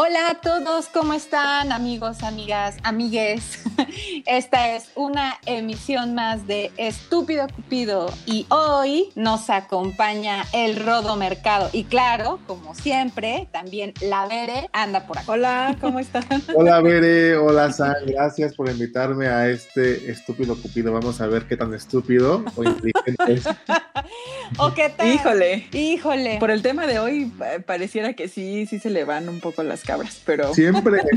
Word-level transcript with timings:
Hola 0.00 0.30
a 0.30 0.34
todos, 0.40 0.86
¿cómo 0.86 1.12
están 1.12 1.72
amigos, 1.72 2.22
amigas, 2.22 2.76
amigues? 2.84 3.58
Esta 4.26 4.76
es 4.76 4.92
una 4.94 5.34
emisión 5.44 6.14
más 6.14 6.46
de 6.46 6.70
Estúpido 6.76 7.48
Cupido 7.48 8.08
y 8.24 8.46
hoy 8.48 9.08
nos 9.16 9.50
acompaña 9.50 10.44
el 10.52 10.76
Rodo 10.76 11.16
Mercado 11.16 11.68
y 11.72 11.82
claro, 11.82 12.38
como 12.46 12.76
siempre, 12.76 13.48
también 13.50 13.92
la 14.00 14.28
Bere 14.28 14.70
anda 14.72 15.04
por 15.04 15.18
aquí. 15.18 15.26
Hola, 15.32 15.76
¿cómo 15.80 15.98
están? 15.98 16.22
Hola 16.54 16.80
Bere, 16.80 17.36
hola 17.36 17.72
San, 17.72 17.96
gracias 18.06 18.54
por 18.54 18.70
invitarme 18.70 19.26
a 19.26 19.48
este 19.48 20.12
Estúpido 20.12 20.54
Cupido. 20.62 20.92
Vamos 20.92 21.20
a 21.20 21.26
ver 21.26 21.48
qué 21.48 21.56
tan 21.56 21.74
estúpido 21.74 22.44
o 22.54 22.62
inteligente 22.62 23.32
es. 23.32 23.48
¿O 24.58 24.72
qué 24.74 24.88
tal? 24.88 25.08
Híjole. 25.08 25.66
Híjole. 25.72 26.38
Por 26.38 26.50
el 26.50 26.62
tema 26.62 26.86
de 26.86 26.98
hoy 26.98 27.32
eh, 27.44 27.60
pareciera 27.60 28.14
que 28.14 28.28
sí, 28.28 28.66
sí 28.66 28.78
se 28.78 28.90
le 28.90 29.04
van 29.04 29.28
un 29.28 29.40
poco 29.40 29.62
las 29.62 29.84
cabras, 29.88 30.20
pero 30.26 30.52
Siempre, 30.54 31.00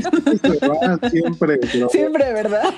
siempre, 1.10 1.10
siempre. 1.10 1.58
pero- 1.70 1.88
siempre, 1.90 2.32
¿verdad? 2.32 2.74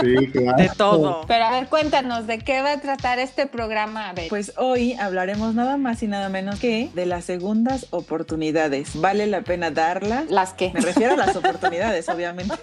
Sí, 0.00 0.14
claro. 0.32 0.56
De 0.62 0.70
todo. 0.76 1.20
Pero 1.28 1.44
a 1.44 1.50
ver, 1.52 1.68
cuéntanos, 1.68 2.26
¿de 2.26 2.38
qué 2.40 2.60
va 2.62 2.72
a 2.72 2.80
tratar 2.80 3.18
este 3.20 3.46
programa? 3.46 4.10
A 4.10 4.12
ver. 4.12 4.28
Pues 4.28 4.52
hoy 4.56 4.94
hablaremos 4.94 5.54
nada 5.54 5.76
más 5.76 6.02
y 6.02 6.08
nada 6.08 6.28
menos 6.28 6.58
que 6.58 6.90
de 6.94 7.06
las 7.06 7.24
segundas 7.24 7.86
oportunidades. 7.90 8.90
¿Vale 9.00 9.26
la 9.26 9.42
pena 9.42 9.70
darlas? 9.70 10.30
las 10.30 10.52
que. 10.54 10.72
Me 10.74 10.80
refiero 10.80 11.14
a 11.14 11.16
las 11.16 11.36
oportunidades, 11.36 12.08
obviamente. 12.08 12.54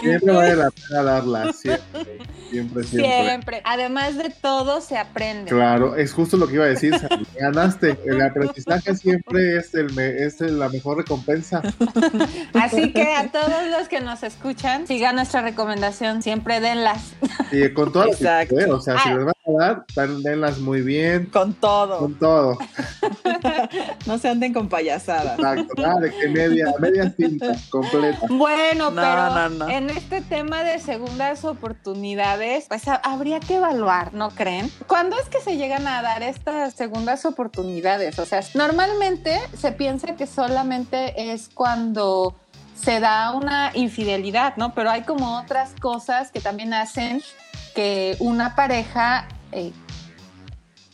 Siempre 0.00 0.32
vale 0.32 0.56
la 0.56 0.70
pena 0.70 1.02
darla, 1.02 1.52
siempre, 1.52 2.18
siempre, 2.50 2.84
siempre. 2.84 3.22
Siempre. 3.24 3.62
Además 3.64 4.16
de 4.18 4.30
todo, 4.30 4.80
se 4.80 4.96
aprende. 4.98 5.50
Claro, 5.50 5.96
es 5.96 6.12
justo 6.12 6.36
lo 6.36 6.46
que 6.48 6.54
iba 6.54 6.64
a 6.64 6.68
decir. 6.68 6.94
Ganaste. 7.40 7.96
El 8.06 8.20
aprendizaje 8.20 8.94
siempre 8.96 9.56
es, 9.56 9.74
el 9.74 9.92
me- 9.94 10.24
es 10.24 10.40
la 10.40 10.68
mejor 10.68 10.98
recompensa. 10.98 11.62
Así 12.54 12.92
que 12.92 13.14
a 13.14 13.28
todos 13.28 13.66
los 13.70 13.88
que 13.88 14.00
nos 14.00 14.22
escuchan, 14.22 14.86
sigan 14.86 15.16
nuestra 15.16 15.42
recomendación, 15.42 16.22
siempre 16.22 16.60
denlas. 16.60 17.12
Y 17.52 17.72
con 17.72 17.92
todas 17.92 18.20
las 18.20 18.48
O 18.70 18.80
sea, 18.80 18.98
si 19.02 19.08
Ah. 19.08 19.14
les 19.14 19.24
van 19.24 19.34
dan- 19.94 20.22
denlas 20.22 20.58
muy 20.58 20.82
bien. 20.82 21.26
Con 21.26 21.54
todo. 21.54 21.98
Con 21.98 22.18
todo. 22.18 22.58
No 24.06 24.18
se 24.18 24.28
anden 24.28 24.52
con 24.54 24.68
payasadas. 24.68 25.38
Exacto. 25.38 25.74
Nada 25.82 26.00
de 26.00 26.10
que 26.10 26.28
media, 26.28 26.66
media 26.78 27.12
cinta 27.16 27.52
completa. 27.70 28.26
Bueno, 28.30 28.90
No, 28.90 28.96
pero 28.96 29.30
no, 29.30 29.48
no. 29.50 29.68
en 29.68 29.90
este 29.90 30.20
tema 30.22 30.62
de 30.62 30.78
segundas 30.78 31.44
oportunidades, 31.44 32.66
pues 32.68 32.88
ha- 32.88 32.96
habría 32.96 33.40
que 33.40 33.56
evaluar, 33.56 34.14
¿no 34.14 34.30
creen? 34.30 34.70
¿Cuándo 34.86 35.16
es 35.18 35.28
que 35.28 35.40
se 35.40 35.56
llegan 35.56 35.86
a 35.86 36.02
dar 36.02 36.22
estas 36.22 36.74
segundas 36.74 37.24
oportunidades? 37.24 38.18
O 38.18 38.24
sea, 38.26 38.40
normalmente 38.54 39.38
se 39.56 39.72
piensa 39.72 40.16
que 40.16 40.26
solamente 40.26 41.32
es 41.32 41.48
cuando 41.52 42.34
se 42.80 43.00
da 43.00 43.32
una 43.32 43.72
infidelidad, 43.74 44.56
¿no? 44.56 44.74
Pero 44.74 44.90
hay 44.90 45.02
como 45.02 45.38
otras 45.38 45.72
cosas 45.80 46.30
que 46.30 46.40
también 46.40 46.72
hacen 46.74 47.22
que 47.74 48.16
una 48.20 48.54
pareja 48.54 49.26
eh, 49.52 49.72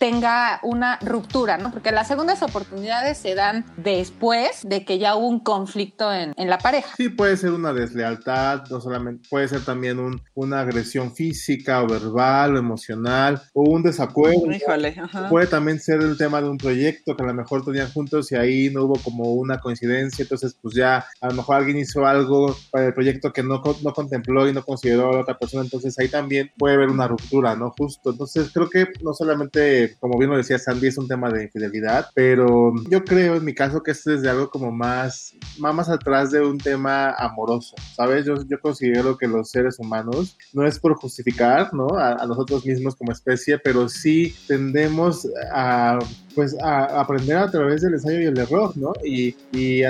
tenga 0.04 0.60
una 0.62 0.98
ruptura, 1.00 1.56
¿no? 1.56 1.70
Porque 1.72 1.90
las 1.90 2.08
segundas 2.08 2.42
oportunidades 2.42 3.16
se 3.16 3.34
dan 3.34 3.64
después 3.78 4.60
de 4.62 4.84
que 4.84 4.98
ya 4.98 5.16
hubo 5.16 5.28
un 5.28 5.40
conflicto 5.40 6.12
en, 6.12 6.34
en 6.36 6.50
la 6.50 6.58
pareja. 6.58 6.90
Sí, 6.98 7.08
puede 7.08 7.38
ser 7.38 7.52
una 7.52 7.72
deslealtad, 7.72 8.64
no 8.68 8.82
solamente, 8.82 9.26
puede 9.30 9.48
ser 9.48 9.64
también 9.64 9.98
un, 9.98 10.20
una 10.34 10.60
agresión 10.60 11.14
física 11.14 11.82
o 11.82 11.86
verbal 11.86 12.54
o 12.54 12.58
emocional 12.58 13.40
o 13.54 13.62
un 13.62 13.82
desacuerdo. 13.82 14.52
Híjole, 14.52 14.94
ajá. 15.02 15.30
Puede 15.30 15.46
también 15.46 15.80
ser 15.80 16.02
el 16.02 16.18
tema 16.18 16.42
de 16.42 16.50
un 16.50 16.58
proyecto 16.58 17.16
que 17.16 17.22
a 17.22 17.26
lo 17.28 17.32
mejor 17.32 17.64
tenían 17.64 17.90
juntos 17.90 18.30
y 18.30 18.34
ahí 18.34 18.68
no 18.68 18.82
hubo 18.84 18.98
como 19.02 19.32
una 19.32 19.58
coincidencia, 19.58 20.24
entonces 20.24 20.54
pues 20.60 20.74
ya 20.74 21.06
a 21.22 21.28
lo 21.28 21.34
mejor 21.36 21.56
alguien 21.56 21.78
hizo 21.78 22.04
algo 22.04 22.54
para 22.70 22.88
el 22.88 22.92
proyecto 22.92 23.32
que 23.32 23.42
no, 23.42 23.62
no 23.82 23.92
contempló 23.94 24.46
y 24.46 24.52
no 24.52 24.62
consideró 24.62 25.08
a 25.08 25.12
la 25.14 25.20
otra 25.20 25.38
persona, 25.38 25.64
entonces 25.64 25.98
ahí 25.98 26.08
también 26.08 26.52
puede 26.58 26.74
haber 26.74 26.90
una 26.90 27.08
ruptura, 27.08 27.56
¿no? 27.56 27.72
Justo, 27.74 28.10
entonces 28.10 28.50
creo 28.52 28.68
que 28.68 28.88
no 29.02 29.14
solamente, 29.14 29.93
como 30.00 30.18
bien 30.18 30.30
lo 30.30 30.36
decía 30.36 30.58
Sandy, 30.58 30.88
es 30.88 30.98
un 30.98 31.08
tema 31.08 31.30
de 31.30 31.44
infidelidad, 31.44 32.06
pero 32.14 32.72
yo 32.88 33.04
creo 33.04 33.36
en 33.36 33.44
mi 33.44 33.54
caso 33.54 33.82
que 33.82 33.92
este 33.92 34.14
es 34.14 34.22
de 34.22 34.30
algo 34.30 34.50
como 34.50 34.70
más, 34.70 35.34
más, 35.58 35.88
atrás 35.88 36.30
de 36.30 36.40
un 36.40 36.58
tema 36.58 37.12
amoroso, 37.12 37.74
¿sabes? 37.94 38.24
Yo, 38.24 38.34
considero 38.60 39.18
que 39.18 39.26
los 39.26 39.50
seres 39.50 39.78
humanos 39.78 40.36
no 40.52 40.66
es 40.66 40.78
por 40.78 40.94
justificar, 40.94 41.74
¿no? 41.74 41.88
A, 41.98 42.26
nosotros 42.26 42.64
mismos 42.64 42.96
como 42.96 43.12
especie, 43.12 43.58
pero 43.58 43.88
sí 43.88 44.34
tendemos 44.46 45.28
a 45.52 45.98
pues 46.34 46.56
a 46.60 47.00
aprender 47.00 47.36
a 47.36 47.50
través 47.50 47.82
del 47.82 47.94
ensayo 47.94 48.20
y 48.20 48.24
el 48.24 48.38
error, 48.38 48.76
¿no? 48.76 48.92
Y, 49.04 49.34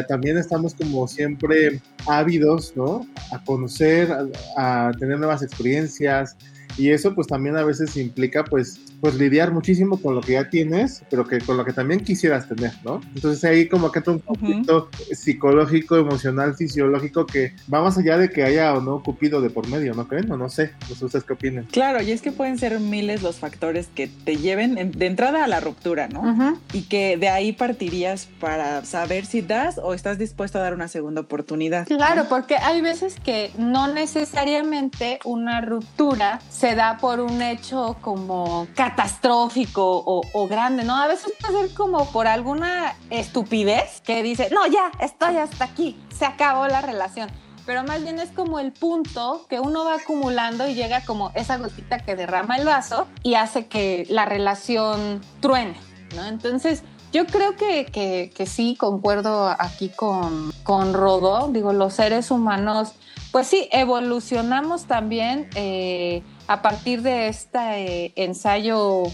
también 0.09 0.37
estamos 0.37 0.75
como 0.75 1.09
siempre 1.09 1.81
ávidos, 2.07 2.75
¿no? 2.77 3.07
A 3.33 3.43
conocer, 3.45 4.09
a 4.57 4.93
tener 4.99 5.19
nuevas 5.19 5.43
experiencias 5.43 6.37
y 6.77 6.91
eso 6.91 7.15
pues 7.15 7.27
también 7.27 7.57
a 7.57 7.65
veces 7.65 7.97
implica 7.97 8.45
pues 8.45 8.81
pues 9.01 9.17
lidiar 9.17 9.53
muchísimo 9.53 10.01
con 10.01 10.15
lo 10.15 10.23
que 10.23 10.33
ya 10.33 10.49
tienes, 10.49 11.03
pero 11.11 11.27
que 11.27 11.39
con 11.39 11.59
lo 11.59 11.65
que 11.67 11.75
también 11.75 12.01
quisieras 12.01 12.49
tener, 12.49 12.73
¿no? 12.85 13.03
Entonces 13.15 13.45
ahí 13.45 13.69
como 13.69 13.93
que 13.93 13.99
entra 13.99 14.15
un 14.15 14.21
conflicto 14.21 14.89
psicológico, 15.13 15.97
emocional, 15.97 16.55
fisiológico 16.55 17.27
que 17.27 17.53
va 17.73 17.83
más 17.83 17.99
allá 17.99 18.17
de 18.17 18.31
que 18.31 18.43
haya 18.45 18.73
o 18.75 18.81
no 18.81 19.03
cupido 19.03 19.41
de 19.43 19.51
por 19.51 19.69
medio, 19.69 19.93
¿no 19.95 20.09
creen? 20.09 20.31
O 20.33 20.37
no 20.39 20.49
sé, 20.49 20.73
no 20.89 20.95
sé 20.97 21.05
ustedes 21.05 21.25
qué 21.25 21.33
opinan. 21.35 21.65
Claro, 21.71 22.03
y 22.03 22.13
es 22.13 22.23
que 22.23 22.33
pueden 22.33 22.59
ser 22.59 22.81
miles 22.81 23.23
los 23.23 23.37
factores 23.37 23.89
que 23.95 24.07
te 24.09 24.37
lleven 24.37 24.79
en- 24.79 24.93
de 24.93 25.07
entrada 25.07 25.45
a 25.45 25.49
la 25.49 25.61
ruptura, 25.61 26.09
¿no? 26.09 26.21
Ujú. 26.21 26.59
Y 26.73 26.83
que 26.83 27.17
de 27.19 27.29
ahí 27.29 27.53
partirías 27.53 28.29
para 28.41 28.85
saber 28.85 29.27
si 29.27 29.43
das 29.43 29.79
o 29.83 29.93
estás 29.95 30.19
dispuesto 30.19 30.59
a 30.59 30.63
dar 30.63 30.73
una 30.75 30.89
segunda 30.89 31.21
oportunidad. 31.21 31.87
Claro, 31.87 32.25
porque 32.29 32.57
hay 32.57 32.81
veces 32.81 33.17
que 33.23 33.51
no 33.59 33.93
necesariamente 33.93 35.19
una 35.25 35.61
ruptura 35.61 36.41
se 36.55 36.77
da 36.77 36.99
por 36.99 37.19
un 37.19 37.43
hecho 37.43 37.97
como 38.01 38.69
catastrófico 38.77 40.05
o, 40.07 40.47
grande, 40.47 40.85
¿no? 40.85 40.95
A 40.95 41.09
veces 41.09 41.33
puede 41.41 41.63
ser 41.67 41.75
como 41.75 42.07
por 42.13 42.29
alguna 42.29 42.95
estupidez 43.11 44.01
que 44.03 44.23
dice, 44.23 44.51
no, 44.53 44.65
ya, 44.69 44.93
estoy 45.01 45.37
hasta 45.39 45.65
aquí, 45.65 45.99
se 46.17 46.25
acabó 46.25 46.69
la 46.69 46.81
relación. 46.81 47.29
Pero 47.67 47.83
más 47.83 48.03
bien 48.03 48.21
es 48.21 48.31
como 48.31 48.61
el 48.61 48.73
punto 48.73 49.47
que 49.49 49.59
uno 49.59 49.85
va 49.85 49.97
acumulando 49.97 50.69
y 50.69 50.75
llega 50.75 51.05
como 51.05 51.33
esa 51.35 51.57
gotita 51.57 51.99
que 51.99 52.15
derrama 52.15 52.57
el 52.57 52.67
vaso 52.67 53.09
y 53.25 53.35
hace 53.35 53.67
que 53.67 54.07
la 54.09 54.25
relación 54.25 55.23
truene, 55.41 55.77
¿no? 56.15 56.25
Entonces, 56.27 56.85
yo 57.13 57.27
creo 57.27 57.57
que, 57.57 57.87
que, 58.33 58.47
sí, 58.47 58.77
concuerdo 58.77 59.49
aquí 59.59 59.89
con, 59.89 60.53
con 60.63 60.93
Rodó. 60.93 61.49
Digo, 61.49 61.73
los 61.73 61.95
seres 61.95 62.31
humanos, 62.31 62.93
pues 63.33 63.47
sí, 63.47 63.69
evolucionamos 63.73 64.85
también 64.85 65.49
eh, 65.55 66.23
a 66.47 66.62
partir 66.62 67.03
de 67.03 67.28
este 67.28 67.59
eh, 67.59 68.12
ensayo 68.16 69.05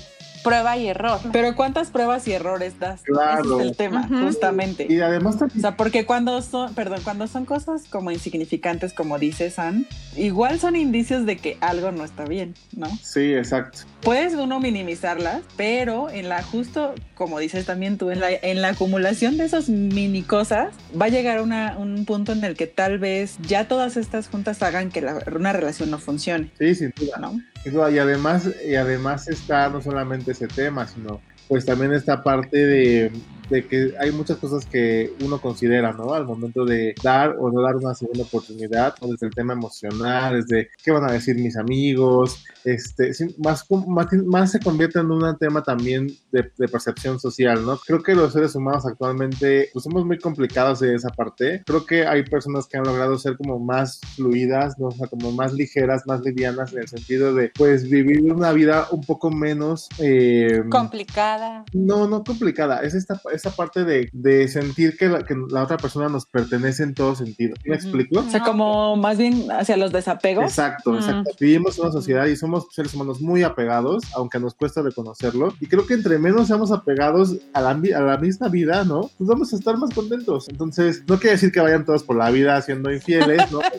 prueba 0.42 0.76
y 0.76 0.88
error. 0.88 1.20
Pero 1.32 1.54
¿cuántas 1.54 1.90
pruebas 1.90 2.26
y 2.28 2.32
errores 2.32 2.78
das? 2.78 3.02
Claro. 3.02 3.40
Ese 3.56 3.62
es 3.62 3.70
el 3.70 3.76
tema, 3.76 4.08
justamente. 4.08 4.86
Y 4.88 5.00
además 5.00 5.36
O 5.42 5.60
sea, 5.60 5.76
porque 5.76 6.06
cuando 6.06 6.40
son, 6.42 6.74
perdón, 6.74 7.00
cuando 7.04 7.26
son 7.26 7.44
cosas 7.44 7.84
como 7.90 8.10
insignificantes, 8.10 8.92
como 8.92 9.18
dice 9.18 9.50
San, 9.50 9.86
igual 10.16 10.58
son 10.60 10.76
indicios 10.76 11.26
de 11.26 11.36
que 11.36 11.56
algo 11.60 11.92
no 11.92 12.04
está 12.04 12.24
bien, 12.24 12.54
¿no? 12.76 12.88
Sí, 13.02 13.34
exacto. 13.34 13.80
Puedes 14.02 14.34
uno 14.34 14.60
minimizarlas, 14.60 15.42
pero 15.56 16.08
en 16.10 16.28
la 16.28 16.42
justo, 16.42 16.94
como 17.14 17.38
dices 17.38 17.66
también 17.66 17.98
tú, 17.98 18.10
en 18.10 18.20
la, 18.20 18.30
en 18.32 18.62
la 18.62 18.68
acumulación 18.68 19.36
de 19.36 19.44
esas 19.44 19.68
mini 19.68 20.22
cosas, 20.22 20.72
va 21.00 21.06
a 21.06 21.08
llegar 21.10 21.40
una- 21.42 21.76
un 21.76 22.04
punto 22.06 22.32
en 22.32 22.42
el 22.44 22.56
que 22.56 22.66
tal 22.66 22.98
vez 22.98 23.36
ya 23.46 23.68
todas 23.68 23.96
estas 23.96 24.28
juntas 24.28 24.62
hagan 24.62 24.90
que 24.90 25.02
la- 25.02 25.22
una 25.34 25.52
relación 25.52 25.90
no 25.90 25.98
funcione, 25.98 26.50
Sí, 26.58 26.74
sin 26.74 26.92
duda. 26.96 27.18
¿no? 27.20 27.40
Y 27.64 27.98
además, 27.98 28.48
y 28.66 28.74
además 28.74 29.28
está 29.28 29.68
no 29.68 29.82
solamente 29.82 30.32
ese 30.32 30.48
tema, 30.48 30.86
sino 30.86 31.20
pues 31.46 31.66
también 31.66 31.92
esta 31.92 32.22
parte 32.22 32.56
de, 32.56 33.12
de 33.50 33.66
que 33.66 33.94
hay 33.98 34.12
muchas 34.12 34.38
cosas 34.38 34.64
que 34.64 35.12
uno 35.24 35.40
considera, 35.40 35.92
¿no? 35.92 36.14
Al 36.14 36.24
momento 36.24 36.64
de 36.64 36.94
dar 37.02 37.36
o 37.38 37.50
no 37.50 37.60
dar 37.62 37.76
una 37.76 37.94
segunda 37.94 38.22
oportunidad, 38.22 38.94
desde 39.00 39.26
el 39.26 39.34
tema 39.34 39.52
emocional, 39.52 40.42
desde 40.42 40.70
qué 40.82 40.90
van 40.92 41.08
a 41.08 41.12
decir 41.12 41.36
mis 41.36 41.56
amigos, 41.56 42.44
este, 42.64 43.10
más, 43.38 43.64
más, 43.88 44.12
más 44.24 44.52
se 44.52 44.60
convierte 44.60 45.00
en 45.00 45.10
un 45.10 45.36
tema 45.38 45.62
también 45.62 46.06
de, 46.30 46.50
de 46.56 46.68
percepción 46.68 47.18
social, 47.18 47.64
¿no? 47.64 47.76
Creo 47.78 48.02
que 48.02 48.14
los 48.14 48.32
seres 48.32 48.54
humanos 48.54 48.86
actualmente, 48.86 49.68
pues 49.72 49.82
somos 49.82 50.04
muy 50.04 50.18
complicados 50.18 50.82
en 50.82 50.94
esa 50.94 51.10
parte. 51.10 51.62
Creo 51.66 51.84
que 51.84 52.06
hay 52.06 52.22
personas 52.22 52.66
que 52.66 52.76
han 52.78 52.84
logrado 52.84 53.18
ser 53.18 53.36
como 53.36 53.58
más 53.58 54.00
fluidas, 54.14 54.78
¿no? 54.78 54.88
O 54.88 54.92
sea, 54.92 55.08
como 55.08 55.32
más 55.32 55.52
ligeras, 55.52 56.06
más 56.06 56.20
livianas 56.22 56.72
en 56.72 56.80
el 56.80 56.88
sentido 56.88 57.34
de, 57.34 57.50
pues, 57.56 57.88
vivir 57.88 58.32
una 58.32 58.52
vida 58.52 58.86
un 58.90 59.00
poco 59.02 59.30
menos... 59.30 59.88
eh, 59.98 60.62
Complicada. 60.70 61.64
no, 61.72 62.06
no 62.06 62.22
complicada, 62.24 62.80
es 62.82 62.94
esta, 62.94 63.20
es 63.32 63.39
esa 63.40 63.50
parte 63.56 63.84
de, 63.84 64.08
de 64.12 64.48
sentir 64.48 64.96
que 64.96 65.08
la, 65.08 65.24
que 65.24 65.34
la, 65.50 65.62
otra 65.62 65.76
persona 65.76 66.08
nos 66.08 66.26
pertenece 66.26 66.82
en 66.82 66.94
todo 66.94 67.14
sentido. 67.14 67.54
¿Me 67.64 67.74
explico? 67.74 68.20
O 68.20 68.30
sea, 68.30 68.40
como 68.40 68.96
más 68.96 69.18
bien 69.18 69.50
hacia 69.50 69.76
los 69.76 69.92
desapegos. 69.92 70.44
Exacto, 70.44 70.94
exacto. 70.96 71.30
Vivimos 71.40 71.78
en 71.78 71.84
una 71.84 71.92
sociedad 71.92 72.26
y 72.26 72.36
somos 72.36 72.66
seres 72.70 72.94
humanos 72.94 73.20
muy 73.20 73.42
apegados, 73.42 74.04
aunque 74.14 74.38
nos 74.38 74.54
cuesta 74.54 74.82
reconocerlo. 74.82 75.54
Y 75.60 75.66
creo 75.66 75.86
que 75.86 75.94
entre 75.94 76.18
menos 76.18 76.46
seamos 76.48 76.70
apegados 76.70 77.36
a 77.52 77.60
la, 77.60 77.70
a 77.70 78.00
la 78.00 78.18
misma 78.18 78.48
vida, 78.48 78.84
¿no? 78.84 79.10
Pues 79.18 79.28
vamos 79.28 79.52
a 79.52 79.56
estar 79.56 79.76
más 79.76 79.92
contentos. 79.94 80.48
Entonces, 80.48 81.02
no 81.06 81.18
quiere 81.18 81.32
decir 81.32 81.52
que 81.52 81.60
vayan 81.60 81.84
todos 81.84 82.02
por 82.02 82.16
la 82.16 82.30
vida 82.30 82.60
siendo 82.62 82.92
infieles, 82.92 83.50
¿no? 83.50 83.60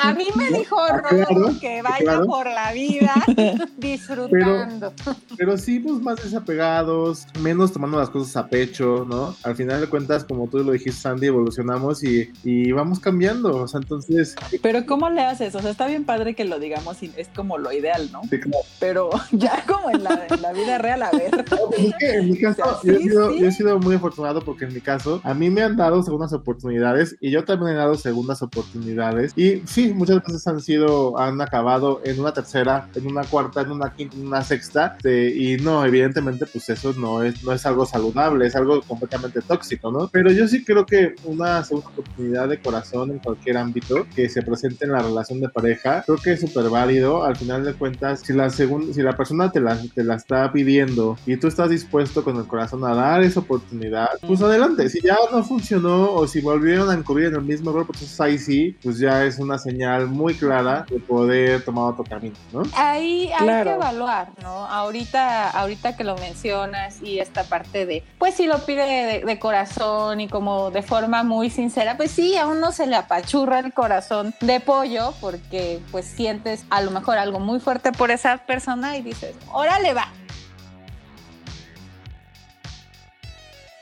A 0.00 0.14
mí 0.14 0.26
me 0.34 0.50
dijo 0.50 0.76
Rodo 0.88 1.52
que 1.60 1.82
vaya 1.82 2.20
por 2.22 2.46
la 2.46 2.72
vida 2.72 3.14
disfrutando. 3.78 4.92
Pero, 5.04 5.16
pero 5.36 5.58
sí, 5.58 5.80
pues 5.80 6.00
más 6.00 6.22
desapegados, 6.22 7.26
menos 7.40 7.72
tomando 7.80 7.98
las 7.98 8.10
cosas 8.10 8.36
a 8.36 8.46
pecho, 8.46 9.06
¿no? 9.08 9.34
Al 9.42 9.56
final 9.56 9.80
de 9.80 9.86
cuentas, 9.86 10.24
como 10.24 10.46
tú 10.48 10.58
lo 10.58 10.72
dijiste, 10.72 11.00
Sandy, 11.00 11.28
evolucionamos 11.28 12.04
y, 12.04 12.30
y 12.44 12.72
vamos 12.72 13.00
cambiando. 13.00 13.56
O 13.56 13.66
sea, 13.66 13.80
entonces. 13.80 14.34
Pero, 14.60 14.84
¿cómo 14.84 15.08
le 15.08 15.22
haces? 15.22 15.54
O 15.54 15.60
sea, 15.60 15.70
está 15.70 15.86
bien 15.86 16.04
padre 16.04 16.34
que 16.34 16.44
lo 16.44 16.58
digamos 16.58 17.02
y 17.02 17.10
es 17.16 17.28
como 17.28 17.56
lo 17.56 17.72
ideal, 17.72 18.10
¿no? 18.12 18.20
Sí, 18.28 18.38
claro. 18.38 18.58
Pero 18.80 19.08
ya 19.32 19.64
como 19.66 19.88
en 19.88 20.04
la, 20.04 20.26
en 20.28 20.42
la 20.42 20.52
vida 20.52 20.76
real, 20.76 21.02
a 21.02 21.10
ver. 21.10 21.44
Pues 21.70 21.94
en 22.00 22.30
mi 22.30 22.38
caso, 22.38 22.80
yo, 22.82 22.92
he 22.92 22.98
sido, 22.98 23.34
yo 23.34 23.46
he 23.46 23.52
sido 23.52 23.78
muy 23.78 23.94
afortunado 23.94 24.40
porque 24.40 24.64
en 24.64 24.74
mi 24.74 24.80
caso, 24.80 25.20
a 25.22 25.34
mí 25.34 25.50
me 25.50 25.62
han 25.62 25.76
dado 25.76 26.02
segundas 26.02 26.32
oportunidades 26.32 27.16
y 27.20 27.30
yo 27.30 27.44
también 27.44 27.72
he 27.72 27.76
dado 27.76 27.94
segundas 27.94 28.42
oportunidades. 28.42 29.32
Y 29.36 29.62
sí, 29.66 29.92
muchas 29.94 30.22
veces 30.24 30.46
han 30.46 30.60
sido, 30.60 31.18
han 31.18 31.40
acabado 31.40 32.00
en 32.04 32.18
una 32.20 32.32
tercera, 32.32 32.88
en 32.94 33.06
una 33.06 33.22
cuarta, 33.24 33.60
en 33.60 33.70
una 33.70 33.94
quinta, 33.94 34.16
en 34.16 34.26
una 34.26 34.42
sexta. 34.42 34.96
y 35.04 35.56
no, 35.58 35.84
evidentemente, 35.84 36.46
pues 36.46 36.68
eso 36.68 36.92
no 36.94 37.22
es, 37.22 37.42
no 37.44 37.52
es 37.52 37.66
algo 37.70 37.86
saludable, 37.86 38.46
es 38.46 38.56
algo 38.56 38.82
completamente 38.82 39.40
tóxico, 39.40 39.90
¿no? 39.90 40.08
Pero 40.08 40.30
yo 40.30 40.46
sí 40.46 40.64
creo 40.64 40.84
que 40.84 41.14
una 41.24 41.64
segunda 41.64 41.88
oportunidad 41.88 42.48
de 42.48 42.60
corazón 42.60 43.10
en 43.10 43.18
cualquier 43.18 43.56
ámbito 43.56 44.06
que 44.14 44.28
se 44.28 44.42
presente 44.42 44.84
en 44.84 44.92
la 44.92 45.00
relación 45.00 45.40
de 45.40 45.48
pareja, 45.48 46.02
creo 46.04 46.18
que 46.18 46.32
es 46.32 46.40
súper 46.40 46.68
válido. 46.68 47.24
Al 47.24 47.36
final 47.36 47.64
de 47.64 47.74
cuentas, 47.74 48.20
si 48.20 48.32
la, 48.32 48.50
segunda, 48.50 48.92
si 48.92 49.02
la 49.02 49.16
persona 49.16 49.50
te 49.50 49.60
la, 49.60 49.78
te 49.94 50.04
la 50.04 50.16
está 50.16 50.52
pidiendo 50.52 51.16
y 51.26 51.36
tú 51.36 51.48
estás 51.48 51.70
dispuesto 51.70 52.24
con 52.24 52.36
el 52.36 52.46
corazón 52.46 52.84
a 52.84 52.94
dar 52.94 53.22
esa 53.22 53.40
oportunidad, 53.40 54.08
pues 54.26 54.42
adelante. 54.42 54.88
Si 54.88 55.00
ya 55.00 55.16
no 55.32 55.42
funcionó 55.42 56.12
o 56.12 56.26
si 56.26 56.40
volvieron 56.40 56.90
a 56.90 56.94
incurrir 56.94 57.26
en 57.26 57.36
el 57.36 57.42
mismo 57.42 57.70
error, 57.70 57.86
pues 57.86 58.20
ahí 58.20 58.38
sí, 58.38 58.76
pues 58.82 58.98
ya 58.98 59.24
es 59.24 59.38
una 59.38 59.58
señal 59.58 60.06
muy 60.06 60.34
clara 60.34 60.84
de 60.88 60.98
poder 60.98 61.64
tomar 61.64 61.92
otro 61.92 62.04
camino, 62.04 62.36
¿no? 62.52 62.62
Ahí 62.76 63.30
hay 63.38 63.64
que 63.64 63.70
evaluar, 63.70 64.30
¿no? 64.42 64.66
Ahorita, 64.66 65.50
ahorita 65.50 65.96
que 65.96 66.04
lo 66.04 66.16
mencionas 66.16 67.02
y 67.02 67.18
esta 67.18 67.44
parte 67.50 67.84
de, 67.84 68.02
pues 68.18 68.34
si 68.34 68.46
lo 68.46 68.64
pide 68.64 69.22
de, 69.22 69.38
corazón 69.38 70.20
y 70.20 70.28
como 70.28 70.70
de 70.70 70.82
forma 70.82 71.22
muy 71.22 71.50
sincera, 71.50 71.98
pues 71.98 72.10
sí, 72.10 72.36
a 72.36 72.46
uno 72.46 72.72
se 72.72 72.86
le 72.86 72.96
apachurra 72.96 73.58
el 73.58 73.74
corazón 73.74 74.34
de 74.40 74.60
pollo 74.60 75.12
porque 75.20 75.80
pues 75.90 76.06
sientes 76.06 76.64
a 76.70 76.80
lo 76.80 76.90
mejor 76.90 77.18
algo 77.18 77.40
muy 77.40 77.60
fuerte 77.60 77.92
por 77.92 78.10
esa 78.10 78.38
persona 78.38 78.96
y 78.96 79.02
dices, 79.02 79.34
órale 79.52 79.92
va, 79.92 80.08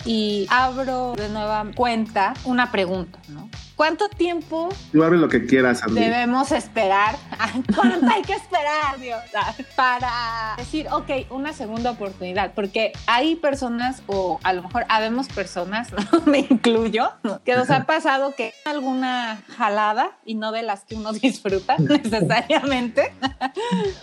y 0.04 0.46
abro 0.48 1.12
de 1.14 1.28
nueva 1.28 1.66
cuenta 1.76 2.32
una 2.44 2.72
pregunta, 2.72 3.18
¿no? 3.28 3.50
¿Cuánto 3.78 4.08
tiempo 4.08 4.70
Tú 4.90 4.98
lo 4.98 5.28
que 5.28 5.46
quieras, 5.46 5.82
debemos 5.88 6.50
esperar? 6.50 7.14
¿Cuánto 7.76 8.08
hay 8.12 8.22
que 8.22 8.32
esperar, 8.32 8.98
Dios? 8.98 9.20
Para 9.76 10.56
decir, 10.58 10.88
ok, 10.90 11.30
una 11.30 11.52
segunda 11.52 11.92
oportunidad. 11.92 12.54
Porque 12.54 12.90
hay 13.06 13.36
personas, 13.36 14.02
o 14.08 14.40
a 14.42 14.52
lo 14.52 14.64
mejor 14.64 14.84
habemos 14.88 15.28
personas, 15.28 15.92
¿no? 16.12 16.22
me 16.26 16.40
incluyo, 16.40 17.12
que 17.44 17.54
nos 17.54 17.70
ha 17.70 17.84
pasado 17.84 18.34
que 18.34 18.52
alguna 18.64 19.44
jalada 19.56 20.10
y 20.24 20.34
no 20.34 20.50
de 20.50 20.62
las 20.62 20.84
que 20.84 20.96
uno 20.96 21.12
disfruta 21.12 21.76
necesariamente. 21.78 23.12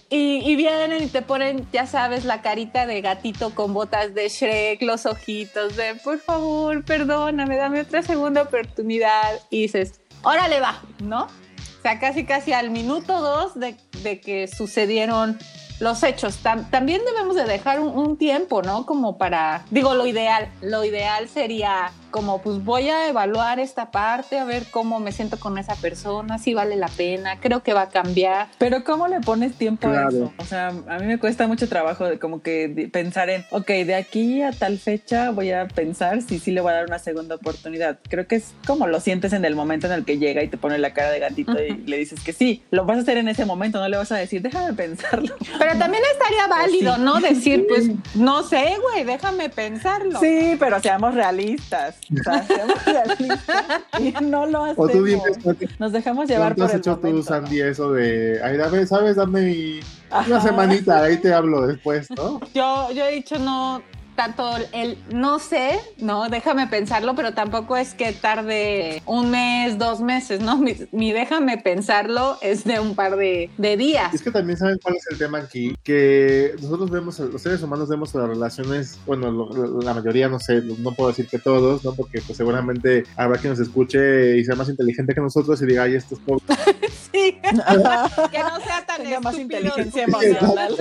y, 0.09 0.39
y 0.49 0.55
vienen 0.55 1.03
y 1.03 1.07
te 1.07 1.21
ponen, 1.21 1.67
ya 1.73 1.85
sabes, 1.85 2.23
la 2.23 2.41
carita 2.41 2.85
de 2.85 3.01
gatito 3.01 3.53
con 3.53 3.73
botas 3.73 4.15
de 4.15 4.29
Shrek, 4.29 4.81
los 4.83 5.05
ojitos 5.05 5.75
de, 5.75 5.95
por 5.95 6.17
favor, 6.19 6.85
perdóname, 6.85 7.57
dame 7.57 7.81
otra 7.81 8.03
segunda 8.03 8.43
oportunidad. 8.43 9.41
Y 9.49 9.64
dices, 9.65 9.99
órale 10.23 10.59
va, 10.59 10.81
¿no? 11.03 11.23
O 11.23 11.81
sea, 11.81 11.99
casi 11.99 12.25
casi 12.25 12.53
al 12.53 12.71
minuto 12.71 13.21
dos 13.21 13.53
de, 13.59 13.75
que 14.19 14.47
sucedieron 14.47 15.37
los 15.79 16.03
hechos. 16.03 16.37
también 16.71 17.01
debemos 17.05 17.35
de 17.35 17.43
dejar 17.43 17.79
un, 17.79 18.17
tiempo, 18.17 18.61
¿no? 18.61 18.85
Como 18.85 19.17
para, 19.17 19.65
digo, 19.71 19.93
lo 19.93 20.05
ideal, 20.07 20.49
lo 20.61 20.83
ideal 20.83 21.27
sería 21.27 21.91
como, 22.15 22.41
pues 22.41 22.63
voy 22.63 22.87
a 22.87 23.09
evaluar 23.09 23.59
esta 23.59 23.91
parte, 23.91 24.39
a 24.39 24.45
ver 24.45 24.67
cómo 24.71 25.01
me 25.01 25.11
siento 25.11 25.37
con 25.37 25.57
esa 25.57 25.75
persona, 25.75 26.37
si 26.37 26.53
vale 26.53 26.77
la 26.77 26.87
pena, 26.87 27.41
creo 27.41 27.61
que 27.61 27.73
va 27.73 27.81
a 27.81 27.89
cambiar. 27.89 28.47
Pero 28.57 28.85
¿cómo 28.85 29.09
le 29.09 29.19
pones 29.19 29.55
tiempo 29.55 29.89
a 29.89 30.07
eso? 30.07 30.31
O 30.37 30.45
sea, 30.45 30.67
a 30.67 30.97
mí 30.97 31.07
me 31.07 31.19
cuesta 31.19 31.45
mucho 31.45 31.67
trabajo 31.67 32.05
de 32.05 32.17
como 32.17 32.41
que 32.41 32.87
pensar 32.89 33.29
en, 33.29 33.43
ok, 33.51 33.67
de 33.67 33.95
aquí 33.95 34.41
a 34.41 34.53
tal 34.53 34.79
fecha 34.79 35.31
voy 35.31 35.51
a 35.51 35.67
pensar 35.67 36.21
si 36.21 36.39
sí 36.39 36.51
le 36.51 36.61
voy 36.61 36.71
a 36.71 36.75
dar 36.75 36.85
una 36.85 36.99
segunda 36.99 37.35
oportunidad. 37.35 37.99
Creo 38.07 38.27
que 38.27 38.37
es 38.37 38.53
como 38.65 38.87
lo 38.87 39.01
sientes 39.01 39.33
en 39.33 39.43
el 39.43 39.57
momento 39.57 39.87
en 39.87 39.91
el 39.91 40.05
que 40.05 40.17
llega 40.17 40.41
y 40.41 40.47
te 40.47 40.55
pone 40.55 40.77
la 40.77 40.93
cara 40.93 41.11
de 41.11 41.19
gatito 41.19 41.61
y 41.61 41.73
le 41.85 41.97
dices 41.97 42.21
que 42.21 42.31
sí, 42.31 42.63
lo 42.71 42.85
vas 42.85 42.99
a 42.99 43.01
hacer 43.01 43.17
en 43.17 43.27
ese 43.27 43.43
momento, 43.43 43.79
no 43.79 43.89
le 43.89 43.97
vas 43.97 44.13
a 44.13 44.15
decir, 44.15 44.41
déjame 44.41 44.71
pensarlo. 44.71 45.35
Pero 45.59 45.77
también 45.77 46.03
estaría 46.13 46.47
válido, 46.49 46.97
¿no? 46.97 47.19
Decir, 47.19 47.65
pues, 47.67 47.89
no 48.15 48.41
sé, 48.43 48.77
güey, 48.81 49.03
déjame 49.03 49.49
pensarlo. 49.49 50.17
Sí, 50.21 50.55
pero 50.57 50.79
seamos 50.79 51.13
realistas. 51.13 51.97
O 52.11 52.23
sea, 52.23 52.43
seamos 52.43 52.85
realistas 52.85 53.65
y 53.99 54.11
no 54.23 54.45
lo 54.45 54.63
hacemos. 54.65 54.89
O 54.89 54.91
tú 54.91 55.67
Nos 55.79 55.91
dejamos 55.91 56.27
llevar 56.27 56.55
por 56.55 56.65
has 56.65 56.75
hecho 56.75 56.97
tú, 56.97 57.23
Sandy, 57.23 57.61
eso 57.61 57.93
de, 57.93 58.39
ay, 58.43 58.57
dame, 58.57 58.85
¿sabes? 58.85 59.15
Dame 59.15 59.79
una 60.27 60.41
semanita, 60.41 61.03
ahí 61.03 61.17
te 61.17 61.33
hablo 61.33 61.67
después, 61.67 62.07
¿no? 62.11 62.39
Yo, 62.53 62.91
yo 62.91 63.05
he 63.05 63.15
dicho, 63.15 63.37
no, 63.39 63.81
tanto 64.15 64.49
el 64.71 64.97
no 65.11 65.39
sé, 65.39 65.79
no, 65.97 66.29
déjame 66.29 66.67
pensarlo, 66.67 67.15
pero 67.15 67.33
tampoco 67.33 67.77
es 67.77 67.93
que 67.93 68.13
tarde 68.13 69.01
un 69.05 69.31
mes, 69.31 69.77
dos 69.77 70.01
meses, 70.01 70.41
¿no? 70.41 70.57
Mi, 70.91 71.11
déjame 71.11 71.57
pensarlo 71.57 72.37
es 72.41 72.63
de 72.63 72.79
un 72.79 72.95
par 72.95 73.15
de, 73.17 73.49
días. 73.57 74.13
Es 74.13 74.21
que 74.21 74.31
también 74.31 74.57
saben 74.57 74.79
cuál 74.81 74.95
es 74.95 75.05
el 75.11 75.17
tema 75.17 75.39
aquí, 75.39 75.75
que 75.83 76.55
nosotros 76.61 76.89
vemos, 76.89 77.19
los 77.19 77.41
seres 77.41 77.61
humanos 77.61 77.89
vemos 77.89 78.13
las 78.15 78.27
relaciones, 78.27 78.97
bueno, 79.05 79.49
la 79.81 79.93
mayoría, 79.93 80.29
no 80.29 80.39
sé, 80.39 80.61
no 80.61 80.91
puedo 80.91 81.09
decir 81.09 81.27
que 81.27 81.39
todos, 81.39 81.83
¿no? 81.83 81.93
Porque 81.93 82.21
pues 82.21 82.37
seguramente 82.37 83.03
habrá 83.15 83.37
quien 83.37 83.51
nos 83.51 83.59
escuche 83.59 84.37
y 84.37 84.45
sea 84.45 84.55
más 84.55 84.69
inteligente 84.69 85.13
que 85.13 85.21
nosotros 85.21 85.61
y 85.61 85.65
diga, 85.65 85.83
ay, 85.83 85.95
esto 85.95 86.15
es 86.15 86.21
poco. 86.21 86.43
sí, 87.15 87.39
que 88.31 88.39
no 88.39 88.59
sea 88.61 88.85
tan 88.85 89.03
Tenga 89.03 89.19
más 89.19 89.37
inteligencia 89.37 90.03
emocional. 90.03 90.75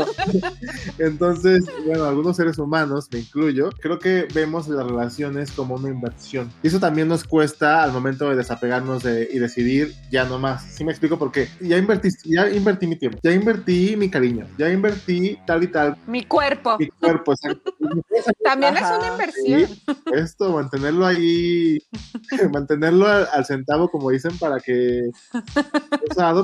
Entonces, 0.98 1.64
bueno, 1.86 2.04
algunos 2.04 2.36
seres 2.36 2.58
humanos, 2.58 3.08
me 3.12 3.20
incluyo, 3.20 3.70
creo 3.81 3.98
que 3.98 4.26
vemos 4.32 4.69
las 4.69 4.86
relaciones 4.86 5.50
como 5.53 5.74
una 5.74 5.88
inversión. 5.88 6.50
Y 6.62 6.69
eso 6.69 6.81
también 6.81 7.08
nos 7.08 7.24
cuesta 7.24 7.82
al 7.82 7.93
momento 7.93 8.31
de 8.31 8.36
desapegarnos 8.36 9.03
de, 9.03 9.29
y 9.32 9.38
decidir 9.38 9.94
ya 10.10 10.24
no 10.24 10.38
más. 10.38 10.62
¿Sí 10.62 10.84
me 10.84 10.93
explico? 10.93 11.19
Porque 11.19 11.48
ya 11.60 11.76
invertí, 11.76 12.08
ya 12.24 12.48
invertí 12.48 12.86
mi 12.86 12.96
tiempo, 12.96 13.19
ya 13.22 13.32
invertí 13.32 13.96
mi 13.96 14.08
cariño, 14.08 14.46
ya 14.56 14.70
invertí 14.70 15.38
tal 15.46 15.64
y 15.64 15.69
tal. 15.69 15.96
Mi 16.06 16.24
cuerpo. 16.24 16.76
Mi 16.79 16.88
cuerpo, 16.88 17.32
exacto. 17.32 17.74
También 18.44 18.76
es 18.76 18.82
una 18.82 19.08
inversión. 19.08 19.70
esto, 20.14 20.53
mantenerlo 20.53 21.06
ahí, 21.06 21.79
mantenerlo 22.53 23.06
al, 23.06 23.44
centavo, 23.44 23.91
como 23.91 24.10
dicen, 24.10 24.36
para 24.38 24.60
que 24.60 25.10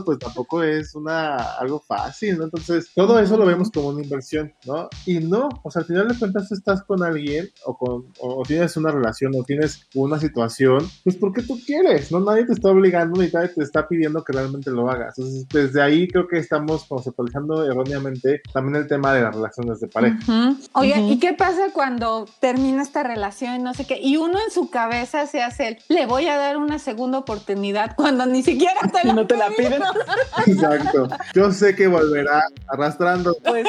pues 0.04 0.18
tampoco 0.18 0.62
es 0.62 0.94
una 0.94 1.36
algo 1.58 1.80
fácil, 1.80 2.38
¿no? 2.38 2.44
Entonces, 2.44 2.90
todo 2.94 3.18
eso 3.18 3.36
lo 3.36 3.46
vemos 3.46 3.70
como 3.70 3.88
una 3.88 4.02
inversión, 4.02 4.52
¿no? 4.66 4.88
Y 5.06 5.18
no, 5.18 5.48
o 5.62 5.70
sea, 5.70 5.80
al 5.80 5.86
final 5.86 6.08
de 6.08 6.18
cuentas 6.18 6.50
estás 6.52 6.82
con 6.82 7.02
alguien 7.02 7.48
o, 7.64 7.76
con, 7.76 8.06
o 8.18 8.42
tienes 8.46 8.76
una 8.76 8.90
relación 8.90 9.32
o 9.36 9.44
tienes 9.44 9.86
una 9.94 10.18
situación, 10.18 10.88
pues 11.04 11.16
porque 11.16 11.42
tú 11.42 11.58
quieres, 11.64 12.10
¿no? 12.12 12.20
Nadie 12.20 12.46
te 12.46 12.52
está 12.52 12.70
obligando 12.70 13.20
ni 13.20 13.28
nadie 13.28 13.48
te 13.48 13.62
está 13.62 13.88
pidiendo 13.88 14.24
que 14.24 14.32
realmente 14.32 14.70
lo 14.70 14.90
hagas. 14.90 15.18
Entonces, 15.18 15.46
desde 15.48 15.82
ahí 15.82 16.08
creo 16.08 16.26
que 16.26 16.38
estamos 16.38 16.84
conceptualizando 16.84 17.64
erróneamente 17.64 18.42
también 18.52 18.76
el 18.76 18.88
tema 18.88 19.14
de 19.14 19.22
las 19.22 19.34
relaciones 19.34 19.80
de 19.80 19.88
pareja. 19.88 20.54
Oye, 20.72 21.00
¿y 21.00 21.18
qué 21.18 21.32
pasa 21.32 21.70
cuando 21.72 22.26
termina 22.40 22.82
esta 22.82 23.02
relación 23.02 23.62
no 23.62 23.74
sé 23.74 23.86
qué? 23.86 23.98
Y 24.00 24.16
uno 24.16 24.38
en 24.44 24.50
su 24.50 24.70
cabeza 24.70 25.26
se 25.26 25.42
hace 25.42 25.68
el, 25.68 25.78
le 25.88 26.06
voy 26.06 26.26
a 26.26 26.36
dar 26.36 26.56
una 26.56 26.78
segunda 26.78 27.18
oportunidad 27.18 27.94
cuando 27.96 28.26
ni 28.26 28.42
siquiera 28.42 28.80
te 28.92 29.04
la, 29.06 29.12
no 29.12 29.26
te 29.26 29.36
la 29.36 29.50
piden. 29.60 29.82
Exacto. 30.46 31.08
Yo 31.34 31.52
sé 31.52 31.74
que 31.74 31.86
volverá 31.86 32.42
arrastrando. 32.68 33.36
Pues, 33.44 33.66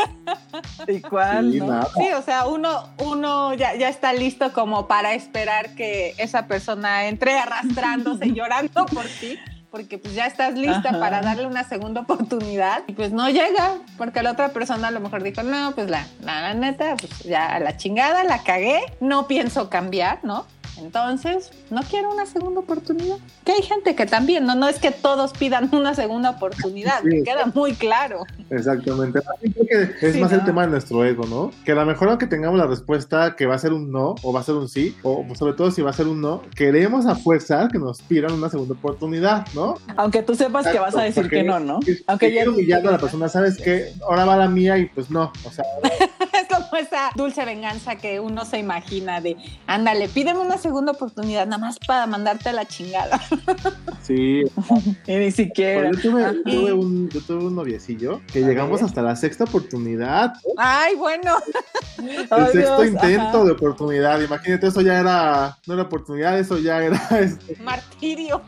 ¿y 0.87 1.01
cuál? 1.01 1.51
Sí, 1.51 2.11
o 2.15 2.21
sea, 2.21 2.47
uno, 2.47 2.89
uno 2.99 3.53
ya, 3.53 3.75
ya 3.75 3.89
está 3.89 4.13
listo 4.13 4.53
como 4.53 4.87
para 4.87 5.13
esperar 5.13 5.75
que 5.75 6.13
esa 6.17 6.47
persona 6.47 7.07
entre 7.07 7.37
arrastrándose, 7.37 8.31
llorando 8.33 8.85
por 8.85 9.05
ti. 9.05 9.37
porque 9.71 9.97
pues 9.97 10.13
ya 10.13 10.25
estás 10.25 10.53
lista 10.55 10.89
Ajá. 10.89 10.99
para 10.99 11.21
darle 11.21 11.47
una 11.47 11.63
segunda 11.63 12.01
oportunidad 12.01 12.83
y 12.87 12.91
pues 12.91 13.13
no 13.13 13.29
llega, 13.29 13.77
porque 13.97 14.21
la 14.21 14.31
otra 14.31 14.49
persona 14.49 14.89
a 14.89 14.91
lo 14.91 14.99
mejor 14.99 15.23
dijo, 15.23 15.43
no, 15.43 15.71
pues 15.71 15.89
la, 15.89 16.05
la, 16.21 16.41
la 16.41 16.53
neta, 16.53 16.97
pues 16.97 17.19
ya 17.19 17.47
a 17.47 17.59
la 17.59 17.77
chingada, 17.77 18.25
la 18.25 18.43
cagué, 18.43 18.81
no 18.99 19.27
pienso 19.27 19.69
cambiar, 19.69 20.19
¿no? 20.23 20.45
Entonces, 20.81 21.51
no 21.69 21.81
quiero 21.83 22.11
una 22.11 22.25
segunda 22.25 22.59
oportunidad. 22.59 23.17
Que 23.45 23.53
hay 23.53 23.61
gente 23.61 23.95
que 23.95 24.05
también, 24.05 24.45
no, 24.45 24.55
no 24.55 24.67
es 24.67 24.79
que 24.79 24.91
todos 24.91 25.31
pidan 25.33 25.69
una 25.75 25.93
segunda 25.93 26.31
oportunidad, 26.31 27.01
Sí. 27.01 27.07
me 27.07 27.23
queda 27.23 27.45
muy 27.53 27.73
claro. 27.73 28.23
Exactamente. 28.49 29.19
Creo 29.41 29.67
que 29.97 30.07
es 30.07 30.13
Sí, 30.13 30.19
más 30.19 30.31
¿no? 30.31 30.37
el 30.39 30.45
tema 30.45 30.63
de 30.63 30.71
nuestro 30.71 31.03
ego, 31.05 31.25
¿no? 31.25 31.51
Que 31.65 31.71
a 31.71 31.75
lo 31.75 31.85
mejor 31.85 32.09
aunque 32.09 32.27
tengamos 32.27 32.57
la 32.59 32.67
respuesta 32.67 33.35
que 33.35 33.45
va 33.45 33.55
a 33.55 33.59
ser 33.59 33.73
un 33.73 33.91
no 33.91 34.15
o 34.23 34.33
va 34.33 34.41
a 34.41 34.43
ser 34.43 34.55
un 34.55 34.67
sí, 34.67 34.95
o 35.03 35.25
sobre 35.35 35.53
todo 35.53 35.71
si 35.71 35.81
va 35.81 35.91
a 35.91 35.93
ser 35.93 36.07
un 36.07 36.21
no, 36.21 36.41
queremos 36.55 37.05
a 37.05 37.15
fuerza 37.15 37.67
que 37.71 37.77
nos 37.79 38.01
pidan 38.01 38.33
una 38.33 38.49
segunda 38.49 38.73
oportunidad, 38.73 39.45
¿no? 39.53 39.75
Aunque 39.97 40.21
tú 40.23 40.35
sepas 40.35 40.67
que 40.67 40.79
vas 40.79 40.95
a 40.95 41.01
decir 41.03 41.29
que 41.29 41.43
no, 41.43 41.59
¿no? 41.59 41.79
es- 41.87 42.03
Aunque 42.07 42.29
que 42.29 42.35
ya 42.35 42.49
humillando 42.49 42.89
a 42.89 42.93
la 42.93 42.97
persona, 42.97 43.29
¿sabes 43.29 43.57
qué? 43.57 43.93
Ahora 44.03 44.25
va 44.25 44.35
la 44.37 44.47
mía 44.47 44.77
y 44.77 44.85
pues 44.87 45.09
no. 45.09 45.31
O 45.45 45.51
sea, 45.51 45.63
Es 46.33 46.47
como 46.47 46.75
esa 46.77 47.09
dulce 47.15 47.43
venganza 47.45 47.95
que 47.97 48.19
uno 48.19 48.45
se 48.45 48.57
imagina 48.57 49.21
de, 49.21 49.35
ándale, 49.67 50.07
pídeme 50.07 50.39
una 50.39 50.57
segunda 50.57 50.70
oportunidad 50.71 51.45
nada 51.45 51.57
más 51.59 51.77
para 51.79 52.07
mandarte 52.07 52.49
a 52.49 52.53
la 52.53 52.65
chingada. 52.65 53.19
sí. 54.03 54.43
y 55.07 55.15
ni 55.15 55.31
siquiera. 55.31 55.91
Yo 55.91 55.99
tuve, 56.01 56.23
Ajá. 56.25 56.35
tuve 56.43 56.73
un, 56.73 57.09
yo 57.09 57.21
tuve 57.21 57.45
un 57.45 57.55
noviecillo 57.55 58.21
que 58.31 58.43
A 58.43 58.47
llegamos 58.47 58.79
ver. 58.79 58.85
hasta 58.89 59.01
la 59.01 59.15
sexta 59.15 59.43
oportunidad. 59.45 60.33
Ay, 60.57 60.95
bueno. 60.95 61.37
El 61.97 62.17
sexto 62.51 62.81
Dios, 62.81 62.87
intento 62.87 63.21
ajá. 63.37 63.43
de 63.43 63.51
oportunidad. 63.51 64.21
Imagínate, 64.21 64.67
eso 64.67 64.81
ya 64.81 64.99
era, 64.99 65.57
no 65.67 65.73
era 65.73 65.83
oportunidad, 65.83 66.37
eso 66.39 66.57
ya 66.57 66.83
era. 66.83 66.97
este, 67.19 67.55
Martirio. 67.63 68.41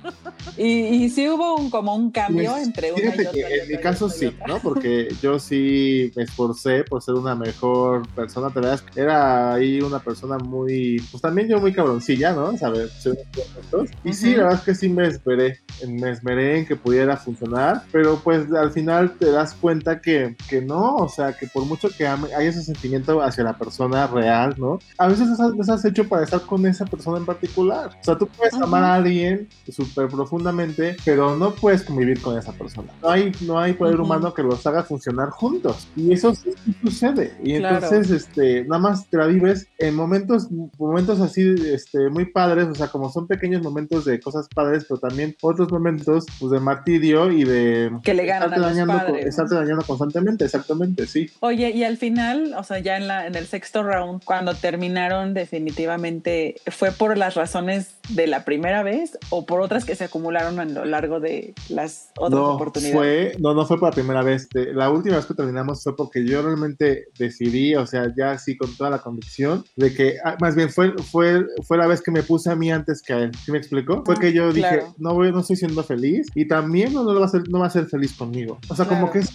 Y, 0.58 0.66
y 1.04 1.10
sí 1.10 1.28
hubo 1.30 1.56
un, 1.56 1.70
como 1.70 1.96
un 1.96 2.12
cambio 2.12 2.52
Pues, 2.52 2.64
entre 2.64 2.92
una 2.92 3.02
y 3.02 3.12
Fíjate 3.12 3.28
otra. 3.28 3.32
que 3.34 3.40
y 3.40 3.44
en 3.44 3.62
otra 3.64 3.78
mi 3.78 3.84
caso 3.84 4.06
otra 4.06 4.18
sí, 4.18 4.26
otra. 4.28 4.48
¿no? 4.48 4.60
Porque 4.60 5.08
yo 5.22 5.40
sí 5.40 6.12
me 6.16 6.24
esforcé 6.24 6.84
por 6.84 7.02
ser 7.02 7.16
una 7.16 7.36
mejor 7.36 8.08
persona, 8.10 8.50
te 8.50 8.60
veas, 8.60 8.84
era 8.96 9.54
ahí 9.54 9.82
una 9.82 10.00
persona 10.00 10.38
muy, 10.38 11.02
pues 11.12 11.22
también 11.22 11.48
yo 11.48 11.60
muy 11.60 11.74
cabroncilla, 12.18 12.34
¿no? 12.34 12.58
Saber 12.58 12.90
ser 12.90 13.14
honestos. 13.36 13.90
Y 14.04 14.14
sí, 14.14 14.32
la 14.36 14.44
verdad 14.44 14.60
es 14.60 14.62
que 14.66 14.76
sí 14.76 14.90
me 14.90 15.08
esmeré, 15.08 15.60
en- 15.82 15.96
me 15.96 16.12
esmeré 16.12 16.60
en 16.60 16.66
que 16.66 16.76
pudiera 16.76 17.18
funcionar, 17.18 17.84
pero 17.92 18.20
pues 18.24 18.52
al 18.54 18.72
final 18.72 19.14
te 19.18 19.32
das 19.32 19.54
cuenta 19.54 20.00
que, 20.00 20.36
que 20.50 20.62
no, 20.62 20.96
o 20.96 21.10
sea, 21.10 21.34
que 21.34 21.48
por 21.48 21.66
mucho 21.66 21.90
que 21.90 22.08
ame- 22.08 22.34
hay 22.38 22.48
ese 22.48 22.62
sentimiento 22.64 23.22
hacia 23.22 23.44
la 23.44 23.58
persona 23.58 24.08
real, 24.08 24.56
¿no? 24.58 24.80
A 24.98 25.08
veces 25.08 25.30
estás, 25.30 25.52
estás 25.60 25.86
hecho 25.86 26.08
para 26.08 26.24
estar 26.24 26.42
con 26.42 26.66
esa 26.66 26.86
persona 26.86 27.18
en 27.18 27.26
particular. 27.26 27.90
O 28.00 28.04
sea, 28.04 28.18
tú 28.18 28.28
puedes 28.28 28.54
Ujú. 28.54 28.64
amar 28.64 28.84
a 28.84 28.96
alguien 28.96 29.48
súper 29.70 30.08
profundamente, 30.08 30.96
pero 31.06 31.36
no 31.36 31.54
puedes 31.56 31.84
convivir 31.84 32.22
con 32.22 32.38
esa 32.38 32.52
persona. 32.54 32.92
No 33.02 33.10
hay, 33.10 33.32
no 33.42 33.60
hay 33.60 33.74
poder 33.74 33.96
Ujú. 33.96 34.04
humano 34.06 34.34
que 34.34 34.44
los 34.44 34.66
haga 34.68 34.84
funcionar 34.84 35.30
juntos. 35.30 35.88
Y 35.96 36.14
eso 36.14 36.34
sí 36.36 36.50
sucede. 36.84 37.34
Y 37.44 37.58
Claro. 37.58 37.76
entonces, 37.86 38.10
este, 38.12 38.64
nada 38.66 38.82
más 38.82 39.10
te 39.10 39.18
la 39.18 39.26
vives 39.28 39.68
en 39.78 39.96
momentos, 39.96 40.48
momentos 40.78 41.20
así, 41.22 41.54
este, 41.68 41.93
muy 42.12 42.26
padres, 42.26 42.68
o 42.68 42.76
sea, 42.76 42.88
como 42.88 43.12
son 43.12 43.28
pequeños 43.28 43.62
momentos 43.62 44.06
de 44.06 44.20
cosas 44.20 44.48
padres, 44.54 44.86
pero 44.88 45.00
también 45.00 45.36
otros 45.42 45.72
momentos, 45.72 46.26
pues, 46.40 46.52
de 46.52 46.60
martirio 46.60 47.32
y 47.32 47.44
de 47.44 47.92
Que 48.04 48.14
le 48.14 48.26
ganan 48.26 48.54
estarte 48.54 48.56
a 48.56 48.60
los 48.60 48.76
dañando, 48.76 48.94
padres, 48.94 49.24
¿no? 49.24 49.30
estarte 49.30 49.56
dañando 49.56 49.84
constantemente, 49.86 50.46
exactamente, 50.46 51.08
sí. 51.08 51.30
Oye, 51.40 51.72
y 51.72 51.84
al 51.84 51.98
final, 51.98 52.54
o 52.58 52.64
sea, 52.64 52.80
ya 52.80 52.98
en, 52.98 53.08
la, 53.08 53.28
en 53.28 53.36
el 53.36 53.48
sexto 53.48 53.84
round, 53.84 54.24
cuando 54.24 54.54
terminaron 54.56 55.34
definitivamente, 55.34 56.56
¿fue 56.72 56.92
por 56.92 57.18
las 57.18 57.36
razones 57.36 57.96
de 58.10 58.28
la 58.28 58.44
primera 58.44 58.84
vez 58.84 59.18
o 59.30 59.46
por 59.46 59.62
otras 59.62 59.86
que 59.86 59.96
se 59.96 60.06
acumularon 60.06 60.60
a 60.60 60.66
lo 60.66 60.86
largo 60.86 61.20
de 61.20 61.54
las 61.70 62.10
otras 62.18 62.42
no, 62.42 62.54
oportunidades? 62.56 62.96
Fue, 62.96 63.42
no, 63.42 63.54
no 63.54 63.66
fue 63.66 63.80
por 63.80 63.90
la 63.90 63.96
primera 63.96 64.22
vez. 64.22 64.48
La 64.54 64.90
última 64.90 65.18
vez 65.18 65.26
que 65.26 65.34
terminamos 65.34 65.84
fue 65.84 65.96
porque 65.96 66.26
yo 66.26 66.42
realmente 66.42 67.06
decidí, 67.18 67.76
o 67.76 67.86
sea, 67.86 68.12
ya 68.16 68.32
así 68.32 68.58
con 68.58 68.76
toda 68.76 68.90
la 68.90 69.00
convicción, 69.00 69.64
de 69.76 69.94
que, 69.94 70.18
ah, 70.24 70.38
más 70.40 70.56
bien 70.56 70.70
fue, 70.70 70.94
fue, 71.12 71.46
fue 71.64 71.78
la 71.78 71.83
vez 71.88 72.02
que 72.02 72.12
me 72.12 72.24
puse 72.24 72.50
a 72.52 72.56
mí 72.56 72.72
antes 72.72 73.02
que 73.02 73.14
a 73.14 73.20
él. 73.20 73.32
¿Sí 73.46 73.52
me 73.52 73.58
explico? 73.58 74.04
Fue 74.06 74.16
Ah, 74.16 74.20
que 74.20 74.34
yo 74.34 74.52
dije, 74.54 74.68
claro. 74.68 74.96
no, 74.98 75.14
voy, 75.14 75.32
no 75.32 75.40
estoy 75.40 75.56
siendo 75.56 75.84
feliz 75.84 76.28
y 76.36 76.48
también 76.48 76.94
no, 76.94 77.04
no, 77.04 77.14
lo 77.14 77.20
va 77.20 77.26
a 77.26 77.30
ser, 77.30 77.48
no 77.50 77.60
va 77.60 77.68
a 77.68 77.70
ser 77.70 77.86
feliz 77.88 78.14
conmigo. 78.14 78.60
O 78.70 78.76
sea, 78.76 78.86
como 78.86 79.12
que 79.12 79.20
es 79.20 79.32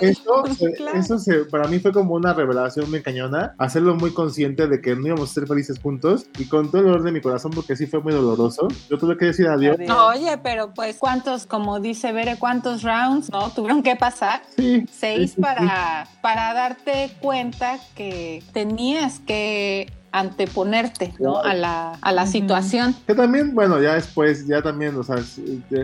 eso, 0.00 0.44
se- 0.58 0.72
Claro. 0.72 0.98
eso 0.98 1.18
se, 1.18 1.44
para 1.46 1.68
mí 1.68 1.78
fue 1.78 1.92
como 1.92 2.14
una 2.14 2.32
revelación 2.32 2.90
muy 2.90 3.02
cañona, 3.02 3.54
hacerlo 3.58 3.94
muy 3.96 4.12
consciente 4.12 4.66
de 4.66 4.80
que 4.80 4.94
no 4.96 5.06
íbamos 5.08 5.30
a 5.30 5.34
ser 5.34 5.46
felices 5.46 5.78
juntos 5.80 6.26
y 6.38 6.44
con 6.46 6.68
todo 6.70 6.78
el 6.82 6.86
dolor 6.88 7.02
de 7.02 7.12
mi 7.12 7.20
corazón, 7.20 7.50
porque 7.54 7.76
sí 7.76 7.86
fue 7.86 8.00
muy 8.00 8.12
doloroso. 8.12 8.68
Yo 8.88 8.98
tuve 8.98 9.16
que 9.16 9.26
decir 9.26 9.46
adiós. 9.48 9.76
Adiós. 9.76 9.88
no, 9.88 10.06
oye, 10.08 10.38
pero 10.42 10.72
pues, 10.74 10.96
¿cuántos, 10.98 11.46
como 11.46 11.80
dice 11.80 12.12
Bere, 12.12 12.36
cuántos 12.38 12.82
rounds, 12.82 13.30
no? 13.30 13.50
Tuvieron 13.50 13.82
que 13.82 13.96
pasar. 13.96 14.42
Sí, 14.56 14.86
Seis 14.90 15.30
sí, 15.30 15.36
sí, 15.36 15.40
para, 15.40 16.06
para 16.22 16.54
darte 16.54 17.10
cuenta 17.20 17.78
que 17.94 18.42
tenías 18.52 19.18
que 19.20 19.90
anteponerte, 20.12 21.14
¿no? 21.18 21.38
A 21.38 21.54
la, 21.54 21.92
a 22.00 22.12
la 22.12 22.26
situación. 22.26 22.94
Que 23.06 23.14
también, 23.14 23.54
bueno, 23.54 23.80
ya 23.80 23.94
después, 23.94 24.46
ya 24.46 24.62
también, 24.62 24.96
o 24.96 25.02
sea, 25.04 25.16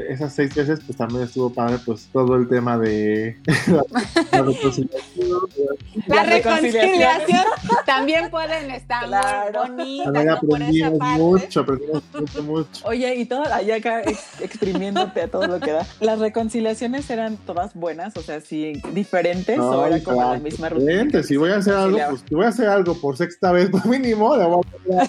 esas 0.09 0.33
seis 0.35 0.55
veces, 0.55 0.81
pues 0.85 0.97
también 0.99 1.23
estuvo 1.25 1.51
padre, 1.51 1.79
pues 1.85 2.09
todo 2.13 2.37
el 2.37 2.49
tema 2.49 2.79
de 2.79 3.37
la 4.33 4.43
reconciliación. 4.43 5.41
La 6.07 6.17
Las 6.17 6.27
reconciliaciones. 6.29 6.99
reconciliación 6.99 7.45
también 7.85 8.31
pueden 8.31 8.71
estar 8.71 9.07
Claro. 9.07 9.67
muy 9.75 10.01
bonitas 10.05 10.13
También 10.13 10.35
¿no? 10.35 10.41
por 10.41 10.63
esa 10.63 10.91
mucho, 11.19 11.61
aprendimos 11.61 12.03
mucho, 12.13 12.43
mucho. 12.43 12.87
Oye, 12.89 13.15
y 13.17 13.25
todo, 13.27 13.43
allá 13.53 13.77
acá 13.77 14.01
ex- 14.03 14.41
exprimiéndote 14.41 15.23
a 15.23 15.29
todo 15.29 15.47
lo 15.47 15.61
que 15.61 15.73
da. 15.73 15.87
¿Las 16.01 16.19
reconciliaciones 16.19 17.09
eran 17.11 17.37
todas 17.37 17.75
buenas? 17.75 18.17
O 18.17 18.23
sea, 18.23 18.41
sí, 18.41 18.81
diferentes 18.93 19.59
o 19.59 19.87
era 19.87 20.03
como 20.03 20.21
la 20.33 20.39
misma 20.39 20.69
rutina? 20.69 20.91
diferente. 20.93 21.23
Si 21.23 21.37
voy 21.37 21.51
a 21.51 21.57
hacer 21.57 21.75
algo, 21.75 21.99
pues 22.11 22.23
si 22.29 22.35
voy 22.35 22.45
a 22.45 22.49
hacer 22.49 22.69
algo 22.69 22.95
por 23.01 23.17
sexta 23.17 23.53
vez, 23.53 23.69
por 23.71 23.87
mínimo, 23.87 24.16
le 24.37 24.45
voy 24.45 24.61
a 24.65 24.71
poner 24.71 25.09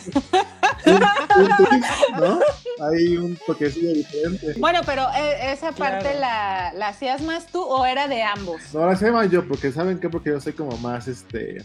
un, 0.86 1.42
un 1.42 1.58
twist, 1.58 1.86
¿no? 2.20 2.40
Hay 2.88 3.18
un 3.18 3.38
toquecillo 3.46 3.94
diferente. 3.94 4.54
Bueno, 4.58 4.82
pero 4.86 5.04
eh, 5.18 5.52
esa 5.52 5.72
parte 5.72 6.04
Claro. 6.04 6.20
la, 6.20 6.74
la 6.74 6.88
hacías 6.90 7.22
más 7.22 7.48
tú 7.48 7.62
o 7.62 7.86
era 7.86 8.08
de 8.08 8.24
ambos. 8.24 8.62
No, 8.74 8.82
ahora 8.82 8.96
sé 8.96 9.12
más 9.12 9.30
yo, 9.32 9.48
porque 9.48 9.72
¿saben 9.72 10.00
qué? 10.00 10.10
Porque 10.10 10.30
yo 10.30 10.40
soy 10.40 10.54
como 10.54 10.78
más, 10.78 11.08
este, 11.08 11.58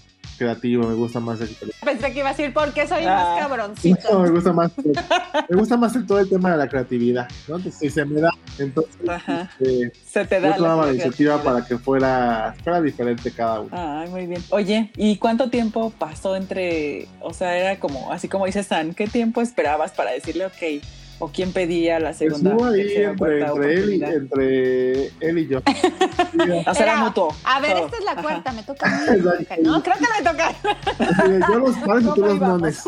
creativo, 0.43 0.87
me 0.87 0.95
gusta 0.95 1.21
más 1.21 1.41
el 1.41 1.57
Pensé 1.85 2.13
que 2.13 2.19
iba 2.21 2.29
a 2.29 2.33
decir 2.33 2.53
porque 2.53 2.87
soy 2.87 3.05
Ah. 3.05 3.15
más 3.37 3.41
cabroncito. 3.41 4.13
No, 4.13 4.19
me 4.21 4.31
gusta 4.31 4.53
más, 4.53 4.71
me 5.49 5.57
gusta 5.57 5.77
más 5.77 5.97
el, 5.97 6.07
todo 6.07 6.19
el 6.21 6.29
tema 6.29 6.51
de 6.53 6.57
la 6.59 6.69
creatividad, 6.69 7.29
¿no? 7.49 7.57
Entonces, 7.57 7.79
si 7.81 7.91
se 7.91 8.05
me 8.05 8.21
da, 8.21 8.31
entonces, 8.59 8.95
Ajá. 9.09 9.51
este, 9.61 9.93
Se 10.05 10.25
te 10.25 10.41
da 10.41 10.51
yo 10.51 10.57
tomaba 10.57 10.83
la 10.83 10.87
la 10.89 10.93
iniciativa 10.95 11.43
para 11.43 11.65
que 11.65 11.79
fuera, 11.79 12.55
fuera 12.63 12.81
diferente 12.81 13.31
cada 13.33 13.61
uno. 13.61 13.71
Ay, 13.73 14.09
muy 14.11 14.27
bien. 14.27 14.43
Oye, 14.51 14.91
¿y 14.97 15.17
cuánto 15.17 15.51
tiempo 15.51 15.91
pasó 15.99 16.37
entre, 16.37 17.09
o 17.21 17.33
sea, 17.33 17.57
era 17.57 17.79
como, 17.81 18.13
así 18.13 18.29
como 18.29 18.47
dice 18.47 18.63
San, 18.63 18.95
¿qué 18.95 19.07
tiempo 19.07 19.41
esperabas 19.41 19.93
para 19.93 20.11
decirle, 20.13 20.47
ok, 20.47 20.83
o 21.23 21.29
quién 21.29 21.53
pedía 21.53 22.01
la 22.01 22.13
segunda, 22.13 22.51
Estuvo 22.51 22.67
ahí 22.67 22.83
tercera, 22.83 23.11
entre, 23.13 23.75
él 23.75 23.95
y, 23.95 24.05
entre 24.05 25.07
él 25.21 25.39
y 25.39 25.47
yo. 25.47 25.63
O 26.67 26.75
sea, 26.75 26.85
era 26.85 26.93
Era, 26.95 27.05
mutuo. 27.05 27.33
A 27.45 27.61
ver, 27.61 27.75
todo. 27.75 27.85
esta 27.85 27.99
es 27.99 28.05
la 28.05 28.11
Ajá. 28.13 28.23
cuarta, 28.23 28.53
me 28.53 28.63
toca 28.65 28.87
a 28.87 29.13
mí. 29.13 29.23
No, 29.63 29.83
creo 29.83 29.95
que 29.95 30.07
me 30.19 30.31
toca. 30.31 31.49
yo 31.49 31.59
los 31.61 31.77
pares 31.77 32.03
y 32.03 32.07
tú 32.07 32.15
¿Cómo 32.15 32.27
los 32.27 32.41
mones. 32.41 32.85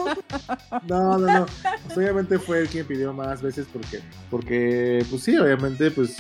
No, 0.89 1.19
no, 1.19 1.19
no. 1.19 1.47
Pues 1.85 1.97
obviamente 1.97 2.39
fue 2.41 2.61
él 2.63 2.69
quien 2.69 2.87
pidió 2.87 3.13
más 3.13 3.41
veces 3.41 3.67
porque, 3.73 4.01
porque, 4.31 5.07
pues 5.09 5.23
sí, 5.23 5.37
obviamente, 5.39 5.93
pues 5.93 6.17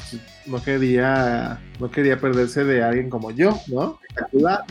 no 0.46 0.62
quería, 0.62 1.60
no 1.80 1.90
quería 1.90 2.20
perderse 2.20 2.62
de 2.62 2.84
alguien 2.84 3.10
como 3.10 3.32
yo, 3.32 3.58
¿no? 3.66 3.98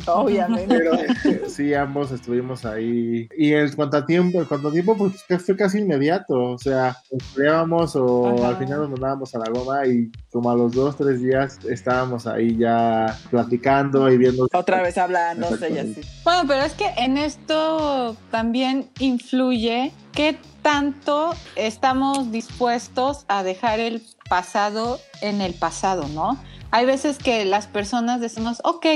Obviamente. 0.06 0.68
Pero 0.68 0.94
este, 0.94 1.50
sí, 1.50 1.74
ambos 1.74 2.12
estuvimos 2.12 2.66
ahí. 2.66 3.28
Y 3.38 3.54
en 3.54 3.72
cuanto 3.74 3.98
a 3.98 4.06
tiempo, 4.06 4.40
en 4.40 4.46
cuanto 4.46 4.70
a 4.70 4.72
tiempo, 4.72 4.96
pues 4.96 5.24
fue 5.44 5.56
casi 5.56 5.80
inmediato. 5.80 6.34
O 6.34 6.58
sea, 6.58 6.98
peleábamos 7.34 7.96
o 7.96 8.36
Ajá. 8.36 8.50
al 8.50 8.58
final 8.58 8.80
nos 8.80 8.90
mandábamos 8.90 9.36
a 9.36 9.40
la 9.40 9.50
goma 9.50 9.86
y 9.86 10.12
como 10.32 10.52
a 10.52 10.56
los 10.56 10.74
dos, 10.74 10.98
tres 10.98 11.22
días 11.22 11.60
estábamos 11.70 12.28
ahí 12.28 12.58
ya 12.58 13.18
platicando 13.30 14.12
y 14.12 14.18
viendo. 14.18 14.48
Otra 14.54 14.82
vez 14.82 14.98
hablándose 14.98 15.70
y 15.70 15.78
así. 15.78 16.02
Bueno, 16.24 16.44
pero 16.48 16.64
es 16.64 16.74
que 16.74 16.88
en 16.98 17.18
esto 17.18 18.16
también 18.32 18.90
influye 19.00 19.92
qué 20.12 20.38
tanto 20.62 21.34
estamos 21.56 22.32
dispuestos 22.32 23.26
a 23.28 23.44
dejar 23.44 23.80
el 23.80 24.02
pasado 24.30 25.00
en 25.22 25.42
el 25.42 25.54
pasado, 25.54 26.08
¿no? 26.10 26.38
Hay 26.74 26.88
veces 26.88 27.20
que 27.20 27.46
las 27.46 27.68
personas 27.68 28.20
decimos, 28.20 28.60
ok, 28.64 28.88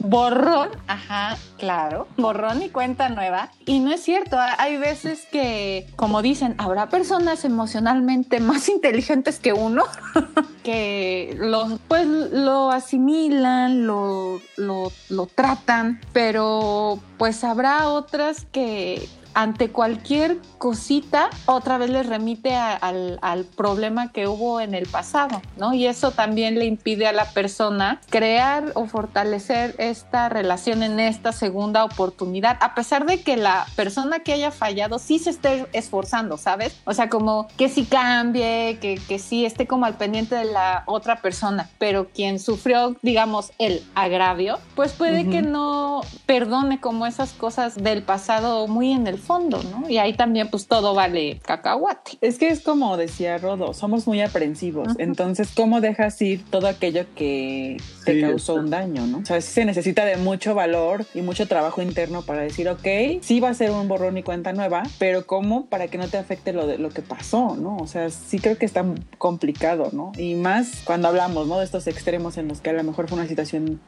borrón, 0.00 0.68
ajá, 0.86 1.38
claro, 1.56 2.06
borrón 2.18 2.60
y 2.60 2.68
cuenta 2.68 3.08
nueva. 3.08 3.50
Y 3.64 3.80
no 3.80 3.90
es 3.90 4.02
cierto, 4.02 4.36
hay 4.38 4.76
veces 4.76 5.26
que, 5.32 5.86
como 5.96 6.20
dicen, 6.20 6.54
habrá 6.58 6.90
personas 6.90 7.46
emocionalmente 7.46 8.38
más 8.38 8.68
inteligentes 8.68 9.38
que 9.38 9.54
uno 9.54 9.84
que 10.62 11.34
lo, 11.40 11.78
pues, 11.88 12.06
lo 12.06 12.70
asimilan, 12.70 13.86
lo, 13.86 14.38
lo, 14.58 14.92
lo 15.08 15.24
tratan, 15.24 16.02
pero 16.12 17.00
pues 17.16 17.44
habrá 17.44 17.88
otras 17.88 18.44
que 18.52 19.08
ante 19.34 19.70
cualquier 19.70 20.38
cosita, 20.58 21.30
otra 21.46 21.78
vez 21.78 21.90
les 21.90 22.06
remite 22.06 22.54
al, 22.54 23.18
al 23.22 23.44
problema 23.44 24.12
que 24.12 24.28
hubo 24.28 24.60
en 24.60 24.74
el 24.74 24.86
pasado, 24.86 25.42
¿no? 25.56 25.74
Y 25.74 25.86
eso 25.86 26.12
también 26.12 26.58
le 26.58 26.66
impide 26.66 27.06
a 27.06 27.12
la 27.12 27.26
persona 27.26 28.00
crear 28.10 28.72
o 28.74 28.86
fortalecer 28.86 29.74
esta 29.78 30.28
relación 30.28 30.82
en 30.82 31.00
esta 31.00 31.32
segunda 31.32 31.84
oportunidad, 31.84 32.58
a 32.60 32.74
pesar 32.74 33.06
de 33.06 33.22
que 33.22 33.36
la 33.36 33.66
persona 33.76 34.20
que 34.20 34.32
haya 34.32 34.50
fallado 34.50 34.98
sí 34.98 35.18
se 35.18 35.30
esté 35.30 35.66
esforzando, 35.72 36.36
¿sabes? 36.36 36.80
O 36.84 36.94
sea, 36.94 37.08
como 37.08 37.48
que 37.56 37.68
sí 37.68 37.84
cambie, 37.84 38.78
que, 38.80 39.00
que 39.08 39.18
sí 39.18 39.44
esté 39.44 39.66
como 39.66 39.86
al 39.86 39.96
pendiente 39.96 40.34
de 40.34 40.44
la 40.44 40.84
otra 40.86 41.20
persona, 41.20 41.68
pero 41.78 42.08
quien 42.08 42.38
sufrió, 42.38 42.96
digamos, 43.02 43.52
el 43.58 43.82
agravio, 43.94 44.58
pues 44.74 44.92
puede 44.92 45.28
que 45.28 45.42
no 45.42 46.02
perdone 46.26 46.80
como 46.80 47.06
esas 47.06 47.32
cosas 47.32 47.76
del 47.76 48.02
pasado 48.02 48.66
muy 48.66 48.92
en 48.92 49.06
el 49.06 49.18
fondo, 49.22 49.62
¿no? 49.62 49.88
Y 49.88 49.98
ahí 49.98 50.14
también 50.14 50.48
pues 50.48 50.66
todo 50.66 50.94
vale 50.94 51.40
cacahuate. 51.44 52.18
Es 52.20 52.38
que 52.38 52.48
es 52.48 52.60
como 52.60 52.96
decía 52.96 53.38
Rodo, 53.38 53.72
somos 53.74 54.06
muy 54.06 54.20
aprensivos, 54.20 54.88
entonces 54.98 55.50
¿cómo 55.54 55.80
dejas 55.80 56.20
ir 56.20 56.44
todo 56.50 56.66
aquello 56.66 57.06
que 57.14 57.78
te 58.04 58.20
causó 58.20 58.54
un 58.54 58.70
daño, 58.70 59.06
¿no? 59.06 59.18
O 59.18 59.24
sea, 59.24 59.40
se 59.40 59.64
necesita 59.64 60.04
de 60.04 60.16
mucho 60.16 60.54
valor 60.54 61.06
y 61.14 61.22
mucho 61.22 61.46
trabajo 61.46 61.82
interno 61.82 62.22
para 62.22 62.42
decir, 62.42 62.68
ok, 62.68 63.20
sí 63.20 63.40
va 63.40 63.50
a 63.50 63.54
ser 63.54 63.70
un 63.70 63.88
borrón 63.88 64.18
y 64.18 64.22
cuenta 64.22 64.52
nueva, 64.52 64.82
pero 64.98 65.26
¿cómo 65.26 65.66
para 65.66 65.88
que 65.88 65.98
no 65.98 66.08
te 66.08 66.18
afecte 66.18 66.52
lo, 66.52 66.66
de, 66.66 66.78
lo 66.78 66.90
que 66.90 67.02
pasó, 67.02 67.56
¿no? 67.56 67.76
O 67.76 67.86
sea, 67.86 68.10
sí 68.10 68.38
creo 68.38 68.58
que 68.58 68.66
está 68.66 68.84
complicado, 69.18 69.90
¿no? 69.92 70.12
Y 70.16 70.34
más 70.34 70.82
cuando 70.84 71.08
hablamos, 71.08 71.46
¿no? 71.46 71.58
De 71.58 71.64
estos 71.64 71.86
extremos 71.86 72.36
en 72.36 72.48
los 72.48 72.60
que 72.60 72.70
a 72.70 72.72
lo 72.72 72.82
mejor 72.82 73.08
fue 73.08 73.18
una 73.18 73.28
situación 73.28 73.80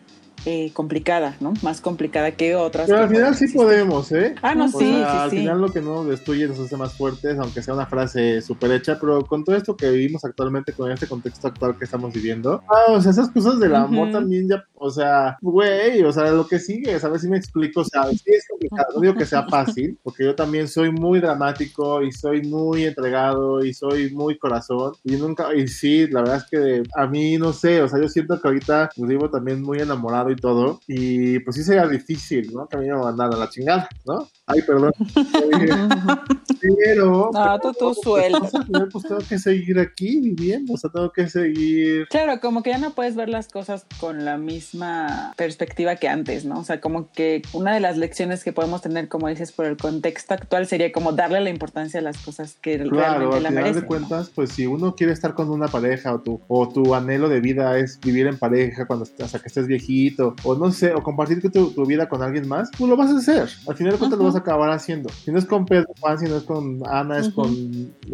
eh, 0.47 0.71
complicada, 0.75 1.37
¿no? 1.41 1.55
Más 1.63 1.81
complicada 1.81 2.33
que 2.33 2.55
otras. 2.55 2.87
Pero 2.87 3.03
al 3.03 3.09
final 3.09 3.35
sí 3.35 3.49
podemos, 3.49 4.13
¿eh? 4.13 4.35
Ah, 4.43 4.55
no, 4.55 4.69
sí, 4.69 4.79
sí, 4.79 5.03
Al 5.03 5.31
final 5.31 5.61
lo 5.61 5.73
que 5.73 5.81
no 5.81 5.95
nos 5.95 6.09
destruye 6.09 6.47
nos 6.47 6.59
hace 6.59 6.77
más 6.77 6.93
fuertes, 6.93 7.39
aunque 7.39 7.63
sea 7.63 7.73
una 7.73 7.87
frase 7.87 8.43
súper 8.43 8.73
hecha, 8.73 8.99
pero 9.01 9.25
con 9.25 9.45
todo 9.45 9.57
esto 9.57 9.77
que 9.77 9.91
vivimos 9.91 10.25
actualmente, 10.25 10.73
con 10.73 10.91
este 10.91 11.07
contexto 11.07 11.49
actual 11.49 11.79
que 11.79 11.85
estamos 11.87 12.13
viviendo, 12.13 12.63
ah, 12.69 12.93
o 12.93 13.01
sea, 13.01 13.13
esas 13.13 13.31
cosas 13.31 13.59
del 13.59 13.75
amor 13.75 14.11
también 14.11 14.49
ya, 14.49 14.63
o 14.75 14.91
sea, 14.91 15.39
güey, 15.41 16.03
o 16.03 16.13
sea, 16.13 16.31
lo 16.31 16.47
que 16.47 16.59
sigue, 16.59 16.99
¿sabes 17.01 17.23
si 17.23 17.29
me 17.29 17.39
explico? 17.39 17.81
O 17.81 17.85
sea, 17.85 18.05
sí 18.11 18.23
es 18.27 18.47
complicado, 18.49 18.89
no 18.95 19.01
digo 19.01 19.15
que 19.15 19.27
sea 19.27 19.47
fácil, 19.49 19.99
porque 20.03 20.25
yo 20.25 20.35
también 20.35 20.69
soy 20.69 20.91
muy 20.91 21.21
dramático 21.21 22.03
y 22.03 22.13
soy 22.13 22.43
muy 22.43 22.85
entregado 22.85 23.65
y 23.65 23.73
soy 23.73 24.13
muy 24.13 24.37
corazón 24.37 24.93
y 25.05 25.17
nunca, 25.17 25.55
y 25.55 25.69
sí, 25.69 26.07
la 26.09 26.21
verdad 26.21 26.37
es 26.37 26.45
que 26.51 26.83
a 26.97 27.07
mí, 27.07 27.39
no 27.39 27.53
sé, 27.53 27.81
o 27.81 27.89
sea, 27.89 28.01
yo 28.01 28.09
siento 28.09 28.41
que 28.41 28.49
ahorita 28.49 28.91
pues, 28.95 29.09
vivo 29.09 29.31
también 29.31 29.63
muy 29.63 29.79
enamorado 29.79 30.31
y 30.31 30.34
todo. 30.37 30.81
Y 30.87 31.39
pues 31.41 31.57
sí 31.57 31.63
sería 31.63 31.87
difícil, 31.87 32.53
¿no? 32.53 32.67
Que 32.67 32.77
a 32.77 32.81
mí 32.81 32.87
me 32.87 32.97
mandaran 32.97 33.35
a 33.35 33.39
la 33.39 33.51
chingada, 33.51 33.89
¿no? 34.07 34.29
Ay, 34.47 34.63
perdón. 34.63 34.93
pero. 36.85 37.31
No, 37.33 37.61
tú, 37.61 37.73
tú 37.73 37.95
sueltas. 37.95 38.53
Pues 38.93 39.05
tengo 39.05 39.21
que 39.27 39.39
seguir 39.39 39.79
aquí 39.79 40.21
viviendo, 40.21 40.75
o 40.75 40.77
sea, 40.77 40.91
tengo 40.91 41.11
que 41.11 41.29
seguir. 41.29 42.07
Claro, 42.09 42.41
como 42.41 42.63
que 42.63 42.71
ya 42.71 42.79
no 42.79 42.95
puedes 42.95 43.17
ver 43.17 43.29
las 43.29 43.49
cosas 43.49 43.87
con 44.01 44.25
la 44.25 44.37
misma 44.37 45.33
perspectiva 45.37 45.97
que 45.97 46.09
antes, 46.09 46.45
¿no? 46.45 46.59
O 46.59 46.65
sea, 46.65 46.81
como 46.81 47.11
que 47.13 47.43
una 47.53 47.75
de 47.75 47.81
las 47.81 47.97
lecciones 47.97 48.45
que 48.45 48.53
podemos 48.53 48.83
tener, 48.83 49.09
como 49.09 49.29
dices, 49.29 49.53
por 49.53 49.67
el 49.67 49.77
contexto 49.77 50.35
actual 50.35 50.67
sería 50.67 50.93
como 50.93 51.13
darle 51.13 51.41
la 51.41 51.51
importancia 51.51 52.01
a 52.01 52.03
las 52.03 52.19
cosas 52.19 52.57
que 52.61 52.79
claro, 52.79 52.91
realmente 52.93 53.37
al 53.37 53.43
la 53.43 53.49
final 53.49 53.63
merecen. 53.65 53.83
de 53.83 53.87
cuentas, 53.87 54.31
pues 54.35 54.51
si 54.51 54.67
uno 54.67 54.95
quiere 54.95 55.13
estar 55.13 55.35
con 55.35 55.51
una 55.51 55.69
pareja 55.69 56.15
o 56.15 56.21
tu, 56.21 56.41
o 56.49 56.69
tu 56.69 56.95
anhelo 56.95 57.29
de 57.29 57.41
vida 57.41 57.79
es 57.79 57.99
vivir 58.01 58.27
en 58.27 58.39
pareja 58.39 58.87
cuando 58.87 59.07
hasta 59.21 59.39
que 59.39 59.49
estés 59.49 59.67
viejito, 59.67 60.24
o 60.43 60.55
no 60.55 60.71
sé, 60.71 60.95
o 60.95 61.03
compartir 61.03 61.41
tu, 61.43 61.73
tu 61.73 61.87
vida 61.87 62.09
con 62.09 62.23
alguien 62.23 62.49
más, 62.49 62.71
tú 62.71 62.87
lo 62.87 62.97
vas 62.97 63.11
a 63.11 63.19
hacer. 63.19 63.49
Al 63.69 63.77
final 63.77 63.93
de 63.93 63.99
cuentas 63.99 64.19
lo 64.19 64.25
vas 64.25 64.35
a 64.35 64.39
acabar 64.39 64.71
haciendo. 64.71 65.11
Si 65.25 65.31
no 65.31 65.39
es 65.39 65.47
con 65.47 65.67
Pedro 65.67 65.89
Juan, 66.01 66.19
si 66.19 66.27
no 66.27 66.37
es 66.37 66.43
con 66.45 66.81
Ana, 66.87 67.19
es 67.19 67.29
con 67.31 67.53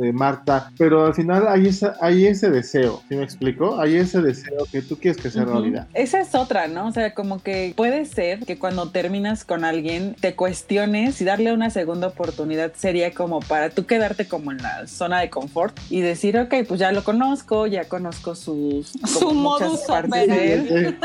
eh, 0.03 0.13
Marta, 0.13 0.73
pero 0.79 1.07
al 1.07 1.15
final 1.15 1.47
hay, 1.49 1.69
esa, 1.69 1.97
hay 2.01 2.27
ese 2.27 2.51
deseo, 2.51 3.03
¿sí 3.09 3.17
me 3.17 3.23
explico? 3.25 3.81
Hay 3.81 3.97
ese 3.97 4.21
deseo 4.23 4.67
que 4.73 4.83
tú 4.83 4.97
quieres 4.99 5.21
que 5.21 5.31
sea 5.31 5.43
Ujú. 5.43 5.53
realidad. 5.53 5.89
Esa 5.95 6.21
es 6.21 6.35
otra, 6.35 6.69
¿no? 6.69 6.89
O 6.89 6.93
sea, 6.93 7.15
como 7.15 7.43
que 7.43 7.73
puede 7.77 8.05
ser 8.05 8.41
que 8.41 8.59
cuando 8.59 8.91
terminas 8.91 9.45
con 9.45 9.65
alguien 9.65 10.17
te 10.21 10.35
cuestiones 10.35 11.21
y 11.21 11.25
darle 11.25 11.53
una 11.53 11.71
segunda 11.71 12.09
oportunidad 12.09 12.73
sería 12.75 13.13
como 13.13 13.41
para 13.41 13.71
tú 13.71 13.87
quedarte 13.87 14.27
como 14.29 14.53
en 14.53 14.59
la 14.59 14.87
zona 14.87 15.21
de 15.21 15.31
confort 15.31 15.79
y 15.89 16.01
decir, 16.01 16.39
ok, 16.39 16.55
pues 16.67 16.81
ya 16.81 16.93
lo 16.93 17.05
conozco, 17.05 17.67
ya 17.67 17.85
conozco 17.89 18.35
sus 18.35 18.93
Su 19.05 19.33
modus 19.33 19.89
operandi. 19.89 20.33
él. 20.41 20.99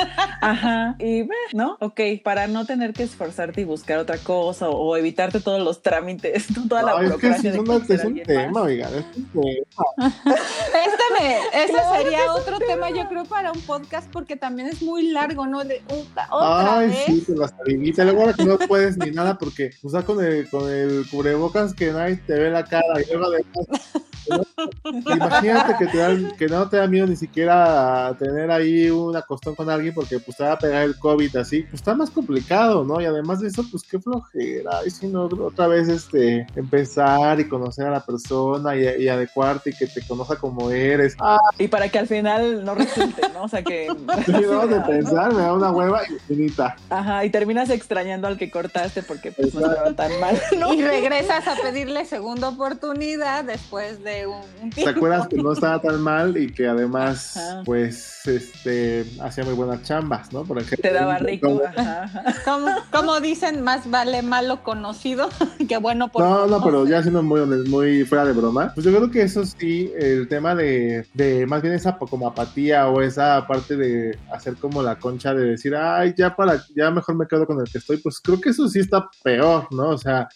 Y 0.99 1.23
ve, 1.23 1.35
¿no? 1.53 1.77
Ok, 1.81 1.99
para 2.23 2.47
no 2.47 2.65
tener 2.65 2.93
que 2.93 3.03
esforzarte 3.03 3.61
y 3.61 3.63
buscar 3.63 3.99
otra 3.99 4.17
cosa 4.17 4.69
o, 4.69 4.77
o 4.77 4.97
evitarte 4.97 5.39
todos 5.39 5.61
los 5.61 5.81
trámites, 5.81 6.45
toda 6.69 6.83
la 6.83 6.91
no, 6.93 7.01
es 7.01 7.03
que 7.03 7.09
sí 7.09 7.15
burocracia 7.15 7.49
es, 7.49 7.53
de 7.53 7.59
una- 7.59 7.73
conocer 7.73 7.99
es 7.99 8.05
un 8.05 8.23
tema, 8.23 8.51
más. 8.51 8.63
oigan, 8.63 8.93
es 8.93 9.05
un 9.17 9.31
tema. 9.31 10.13
Este 10.35 11.03
me- 11.19 11.63
ese 11.63 11.77
sería 12.03 12.33
otro 12.33 12.57
tema, 12.59 12.89
yo 12.91 13.07
creo, 13.07 13.25
para 13.25 13.51
un 13.51 13.61
podcast, 13.61 14.09
porque 14.11 14.35
también 14.35 14.67
es 14.67 14.81
muy 14.81 15.09
largo, 15.11 15.45
¿no? 15.47 15.63
De 15.63 15.81
otra, 15.89 16.27
otra 16.31 16.77
Ay, 16.79 16.89
vez. 16.89 17.05
sí, 17.05 17.23
con 17.25 17.39
las 17.39 17.57
tariguitas. 17.57 18.05
Luego 18.05 18.21
ahora 18.21 18.33
que 18.33 18.45
no 18.45 18.57
puedes 18.57 18.97
ni 18.97 19.11
nada 19.11 19.37
porque 19.37 19.71
o 19.83 19.89
sea, 19.89 20.03
con 20.03 20.23
el, 20.23 20.49
con 20.49 20.69
el 20.71 21.05
cubrebocas 21.09 21.73
que 21.73 21.91
nadie 21.91 22.17
te 22.17 22.33
ve 22.33 22.49
la 22.49 22.63
cara 22.65 23.01
y 23.01 23.05
luego 23.11 23.25
además. 23.25 23.91
Imagínate 25.05 25.75
que, 25.77 25.87
te 25.87 25.97
dan, 25.97 26.31
que 26.37 26.47
no 26.47 26.69
te 26.69 26.77
da 26.77 26.87
miedo 26.87 27.07
ni 27.07 27.15
siquiera 27.15 28.15
tener 28.17 28.51
ahí 28.51 28.89
una 28.89 29.21
costón 29.21 29.55
con 29.55 29.69
alguien 29.69 29.93
porque 29.93 30.19
pues 30.19 30.37
te 30.37 30.43
va 30.43 30.53
a 30.53 30.59
pegar 30.59 30.83
el 30.83 30.97
COVID 30.97 31.35
así, 31.37 31.61
pues 31.63 31.75
está 31.75 31.95
más 31.95 32.09
complicado, 32.09 32.83
¿no? 32.83 33.01
Y 33.01 33.05
además 33.05 33.41
de 33.41 33.47
eso, 33.47 33.63
pues 33.69 33.83
qué 33.83 33.99
flojera, 33.99 34.79
y 34.85 34.89
si 34.89 35.07
no, 35.07 35.25
otra 35.25 35.67
vez 35.67 35.87
este, 35.87 36.47
empezar 36.55 37.39
y 37.39 37.47
conocer 37.47 37.87
a 37.87 37.91
la 37.91 38.05
persona 38.05 38.75
y, 38.75 39.03
y 39.03 39.07
adecuarte 39.07 39.71
y 39.71 39.73
que 39.73 39.87
te 39.87 40.05
conozca 40.05 40.35
como 40.35 40.71
eres. 40.71 41.15
Ah, 41.19 41.37
Y 41.57 41.67
para 41.67 41.89
que 41.89 41.99
al 41.99 42.07
final 42.07 42.63
no 42.63 42.75
resulte, 42.75 43.21
¿no? 43.33 43.43
O 43.43 43.47
sea 43.47 43.63
que. 43.63 43.87
sí, 44.25 44.31
no, 44.49 44.67
de 44.67 44.81
pensar, 44.81 45.33
me 45.33 45.41
da 45.41 45.53
una 45.53 45.71
hueva 45.71 46.01
infinita. 46.09 46.75
Ajá, 46.89 47.25
y 47.25 47.29
terminas 47.29 47.69
extrañando 47.69 48.27
al 48.27 48.37
que 48.37 48.49
cortaste 48.49 49.03
porque 49.03 49.31
pues 49.31 49.53
no 49.53 49.65
estaba 49.65 49.93
tan 49.93 50.19
mal, 50.19 50.41
¿no? 50.57 50.73
Y 50.73 50.81
regresas 50.81 51.47
a 51.47 51.55
pedirle 51.61 52.05
segunda 52.05 52.49
oportunidad 52.49 53.43
después 53.43 54.03
de 54.03 54.14
un 54.25 54.45
un 54.65 54.69
¿Te 54.71 54.75
tiempo. 54.81 54.97
acuerdas 54.97 55.27
que 55.27 55.35
no 55.37 55.51
estaba 55.53 55.79
tan 55.81 56.01
mal 56.01 56.37
y 56.37 56.51
que 56.51 56.67
además, 56.67 57.37
Ajá. 57.37 57.61
pues, 57.65 58.25
este, 58.27 59.05
hacía 59.21 59.43
muy 59.43 59.53
buenas 59.53 59.83
chambas, 59.83 60.31
¿no? 60.33 60.43
Por 60.43 60.57
ejemplo. 60.57 60.81
Te 60.81 60.91
daba 60.93 61.17
rico. 61.19 61.47
como- 61.47 61.61
Ajá, 61.65 63.19
dicen, 63.21 63.61
más 63.61 63.89
vale 63.89 64.21
malo 64.21 64.63
conocido 64.63 65.29
que 65.69 65.77
bueno 65.77 66.11
por 66.11 66.23
No, 66.23 66.47
no, 66.47 66.63
pero 66.63 66.87
ya 66.87 67.01
siendo 67.01 67.21
muy, 67.21 67.41
muy 67.67 68.05
fuera 68.05 68.25
de 68.25 68.33
broma, 68.33 68.71
pues 68.73 68.85
yo 68.85 68.95
creo 68.95 69.11
que 69.11 69.21
eso 69.21 69.43
sí, 69.45 69.91
el 69.97 70.27
tema 70.27 70.55
de, 70.55 71.05
de 71.13 71.45
más 71.45 71.61
bien 71.61 71.73
esa 71.73 71.97
como 71.97 72.27
apatía 72.27 72.87
o 72.89 73.01
esa 73.01 73.45
parte 73.47 73.75
de 73.77 74.17
hacer 74.31 74.55
como 74.55 74.81
la 74.83 74.95
concha 74.97 75.33
de 75.33 75.51
decir, 75.51 75.75
ay, 75.75 76.13
ya 76.17 76.35
para, 76.35 76.61
ya 76.75 76.91
mejor 76.91 77.15
me 77.15 77.27
quedo 77.27 77.45
con 77.45 77.59
el 77.59 77.71
que 77.71 77.77
estoy, 77.77 77.97
pues 77.97 78.19
creo 78.19 78.39
que 78.41 78.49
eso 78.49 78.67
sí 78.67 78.79
está 78.79 79.07
peor, 79.23 79.67
¿no? 79.71 79.89
O 79.89 79.97
sea, 79.97 80.27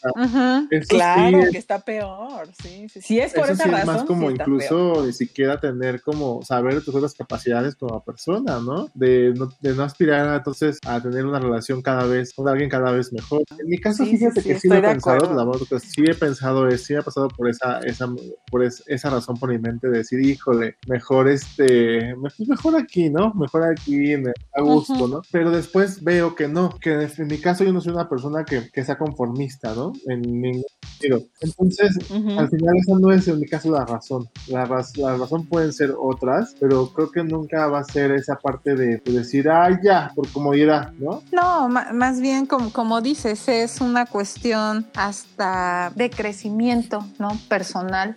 Claro 0.87 1.41
sí 1.43 1.51
que 1.51 1.57
está 1.57 1.79
peor, 1.79 2.49
sí, 2.61 2.87
sí. 2.89 3.01
Si 3.01 3.19
es 3.19 3.33
por 3.33 3.49
esa 3.49 3.63
sí 3.63 3.68
razón. 3.71 3.79
es 3.82 3.86
más 3.88 4.03
como 4.05 4.29
sí 4.29 4.36
incluso 4.39 5.05
ni 5.05 5.13
siquiera 5.13 5.60
tener 5.60 6.01
como 6.01 6.41
saber 6.43 6.82
tus 6.84 6.93
otras 6.95 7.13
capacidades 7.13 7.75
como 7.75 8.03
persona, 8.03 8.60
¿no? 8.60 8.89
De 8.93 9.34
no, 9.36 9.51
de 9.62 9.73
no 9.75 9.84
aspirar 9.84 10.27
a, 10.29 10.36
entonces 10.38 10.79
a 10.86 11.01
tener 11.01 11.25
una 11.25 11.39
relación 11.39 11.82
cada 11.82 12.05
vez 12.05 12.34
con 12.34 12.47
alguien 12.47 12.69
cada 12.69 12.91
vez 12.91 13.12
mejor. 13.13 13.43
En 13.58 13.67
mi 13.67 13.77
caso, 13.77 14.03
Sí, 14.03 14.12
fíjate 14.17 14.41
sí, 14.41 14.49
que 14.49 14.60
sí 14.60 14.67
lo 14.67 14.75
he 14.75 14.82
pensado, 14.82 15.34
la 15.34 15.43
verdad, 15.45 15.62
que 15.69 15.79
sí 15.79 16.03
he 16.05 16.15
pensado, 16.15 16.67
es- 16.67 16.84
sí 16.84 16.93
me 16.93 16.99
ha 16.99 17.03
pasado 17.03 17.27
por 17.27 17.49
esa, 17.49 17.79
esa, 17.79 18.08
por 18.49 18.63
es- 18.63 18.84
esa 18.88 19.10
razón 19.10 19.38
por 19.38 19.49
mi 19.49 19.58
mente 19.60 19.89
de 19.89 19.97
decir, 19.99 20.19
híjole, 20.19 20.75
mejor 20.88 21.27
este, 21.27 22.15
pues 22.19 22.39
mejor 22.47 22.75
aquí, 22.77 23.10
¿no? 23.10 23.34
Mejor 23.34 23.63
aquí, 23.63 24.13
a 24.53 24.62
gusto. 24.62 25.08
¿no? 25.08 25.21
Pero 25.32 25.51
después 25.51 26.03
veo 26.03 26.36
que 26.36 26.47
no, 26.47 26.69
que 26.79 26.93
en 27.17 27.27
mi 27.27 27.38
caso 27.39 27.63
yo 27.63 27.73
no 27.73 27.82
soy 27.82 27.93
una 27.93 28.08
persona 28.08 28.45
que, 28.45 28.69
que 28.71 28.84
sea 28.84 28.97
conformista, 28.97 29.73
¿no? 29.75 29.91
En 30.08 30.21
ningún 30.21 30.63
sentido. 30.91 31.21
Entonces, 31.41 31.97
al 32.38 32.49
final 32.49 32.77
esa 32.77 32.97
no 32.97 33.12
es 33.12 33.27
en 33.27 33.39
mi 33.39 33.45
caso 33.47 33.59
la 33.65 33.86
razón. 33.86 34.30
La, 34.48 34.65
raz- 34.65 34.95
la 34.98 35.15
razón 35.17 35.45
pueden 35.45 35.72
ser 35.74 35.93
otras, 36.00 36.56
pero 36.60 36.91
creo 36.93 37.12
que 37.12 37.24
nunca 37.24 37.67
va 37.67 37.80
a 37.80 37.84
ser 37.84 38.12
esa 38.12 38.36
parte 38.36 38.76
de, 38.76 38.98
de 38.98 39.12
decir, 39.12 39.50
ay, 39.50 39.76
ya, 39.84 40.12
por 40.15 40.28
comodidad, 40.30 40.91
¿no? 41.00 41.22
No, 41.32 41.67
más 41.69 42.19
bien 42.22 42.45
como, 42.45 42.72
como 42.72 43.02
dices, 43.02 43.48
es 43.48 43.82
una 43.82 44.06
cuestión 44.06 44.86
hasta 44.95 45.91
de 45.95 46.10
crecimiento, 46.10 47.06
¿no? 47.17 47.30
Personal. 47.48 48.13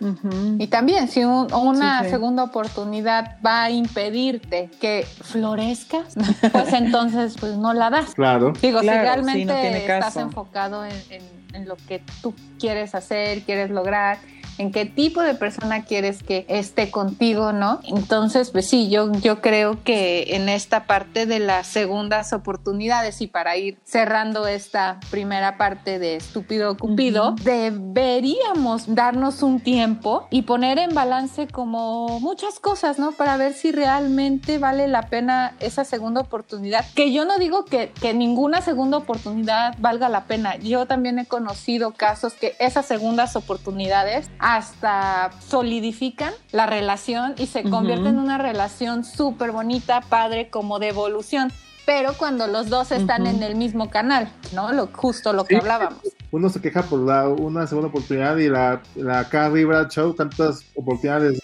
Y 0.59 0.67
también, 0.67 1.07
si 1.07 1.23
un- 1.25 1.51
una 1.53 1.99
Sí, 1.99 2.05
sí. 2.05 2.11
segunda 2.11 2.43
oportunidad 2.43 3.37
va 3.45 3.63
a 3.63 3.69
impedirte 3.71 4.69
que 4.79 5.05
florezcas, 5.21 6.15
pues 6.51 6.73
entonces 6.73 7.35
pues 7.39 7.57
no 7.57 7.73
la 7.73 7.89
das. 7.89 8.13
Claro. 8.15 8.53
Digo, 8.61 8.79
Claro, 8.81 8.99
si 8.99 8.99
sí, 8.99 9.13
realmente 9.13 9.53
no 9.71 9.77
estás 9.77 10.05
caso. 10.05 10.19
enfocado 10.21 10.85
en, 10.85 10.93
en- 11.09 11.43
en 11.53 11.67
lo 11.67 11.75
que 11.87 12.01
tú 12.23 12.33
quieres 12.59 12.95
hacer, 12.95 13.43
quieres 13.43 13.69
lograr, 13.69 14.17
en 14.57 14.71
qué 14.71 14.85
tipo 14.85 15.21
de 15.21 15.35
persona 15.35 15.85
quieres 15.85 16.23
que 16.23 16.45
esté 16.47 16.91
contigo, 16.91 17.53
¿no? 17.53 17.79
Entonces, 17.83 18.51
pues 18.51 18.69
sí, 18.69 18.89
yo, 18.89 19.11
yo 19.13 19.41
creo 19.41 19.83
que 19.83 20.35
en 20.35 20.49
esta 20.49 20.85
parte 20.85 21.25
de 21.25 21.39
las 21.39 21.67
segundas 21.67 22.33
oportunidades 22.33 23.21
y 23.21 23.27
para 23.27 23.57
ir 23.57 23.77
cerrando 23.83 24.47
esta 24.47 24.99
primera 25.09 25.57
parte 25.57 25.99
de 25.99 26.15
estúpido 26.15 26.77
cupido, 26.77 27.35
deberíamos 27.43 28.93
darnos 28.93 29.43
un 29.43 29.59
tiempo 29.59 30.27
y 30.29 30.43
poner 30.43 30.79
en 30.79 30.93
balance 30.93 31.47
como 31.47 32.19
muchas 32.19 32.59
cosas, 32.59 32.99
¿no? 32.99 33.11
Para 33.11 33.37
ver 33.37 33.53
si 33.53 33.71
realmente 33.71 34.57
vale 34.57 34.87
la 34.87 35.07
pena 35.07 35.55
esa 35.59 35.83
segunda 35.83 36.21
oportunidad. 36.21 36.85
Que 36.95 37.11
yo 37.11 37.25
no 37.25 37.37
digo 37.37 37.65
que, 37.65 37.91
que 37.91 38.13
ninguna 38.13 38.61
segunda 38.61 38.97
oportunidad 38.97 39.75
valga 39.79 40.09
la 40.09 40.25
pena. 40.25 40.57
Yo 40.57 40.85
también 40.85 41.19
he 41.19 41.25
conocido 41.25 41.91
casos 41.91 42.33
que 42.33 42.55
esas 42.59 42.85
segundas 42.85 43.35
oportunidades 43.35 44.29
hasta 44.43 45.31
solidifican 45.47 46.33
la 46.51 46.65
relación 46.65 47.33
y 47.37 47.47
se 47.47 47.63
convierten 47.63 48.07
en 48.07 48.19
una 48.19 48.37
relación 48.37 49.05
súper 49.05 49.51
bonita, 49.51 50.01
padre, 50.01 50.49
como 50.49 50.79
de 50.79 50.89
evolución 50.89 51.51
pero 51.85 52.13
cuando 52.17 52.47
los 52.47 52.69
dos 52.69 52.91
están 52.91 53.27
en 53.27 53.43
el 53.43 53.55
mismo 53.55 53.89
canal, 53.89 54.31
¿no? 54.53 54.71
Lo, 54.71 54.87
justo 54.87 55.33
lo 55.33 55.43
que 55.43 55.57
hablábamos. 55.57 55.99
Uno 56.31 56.49
se 56.49 56.61
queja 56.61 56.83
por 56.83 56.99
la, 56.99 57.27
una 57.27 57.67
segunda 57.67 57.89
oportunidad 57.89 58.37
y 58.37 58.47
la, 58.47 58.81
la 58.95 59.27
Carrie 59.27 59.65
Bradshaw, 59.65 60.13
tantas 60.13 60.63
oportunidades. 60.75 61.41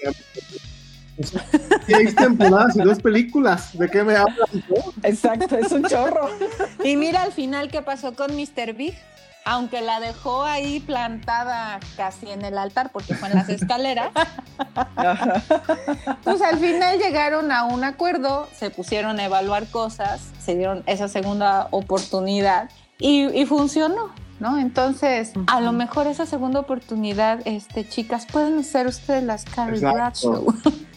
Seis 1.86 2.16
temporadas 2.16 2.78
y 2.78 2.80
dos 2.80 3.02
películas. 3.02 3.78
¿De 3.78 3.90
qué 3.90 4.02
me 4.04 4.16
hablas? 4.16 4.50
Exacto, 5.04 5.58
es 5.58 5.74
un 5.74 5.84
chorro. 5.84 6.30
y 6.86 6.96
mira 6.96 7.24
al 7.24 7.34
final 7.34 7.70
qué 7.70 7.82
pasó 7.82 8.14
con 8.14 8.34
Mr. 8.34 8.74
Big 8.74 8.96
aunque 9.50 9.82
la 9.82 10.00
dejó 10.00 10.44
ahí 10.44 10.80
plantada 10.80 11.80
casi 11.98 12.30
en 12.30 12.46
el 12.46 12.56
altar 12.56 12.92
porque 12.92 13.16
fue 13.16 13.30
en 13.30 13.36
las 13.36 13.50
escaleras, 13.50 14.12
pues 16.24 16.40
al 16.44 16.60
final 16.60 17.00
llegaron 17.00 17.52
a 17.52 17.64
un 17.64 17.84
acuerdo, 17.84 18.48
se 18.56 18.70
pusieron 18.70 19.20
a 19.20 19.26
evaluar 19.26 19.66
cosas, 19.66 20.22
se 20.40 20.56
dieron 20.56 20.84
esa 20.86 21.08
segunda 21.08 21.68
oportunidad 21.72 22.70
y, 23.00 23.44
funcionó. 23.46 24.12
¿No? 24.40 24.58
Entonces, 24.58 25.34
a 25.48 25.60
lo 25.60 25.74
mejor 25.74 26.08
esa 26.08 26.26
segunda 26.26 26.62
oportunidad, 26.62 27.42
este, 27.44 27.86
chicas, 27.86 28.26
pueden 28.26 28.64
ser 28.64 28.88
ustedes 28.88 29.22
las 29.22 29.44
Carrie 29.44 29.82
Bradshaw 29.82 30.54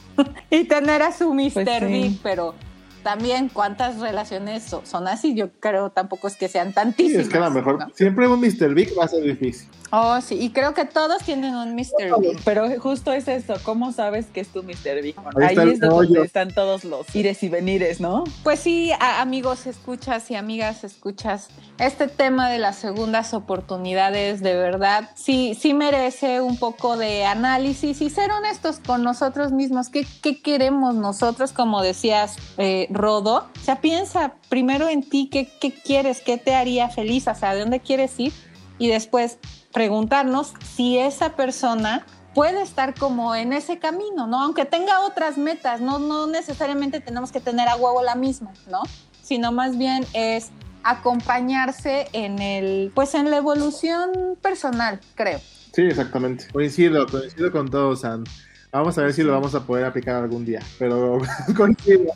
y 0.51 0.63
tener 0.65 1.03
a 1.03 1.11
su 1.11 1.35
Mr. 1.35 1.65
Pues 1.65 1.87
Big, 1.89 2.21
pero 2.23 2.55
también 3.03 3.49
cuántas 3.49 3.99
relaciones 4.01 4.65
son 4.85 5.09
así. 5.09 5.35
Yo 5.35 5.51
creo 5.61 5.91
tampoco 5.91 6.29
es 6.29 6.37
que 6.37 6.49
sean 6.49 6.73
tantísimas. 6.73 7.23
Sí, 7.23 7.23
es 7.23 7.29
que 7.29 7.39
a 7.39 7.49
lo 7.49 7.51
mejor 7.51 7.93
siempre 7.95 8.29
un 8.29 8.41
Mr. 8.41 8.75
Big 8.75 8.91
va 8.99 9.05
a 9.05 9.09
ser 9.09 9.23
difícil. 9.23 9.69
Oh, 9.95 10.19
sí, 10.23 10.37
y 10.41 10.51
creo 10.53 10.73
que 10.73 10.87
todos 10.87 11.23
tienen 11.23 11.55
un 11.55 11.75
Mr. 11.75 12.19
Big. 12.19 12.41
Pero 12.47 12.81
justo 12.81 13.13
es 13.13 13.29
eso, 13.29 13.55
¿cómo 13.63 13.93
sabes 13.93 14.25
que 14.27 14.41
es 14.41 14.49
tu 14.49 14.63
Mr. 14.63 15.03
Big? 15.03 15.15
Ahí, 15.37 15.55
es 15.71 15.81
donde 15.81 16.23
están 16.23 16.55
todos 16.55 16.85
los 16.85 17.15
ires 17.15 17.43
y 17.43 17.51
venires, 17.51 18.01
¿no? 18.01 18.25
Pues 18.43 18.61
sí, 18.61 18.91
amigos 19.01 19.67
escuchas 19.67 20.31
y 20.31 20.35
amigas 20.35 20.83
escuchas, 20.85 21.51
este 21.79 22.09
tema 22.09 22.49
de 22.49 22.59
las 22.59 22.77
segundas 22.77 23.35
oportunidades, 23.35 24.41
de 24.41 24.57
verdad, 24.57 25.11
sí, 25.15 25.55
sí 25.61 25.75
merece 25.75 26.41
un 26.41 26.57
poco 26.57 26.97
de 26.97 27.27
análisis 27.27 28.01
y 28.01 28.09
ser 28.09 28.31
honestos 28.31 28.81
con 28.85 29.03
nosotros 29.03 29.53
mismos. 29.53 29.91
¿Qué, 29.91 30.07
qué 30.23 30.41
queremos 30.41 30.95
nosotros, 30.95 31.53
como 31.53 31.83
decías, 31.83 32.37
eh, 32.57 32.89
Rodo? 32.95 33.49
O 33.61 33.65
sea, 33.65 33.81
piensa 33.81 34.35
primero 34.49 34.89
en 34.89 35.09
ti, 35.09 35.29
¿qué, 35.31 35.49
qué 35.61 35.73
quieres? 35.73 36.21
¿Qué 36.21 36.39
te 36.39 36.55
haría 36.55 36.89
feliz? 36.89 37.29
O 37.29 37.35
sea, 37.35 37.55
¿de 37.55 37.61
dónde 37.61 37.81
quieres 37.81 38.19
ir? 38.19 38.33
Y 38.79 38.89
después 38.89 39.39
preguntarnos 39.73 40.55
si 40.75 40.99
esa 40.99 41.37
persona 41.37 42.05
puede 42.35 42.63
estar 42.63 42.95
como 42.95 43.35
en 43.35 43.53
ese 43.53 43.79
camino, 43.79 44.27
¿no? 44.27 44.43
Aunque 44.43 44.65
tenga 44.65 45.01
otras 45.01 45.39
metas, 45.39 45.81
no, 45.81 45.99
no 45.99 46.27
necesariamente 46.27 47.01
tenemos 47.01 47.33
que 47.33 47.41
tener 47.41 47.69
a 47.69 47.77
huevo 47.77 48.03
la 48.03 48.15
misma, 48.15 48.53
¿no? 48.71 48.83
Sino 49.23 49.53
más 49.53 49.77
bien 49.79 50.05
es 50.15 50.51
acompañarse 50.83 52.09
en 52.13 52.41
el, 52.41 52.91
pues 52.95 53.15
en 53.15 53.31
la 53.31 53.37
evolución 53.37 54.37
personal, 54.41 55.01
creo. 55.15 55.41
Sí, 55.73 55.83
exactamente. 55.83 56.47
Coincido, 56.53 57.07
coincido 57.07 57.51
con 57.51 57.71
todos, 57.71 58.01
San. 58.01 58.25
Vamos 58.73 58.97
a 58.99 59.03
ver 59.03 59.13
si 59.13 59.23
lo 59.23 59.33
vamos 59.33 59.55
a 59.55 59.65
poder 59.67 59.85
aplicar 59.85 60.17
algún 60.17 60.45
día, 60.45 60.61
pero 60.79 61.21
coincido. 61.57 62.13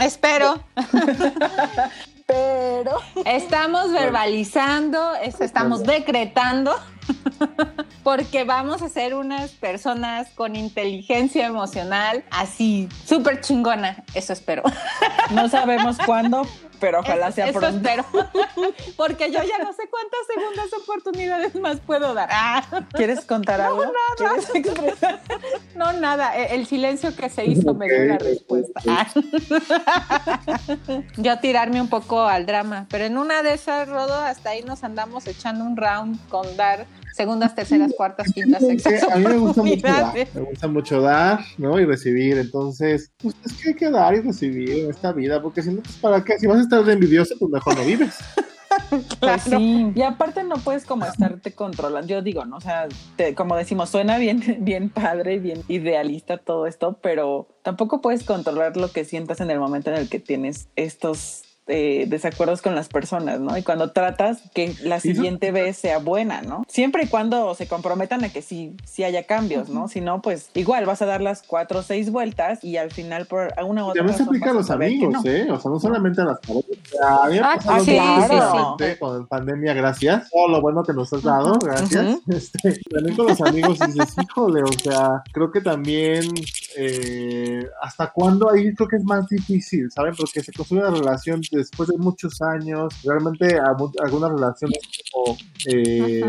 Espero. 0.00 0.62
pero 2.26 2.98
estamos 3.24 3.92
verbalizando, 3.92 5.14
estamos 5.16 5.82
decretando, 5.82 6.74
porque 8.02 8.44
vamos 8.44 8.82
a 8.82 8.88
ser 8.88 9.14
unas 9.14 9.50
personas 9.52 10.30
con 10.30 10.56
inteligencia 10.56 11.46
emocional 11.46 12.24
así 12.30 12.88
súper 13.04 13.40
chingona, 13.40 14.04
eso 14.14 14.32
espero. 14.32 14.62
No 15.30 15.48
sabemos 15.48 15.98
cuándo, 16.06 16.46
pero 16.82 16.98
ojalá 16.98 17.30
sea 17.30 17.46
eso 17.46 17.60
pronto. 17.60 17.88
Espero. 17.88 18.04
Porque 18.96 19.30
yo 19.30 19.40
ya 19.44 19.58
no 19.58 19.72
sé 19.72 19.84
cuántas 19.88 20.20
segundas 20.26 20.66
oportunidades 20.82 21.54
más 21.54 21.78
puedo 21.78 22.12
dar. 22.12 22.28
Ah. 22.32 22.64
¿Quieres 22.92 23.24
contar 23.24 23.60
algo? 23.60 23.84
Nada. 23.84 25.22
No, 25.76 25.92
nada. 25.92 26.36
E, 26.36 26.54
el 26.54 26.66
silencio 26.66 27.14
que 27.14 27.28
se 27.28 27.44
hizo 27.44 27.72
me 27.72 27.88
dio 27.88 28.04
la 28.04 28.18
respuesta. 28.18 28.80
Ah. 28.88 29.06
Yo 31.16 31.38
tirarme 31.38 31.80
un 31.80 31.88
poco 31.88 32.22
al 32.22 32.46
drama, 32.46 32.86
pero 32.90 33.04
en 33.04 33.16
una 33.16 33.42
de 33.42 33.54
esas, 33.54 33.88
Rodo, 33.88 34.14
hasta 34.14 34.50
ahí 34.50 34.62
nos 34.62 34.82
andamos 34.82 35.26
echando 35.26 35.64
un 35.64 35.76
round 35.76 36.18
con 36.28 36.56
dar 36.56 36.86
segundas, 37.12 37.54
terceras, 37.54 37.92
cuartas, 37.96 38.32
quintas, 38.32 38.62
sextas. 38.62 39.04
A 39.10 39.16
mí 39.16 39.24
me 39.24 39.36
gusta 39.36 39.62
mucho 39.62 39.86
dar, 39.86 40.14
me 40.34 40.40
gusta 40.40 40.68
mucho 40.68 41.00
dar, 41.00 41.40
¿no? 41.58 41.78
Y 41.78 41.84
recibir. 41.84 42.38
Entonces, 42.38 43.10
pues 43.18 43.34
es 43.44 43.52
que 43.54 43.68
hay 43.70 43.74
que 43.74 43.90
dar 43.90 44.14
y 44.14 44.20
recibir 44.20 44.70
en 44.70 44.90
esta 44.90 45.12
vida, 45.12 45.40
porque 45.40 45.62
si 45.62 45.70
no, 45.70 45.82
pues 45.82 45.96
para 45.96 46.24
qué, 46.24 46.38
si 46.38 46.46
vas 46.46 46.58
a 46.58 46.62
estar 46.62 46.84
de 46.84 46.92
envidioso, 46.92 47.34
pues 47.38 47.50
mejor 47.50 47.76
no 47.76 47.84
vives. 47.84 48.14
Pues 49.20 49.42
sí. 49.42 49.92
Y 49.94 50.02
aparte 50.02 50.44
no 50.44 50.56
puedes 50.56 50.84
como 50.84 51.04
estarte 51.04 51.52
controlando. 51.52 52.08
Yo 52.08 52.22
digo, 52.22 52.44
¿no? 52.44 52.56
O 52.56 52.60
sea, 52.60 52.88
como 53.36 53.56
decimos, 53.56 53.90
suena 53.90 54.18
bien, 54.18 54.42
bien 54.60 54.88
padre, 54.88 55.38
bien 55.38 55.62
idealista 55.68 56.38
todo 56.38 56.66
esto, 56.66 56.98
pero 57.02 57.48
tampoco 57.62 58.00
puedes 58.00 58.24
controlar 58.24 58.76
lo 58.76 58.90
que 58.90 59.04
sientas 59.04 59.40
en 59.40 59.50
el 59.50 59.58
momento 59.58 59.90
en 59.90 59.96
el 59.96 60.08
que 60.08 60.20
tienes 60.20 60.68
estos 60.76 61.42
eh, 61.68 62.06
desacuerdos 62.08 62.60
con 62.60 62.74
las 62.74 62.88
personas, 62.88 63.38
¿no? 63.38 63.56
Y 63.56 63.62
cuando 63.62 63.92
tratas 63.92 64.42
que 64.52 64.74
la 64.82 64.98
siguiente 64.98 65.52
vez 65.52 65.76
sea 65.76 65.98
buena, 65.98 66.42
¿no? 66.42 66.64
Siempre 66.68 67.04
y 67.04 67.06
cuando 67.06 67.54
se 67.54 67.68
comprometan 67.68 68.24
a 68.24 68.30
que 68.30 68.42
sí, 68.42 68.76
sí 68.84 69.04
haya 69.04 69.24
cambios, 69.28 69.68
¿no? 69.68 69.86
Si 69.86 70.00
no, 70.00 70.22
pues 70.22 70.50
igual 70.54 70.86
vas 70.86 71.02
a 71.02 71.06
dar 71.06 71.20
las 71.20 71.42
cuatro 71.42 71.78
o 71.78 71.82
seis 71.82 72.10
vueltas 72.10 72.64
y 72.64 72.78
al 72.78 72.90
final 72.90 73.26
por 73.26 73.54
una 73.64 73.84
u 73.84 73.88
otra 73.90 74.00
También 74.00 74.18
se 74.18 74.24
aplica 74.24 74.50
a 74.50 74.54
los 74.54 74.70
amigos, 74.70 75.24
¿eh? 75.24 75.48
O 75.50 75.60
sea, 75.60 75.70
no 75.70 75.78
solamente 75.78 76.20
a 76.20 76.24
las 76.24 76.40
parejas. 76.40 76.64
Ah, 77.00 77.28
ah, 77.42 77.80
sí, 77.80 77.92
sí, 77.92 78.86
sí. 78.90 78.98
Con 78.98 79.26
pandemia, 79.28 79.72
gracias. 79.72 80.30
Todo 80.30 80.48
lo 80.48 80.60
bueno 80.60 80.82
que 80.82 80.92
nos 80.92 81.12
has 81.12 81.22
dado, 81.22 81.58
gracias. 81.60 82.18
este, 82.26 82.80
también 82.90 83.16
con 83.16 83.26
los 83.28 83.40
amigos 83.40 83.78
dices, 83.86 84.16
híjole, 84.20 84.62
o 84.62 84.72
sea, 84.72 85.22
creo 85.32 85.52
que 85.52 85.60
también 85.60 86.28
eh, 86.76 87.66
hasta 87.80 88.10
cuándo 88.12 88.50
ahí 88.50 88.74
creo 88.74 88.88
que 88.88 88.96
es 88.96 89.04
más 89.04 89.28
difícil, 89.28 89.90
¿saben? 89.90 90.14
Porque 90.14 90.42
se 90.42 90.52
construye 90.52 90.86
una 90.86 90.98
relación 90.98 91.40
después 91.50 91.88
de 91.88 91.98
muchos 91.98 92.40
años, 92.40 92.94
realmente 93.04 93.58
algunas 93.58 94.32
relaciones 94.32 94.78
como 95.10 95.36
eh, 95.66 96.22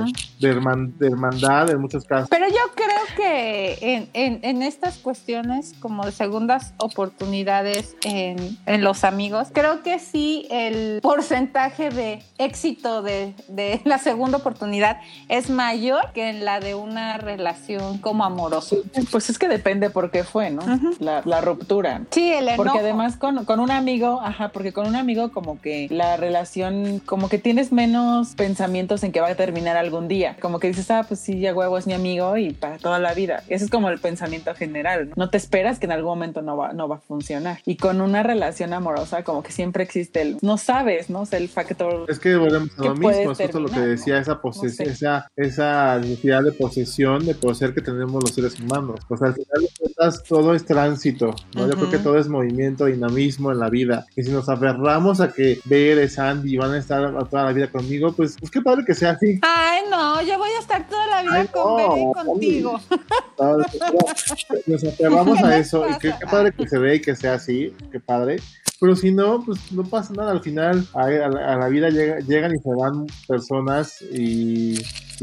de, 0.44 1.08
hermandad 1.08 1.70
en 1.70 1.80
muchos 1.80 2.06
casos. 2.06 2.30
Pero 2.30 2.48
yo 2.48 2.62
creo 2.76 3.16
que 3.16 3.78
en, 3.82 4.10
en, 4.14 4.40
en 4.44 4.64
estas 4.64 4.98
cuestiones 4.98 5.74
como 5.80 6.06
de 6.06 6.12
segundas 6.12 6.74
oportunidades 6.78 7.96
en, 8.04 8.58
en, 8.66 8.84
los 8.84 9.04
amigos, 9.04 9.50
creo 9.54 9.84
que 9.84 10.00
sí 10.00 10.48
el 10.50 11.00
porcentaje 11.02 11.90
de 11.90 12.24
éxito 12.38 13.02
de, 13.02 13.34
de, 13.48 13.82
la 13.86 13.98
segunda 13.98 14.38
oportunidad 14.38 14.98
es 15.30 15.50
mayor 15.50 16.12
que 16.14 16.30
en 16.30 16.46
la 16.46 16.60
de 16.60 16.76
una 16.76 17.18
relación 17.18 17.98
como 17.98 18.24
amorosa. 18.24 18.76
Pues 19.12 19.30
es 19.30 19.40
que 19.40 19.48
depende 19.48 19.90
porque 19.90 20.24
fue, 20.24 20.50
¿no? 20.50 20.64
la, 21.00 21.22
la, 21.26 21.42
ruptura. 21.42 22.02
Sí, 22.12 22.32
el 22.32 22.48
enojo. 22.48 22.64
Porque 22.64 22.80
además 22.80 23.18
con, 23.18 23.46
con 23.46 23.60
un 23.60 23.72
amigo, 23.72 24.22
ajá, 24.22 24.50
porque 24.50 24.74
con 24.74 24.88
un 24.88 24.96
amigo 24.96 25.32
como 25.32 25.60
que 25.60 25.88
la 25.90 26.18
relación, 26.18 27.00
como 27.00 27.30
que 27.30 27.38
tienes 27.38 27.72
menos 27.72 28.36
pensamientos 28.36 29.04
en 29.04 29.12
que 29.12 29.22
va 29.22 29.30
a 29.30 29.36
terminar 29.36 29.78
algún 29.78 30.08
día. 30.08 30.33
Como 30.40 30.60
que 30.60 30.68
dices, 30.68 30.90
ah, 30.92 31.06
pues 31.08 31.20
sí, 31.20 31.40
ya 31.40 31.54
huevo 31.54 31.78
es 31.78 31.88
mi 31.88 31.94
amigo 31.94 32.38
y 32.38 32.52
para 32.52 32.78
toda 32.78 33.00
la 33.00 33.14
vida. 33.14 33.44
Ese 33.48 33.66
es 33.66 33.72
como 33.72 33.90
el 33.90 34.00
pensamiento 34.00 34.54
general. 34.56 35.10
No, 35.10 35.16
no 35.24 35.30
te 35.30 35.38
esperas 35.38 35.80
que 35.80 35.86
en 35.86 35.92
algún 35.92 36.12
momento 36.12 36.42
no 36.42 36.58
va, 36.58 36.74
no 36.74 36.88
va 36.88 36.98
a 36.98 37.00
funcionar. 37.00 37.60
Y 37.66 37.78
con 37.78 38.02
una 38.02 38.24
relación 38.24 38.74
amorosa, 38.74 39.24
como 39.24 39.44
que 39.44 39.52
siempre 39.52 39.84
existe 39.84 40.22
el, 40.22 40.38
no 40.42 40.58
sabes, 40.58 41.10
¿no? 41.10 41.22
O 41.22 41.26
sea, 41.26 41.40
el 41.40 41.50
factor. 41.50 42.06
Es 42.10 42.20
que 42.20 42.36
volvemos 42.36 42.70
a 42.78 42.84
lo 42.84 42.96
mismo, 42.96 43.12
es 43.12 43.40
justo 43.40 43.60
lo 43.60 43.70
que 43.70 43.80
decía, 43.80 44.18
esa, 44.20 44.42
posesión, 44.42 44.90
esa, 44.90 45.28
esa 45.36 46.00
necesidad 46.00 46.44
de 46.44 46.52
posesión, 46.52 47.26
de 47.26 47.36
poseer 47.36 47.74
que 47.74 47.82
tenemos 47.82 48.22
los 48.24 48.34
seres 48.34 48.60
humanos. 48.60 49.00
O 49.10 49.18
sea, 49.18 49.28
al 49.28 49.34
final 49.34 49.62
de 49.62 50.20
todo 50.28 50.54
es 50.54 50.66
tránsito, 50.66 51.34
¿no? 51.56 51.68
Yo 51.68 51.76
creo 51.76 51.90
que 51.90 52.00
todo 52.00 52.18
es 52.18 52.28
movimiento, 52.28 52.86
dinamismo 52.86 53.52
en 53.52 53.60
la 53.60 53.70
vida. 53.70 54.06
Y 54.16 54.24
si 54.24 54.32
nos 54.32 54.50
aferramos 54.50 55.22
a 55.22 55.32
que 55.32 55.60
Ver, 55.66 56.10
Sandy 56.10 56.58
van 56.58 56.72
a 56.72 56.78
estar 56.78 57.30
toda 57.30 57.46
la 57.46 57.54
vida 57.54 57.72
conmigo, 57.72 58.12
pues, 58.12 58.36
pues 58.40 58.52
qué 58.52 58.62
padre 58.62 58.84
que 58.86 58.94
sea 58.94 59.12
así. 59.12 59.40
Ay, 59.42 59.82
no, 59.90 60.22
yo 60.26 60.38
voy 60.38 60.50
a 60.50 60.60
estar 60.60 60.88
toda 60.88 61.08
la 61.08 61.22
vida 61.22 61.46
con 61.48 62.00
y 62.00 62.14
contigo. 62.14 62.80
Nos 64.68 64.84
aferramos 64.84 65.44
a 65.44 65.58
eso 65.58 65.88
y 65.90 65.98
qué, 66.00 66.14
qué 66.20 66.26
padre 66.26 66.54
que 66.54 66.68
se 66.68 66.78
ve 66.80 66.96
y 66.96 67.02
que 67.02 67.16
sea 67.16 67.36
así, 67.36 67.76
qué 67.92 68.00
padre. 68.00 68.38
Pero 68.84 68.98
si 68.98 69.14
no, 69.14 69.42
pues 69.46 69.72
no 69.72 69.86
pasa 69.86 70.14
nada. 70.14 70.32
Al 70.32 70.42
final 70.42 70.86
a, 70.94 71.08
la, 71.08 71.68
vida 71.70 71.90
llegan 71.90 72.54
y 72.54 72.60
se 72.60 72.70
van 72.76 73.08
personas 73.30 74.02
y, 74.02 74.76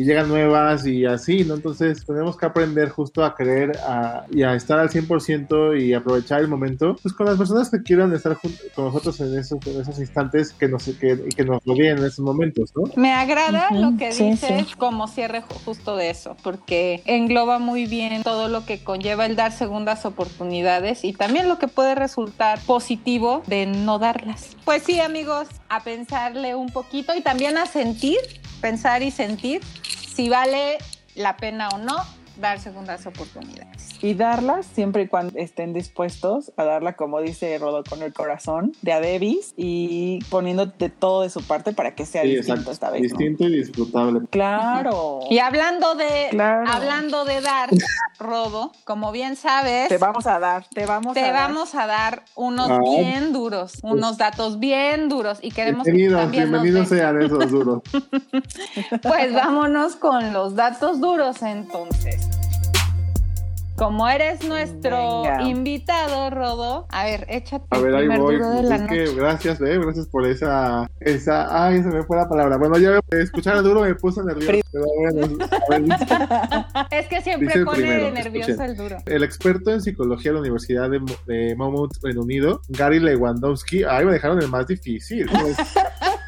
llegan 0.05 0.29
nuevas 0.29 0.87
y 0.87 1.05
así, 1.05 1.45
¿no? 1.45 1.55
Entonces 1.55 2.05
tenemos 2.07 2.37
que 2.37 2.47
aprender 2.47 2.89
justo 2.91 3.25
a 3.25 3.35
creer 3.35 3.73
y 4.31 4.43
a 4.43 4.55
estar 4.55 4.79
al 4.79 4.91
100% 4.91 5.81
y 5.81 5.95
aprovechar 5.95 6.41
el 6.41 6.49
momento, 6.49 6.97
pues 7.03 7.15
con 7.15 7.27
las 7.27 7.37
personas 7.37 7.71
que 7.71 7.83
quieran 7.83 8.13
estar 8.13 8.39
con 8.75 8.85
nosotros 8.85 9.21
en 9.21 9.39
esos, 9.39 9.65
esos 9.67 9.99
instantes 9.99 10.53
que 10.53 10.69
nos, 10.69 10.85
que, 10.85 11.29
que 11.35 11.45
nos 11.45 11.65
rodeen 11.65 11.99
en 11.99 12.05
esos 12.05 12.21
momentos, 12.21 12.73
¿no? 12.75 12.85
Me 12.97 13.13
agrada 13.13 13.71
lo 13.73 13.97
que 13.97 14.11
dices 14.11 14.77
como 14.77 15.09
cierre 15.09 15.43
justo 15.65 15.97
de 15.97 16.11
eso, 16.11 16.37
porque 16.43 17.03
engloba 17.07 17.59
muy 17.59 17.87
bien 17.87 18.23
todo 18.23 18.49
lo 18.49 18.65
que 18.65 18.83
conlleva 18.83 19.27
el 19.27 19.37
dar 19.37 19.53
segundas 19.53 20.05
oportunidades 20.05 21.05
y 21.05 21.13
también 21.13 21.49
lo 21.49 21.59
que 21.59 21.69
puede 21.69 21.95
resultar 21.95 22.61
positivo 22.67 23.43
de 23.47 23.67
no 23.67 23.99
darlas. 23.99 24.57
Pues 24.65 24.83
sí, 24.83 25.01
amigos, 25.01 25.49
a 25.69 25.83
pensarle 25.83 26.55
un 26.55 26.71
poquito 26.71 27.15
y 27.15 27.21
también 27.21 27.59
a 27.59 27.67
sentir, 27.67 28.19
pensar 28.61 29.03
y 29.03 29.11
sentir 29.11 29.61
si 30.21 30.29
vale 30.29 30.77
la 31.15 31.39
pena 31.39 31.71
o 31.71 31.79
no 31.79 31.97
dar 32.37 32.61
segundas 32.61 33.07
oportunidades. 33.07 33.90
Y 34.03 34.15
darlas 34.15 34.67
siempre 34.67 35.03
y 35.03 35.09
cuando 35.09 35.39
estén 35.39 35.73
dispuestos 35.73 36.53
a 36.57 36.65
darla, 36.65 36.95
como 36.95 37.21
dice 37.21 37.59
Rodo, 37.59 37.85
con 37.85 38.03
el 38.03 38.13
corazón 38.13 38.73
de 38.83 38.93
a 38.93 39.01
y 39.57 40.19
poniendo 40.31 40.67
de 40.67 40.89
todo 40.89 41.23
de 41.23 41.31
su 41.31 41.43
parte 41.43 41.73
para 41.73 41.95
que 41.95 42.07
sea 42.07 42.23
distinto 42.23 42.71
esta 42.71 42.91
vez. 42.91 43.03
Distinto 43.03 43.45
y 43.45 43.57
disfrutable. 43.59 44.21
Claro. 44.31 45.21
Y 45.29 45.39
hablando 45.39 45.95
de, 45.95 46.29
hablando 46.67 47.25
de 47.25 47.41
dar, 47.41 47.71
Rodo, 48.19 48.73
como 48.85 49.13
bien 49.13 49.37
sabes. 49.37 49.89
Te 49.89 49.99
vamos 49.99 50.27
a 50.27 50.39
dar, 50.39 50.67
te 50.69 50.87
vamos 50.87 51.15
te 51.15 51.25
a 51.25 51.33
vamos 51.33 51.75
a 51.75 51.87
dar 51.87 52.25
unos 52.35 52.71
bien 52.81 53.33
duros, 53.33 53.79
unos 53.83 54.19
datos 54.19 54.59
bien 54.59 55.09
duros 55.09 55.39
y 55.43 55.51
queremos 55.51 55.85
bienvenidos, 55.85 56.31
que 56.31 56.39
bienvenidos 56.39 56.89
sean 56.89 57.21
esos 57.21 57.51
duros. 57.51 57.83
pues 59.03 59.33
vámonos 59.33 59.97
con 59.97 60.33
los 60.33 60.55
datos 60.55 61.01
duros 61.01 61.43
entonces. 61.43 62.40
Como 63.81 64.07
eres 64.07 64.47
nuestro 64.47 65.23
invitado, 65.41 66.29
Rodo, 66.29 66.87
a 66.91 67.07
ver, 67.07 67.25
échate 67.31 67.65
a 67.71 67.79
ver, 67.79 67.95
ahí 67.95 68.09
voy. 68.09 68.39
la 68.39 68.77
es 68.77 69.17
gracias, 69.17 69.59
eh, 69.63 69.79
gracias 69.79 70.07
por 70.07 70.27
esa, 70.27 70.87
esa, 71.01 71.67
ay, 71.67 71.83
se 71.83 71.89
me 71.89 72.03
fue 72.03 72.19
la 72.19 72.29
palabra. 72.29 72.59
Bueno, 72.59 72.77
ya 72.77 73.01
escuchar 73.13 73.57
a 73.57 73.63
duro 73.63 73.81
me 73.81 73.95
puso 73.95 74.23
nervioso. 74.23 74.61
es 76.91 77.07
que 77.07 77.23
siempre 77.23 77.65
pone 77.65 78.11
nervioso 78.11 78.63
el 78.63 78.77
duro. 78.77 78.99
El 79.07 79.25
experto 79.25 79.71
en 79.71 79.81
psicología 79.81 80.33
de 80.33 80.35
la 80.35 80.41
Universidad 80.41 80.91
de, 80.91 81.01
de 81.25 81.57
Monmouth, 81.57 82.03
Reino 82.03 82.21
Unido, 82.21 82.61
Gary 82.69 83.01
Lewandowski, 83.01 83.85
ay, 83.85 84.05
me 84.05 84.13
dejaron 84.13 84.43
el 84.43 84.49
más 84.49 84.67
difícil. 84.67 85.27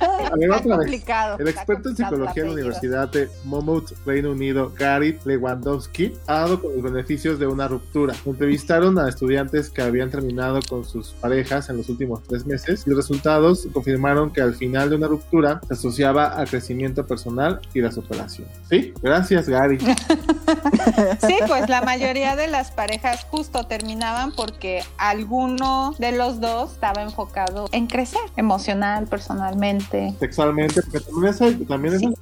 El 1.39 1.49
experto 1.49 1.91
en 1.91 1.97
psicología 1.97 2.43
de 2.43 2.49
la 2.49 2.55
Universidad 2.55 3.09
de 3.09 3.29
Monmouth, 3.45 3.93
Reino 4.07 4.33
Unido, 4.33 4.73
Gary 4.77 5.19
Lewandowski, 5.25 6.13
ha 6.27 6.41
dado 6.41 6.61
con 6.61 6.73
los 6.75 6.83
beneficios 6.83 7.39
de 7.39 7.47
una 7.47 7.69
ruptura. 7.69 8.15
Entrevistaron 8.25 8.99
a 8.99 9.09
estudiantes 9.09 9.71
que 9.71 9.83
habían 9.83 10.11
terminado 10.11 10.61
con 10.69 10.85
sus 10.85 11.13
parejas 11.13 11.69
en 11.69 11.77
los 11.79 11.89
últimos 11.89 12.23
tres 12.25 12.47
meses 12.47 12.85
y 12.87 12.91
los 12.91 12.97
resultados 12.97 13.67
confirmaron 13.73 14.33
que 14.33 14.41
al 14.41 14.55
final 14.55 14.91
de 14.91 14.97
una 14.97 15.09
ruptura 15.09 15.61
se 15.67 15.75
asociaba 15.75 16.27
al 16.27 16.49
crecimiento 16.49 17.07
personal 17.07 17.61
y 17.75 17.81
la 17.81 17.93
superación. 17.93 18.49
Sí, 18.69 18.93
gracias 19.03 19.49
Gary. 19.49 19.79
sí, 21.27 21.37
pues 21.47 21.69
la 21.69 21.83
mayoría 21.83 22.37
de 22.37 22.49
las 22.49 22.71
parejas 22.71 23.25
justo 23.31 23.65
terminaban 23.65 24.33
porque 24.33 24.83
alguno 24.99 25.95
de 25.99 26.13
los 26.13 26.41
dos 26.41 26.73
estaba 26.73 27.03
enfocado 27.03 27.69
en 27.73 27.87
crecer 27.87 28.21
emocional, 28.37 29.07
personalmente, 29.07 29.92
sexualmente, 30.19 30.83
porque 30.83 31.01
también 31.01 31.33
eso, 31.33 31.67
también 31.67 31.95
eso, 31.95 32.13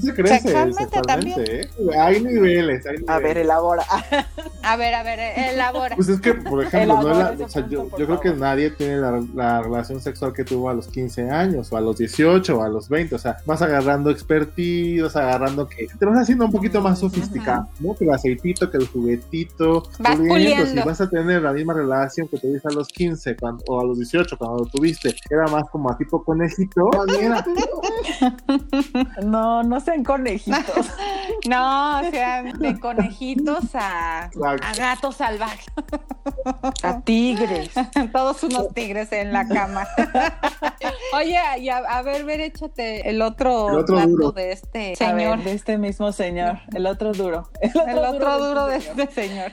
se 0.00 0.14
crece 0.14 0.40
sexualmente, 0.40 1.00
también. 1.06 1.44
¿eh? 1.46 1.68
Hay 1.98 2.22
niveles, 2.22 2.84
A 3.06 3.18
ver, 3.18 3.38
elabora. 3.38 3.84
a 4.62 4.76
ver, 4.76 4.94
a 4.94 5.02
ver, 5.02 5.20
elabora. 5.52 5.96
Pues 5.96 6.08
es 6.08 6.20
que, 6.20 6.34
por 6.34 6.64
ejemplo, 6.64 7.02
no 7.02 7.34
yo, 7.68 7.88
yo 7.98 8.06
creo 8.06 8.20
que 8.20 8.32
nadie 8.32 8.70
tiene 8.70 8.96
la, 8.98 9.22
la, 9.34 9.62
relación 9.62 10.00
sexual 10.00 10.32
que 10.32 10.44
tuvo 10.44 10.70
a 10.70 10.74
los 10.74 10.88
15 10.88 11.30
años, 11.30 11.72
o 11.72 11.76
a 11.76 11.80
los 11.80 11.98
18, 11.98 12.58
o 12.58 12.62
a 12.62 12.68
los 12.68 12.88
20, 12.88 13.14
o 13.14 13.18
sea, 13.18 13.38
vas 13.46 13.62
agarrando 13.62 14.10
expertise, 14.10 15.02
vas 15.02 15.16
agarrando 15.16 15.68
que 15.68 15.86
te 15.86 16.06
vas 16.06 16.18
haciendo 16.18 16.44
un 16.44 16.52
poquito 16.52 16.80
más 16.80 16.98
sofisticado, 16.98 17.68
¿no? 17.80 17.94
Que 17.94 18.04
el 18.04 18.10
aceitito, 18.10 18.70
que 18.70 18.76
el 18.78 18.86
juguetito, 18.86 19.82
vas 19.98 20.16
puliendo. 20.16 20.66
Si 20.66 20.78
vas 20.86 21.00
a 21.00 21.08
tener 21.08 21.42
la 21.42 21.52
misma 21.52 21.74
relación 21.74 22.28
que 22.28 22.38
tuviste 22.38 22.68
a 22.68 22.72
los 22.72 22.88
15 22.88 23.36
o 23.68 23.80
a 23.80 23.84
los 23.84 23.98
18 23.98 24.36
cuando 24.36 24.64
lo 24.64 24.66
tuviste, 24.66 25.14
era 25.30 25.46
más 25.46 25.64
como 25.70 25.90
a 25.90 25.96
tipo 25.96 26.22
conejito, 26.22 26.90
No, 29.22 29.62
no 29.62 29.80
sean 29.80 30.04
conejitos. 30.04 30.64
No, 31.48 32.00
sean 32.10 32.58
de 32.58 32.78
conejitos 32.80 33.74
a, 33.74 34.30
gatos 34.76 35.16
salvajes. 35.16 35.66
A 36.82 37.00
tigres. 37.00 37.70
Todos 38.12 38.42
unos 38.42 38.72
tigres 38.74 39.12
en 39.12 39.32
la 39.32 39.46
cama. 39.46 39.86
Oye, 41.14 41.38
y 41.58 41.68
a, 41.68 42.02
ver, 42.02 42.24
ver, 42.24 42.40
échate 42.40 43.08
el 43.08 43.22
otro, 43.22 43.84
duro. 43.84 44.32
de 44.32 44.52
este 44.52 44.96
señor. 44.96 45.42
de 45.42 45.52
este 45.52 45.78
mismo 45.78 46.12
señor. 46.12 46.60
El 46.74 46.86
otro 46.86 47.12
duro. 47.12 47.50
El 47.60 47.98
otro, 47.98 48.38
duro, 48.38 48.66
de 48.66 48.76
este 48.76 49.10
señor. 49.12 49.52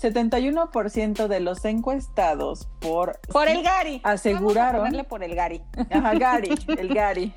71% 0.00 1.26
de 1.26 1.40
los 1.40 1.64
encuestados 1.64 2.68
por... 2.80 3.20
Por 3.30 3.48
el 3.48 3.62
Gary. 3.62 4.00
Aseguraron... 4.04 4.88
por 5.08 5.22
el 5.22 5.34
Gary. 5.34 5.62
Ajá, 5.98 6.14
Gary, 6.14 6.50
el 6.78 6.94
Gary. 6.94 7.32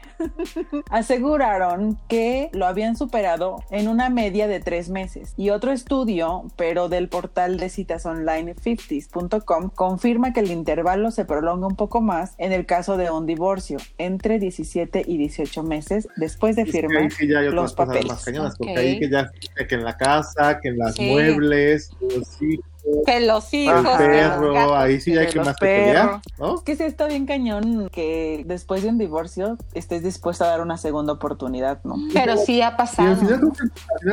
Aseguraron 0.89 1.97
que 2.07 2.49
lo 2.53 2.65
habían 2.65 2.95
superado 2.95 3.63
en 3.69 3.87
una 3.87 4.09
media 4.09 4.47
de 4.47 4.59
tres 4.59 4.89
meses. 4.89 5.33
Y 5.37 5.49
otro 5.49 5.71
estudio, 5.71 6.45
pero 6.55 6.89
del 6.89 7.09
portal 7.09 7.57
de 7.57 7.69
citas 7.69 8.05
online 8.05 8.55
50s.com, 8.55 9.69
confirma 9.69 10.33
que 10.33 10.41
el 10.41 10.51
intervalo 10.51 11.11
se 11.11 11.25
prolonga 11.25 11.67
un 11.67 11.75
poco 11.75 12.01
más 12.01 12.35
en 12.37 12.51
el 12.51 12.65
caso 12.65 12.97
de 12.97 13.09
un 13.11 13.25
divorcio, 13.25 13.77
entre 13.97 14.39
17 14.39 15.03
y 15.05 15.17
18 15.17 15.63
meses 15.63 16.07
después 16.17 16.55
de 16.55 16.65
firmar 16.65 17.09
los 17.51 17.73
papeles. 17.73 18.07
Más 18.07 18.25
cañonas, 18.25 18.57
porque 18.57 18.77
ahí 18.77 18.99
que 18.99 19.09
ya 19.09 19.31
que 19.67 19.75
en 19.75 19.83
la 19.83 19.97
casa, 19.97 20.59
que 20.59 20.69
en 20.69 20.77
las 20.77 20.99
muebles, 20.99 21.91
los 22.01 22.41
hijos, 22.41 22.70
que 23.05 23.19
los 23.21 23.53
hijos. 23.53 23.97
perro, 23.97 24.75
ahí 24.75 24.99
sí 24.99 25.17
hay 25.17 25.27
que 25.27 25.39
más 25.39 25.55
que 25.55 25.65
pelear, 25.65 26.21
¿no? 26.39 26.55
Es 26.55 26.61
que 26.61 26.75
sí 26.75 26.83
está 26.83 27.07
bien 27.07 27.25
cañón 27.25 27.89
que 27.89 28.43
después 28.45 28.83
de 28.83 28.89
un 28.89 28.97
divorcio 28.97 29.57
estés 29.73 30.03
dispuesto 30.03 30.43
a 30.43 30.47
dar 30.47 30.61
una 30.61 30.77
segunda 30.77 31.13
oportunidad, 31.13 31.83
¿no? 31.83 31.95
Pero 32.13 32.37
sí 32.37 32.61
ha 32.61 32.77
pasado. 32.77 33.09
Y 33.09 33.11
al 33.11 33.17
final 33.17 33.39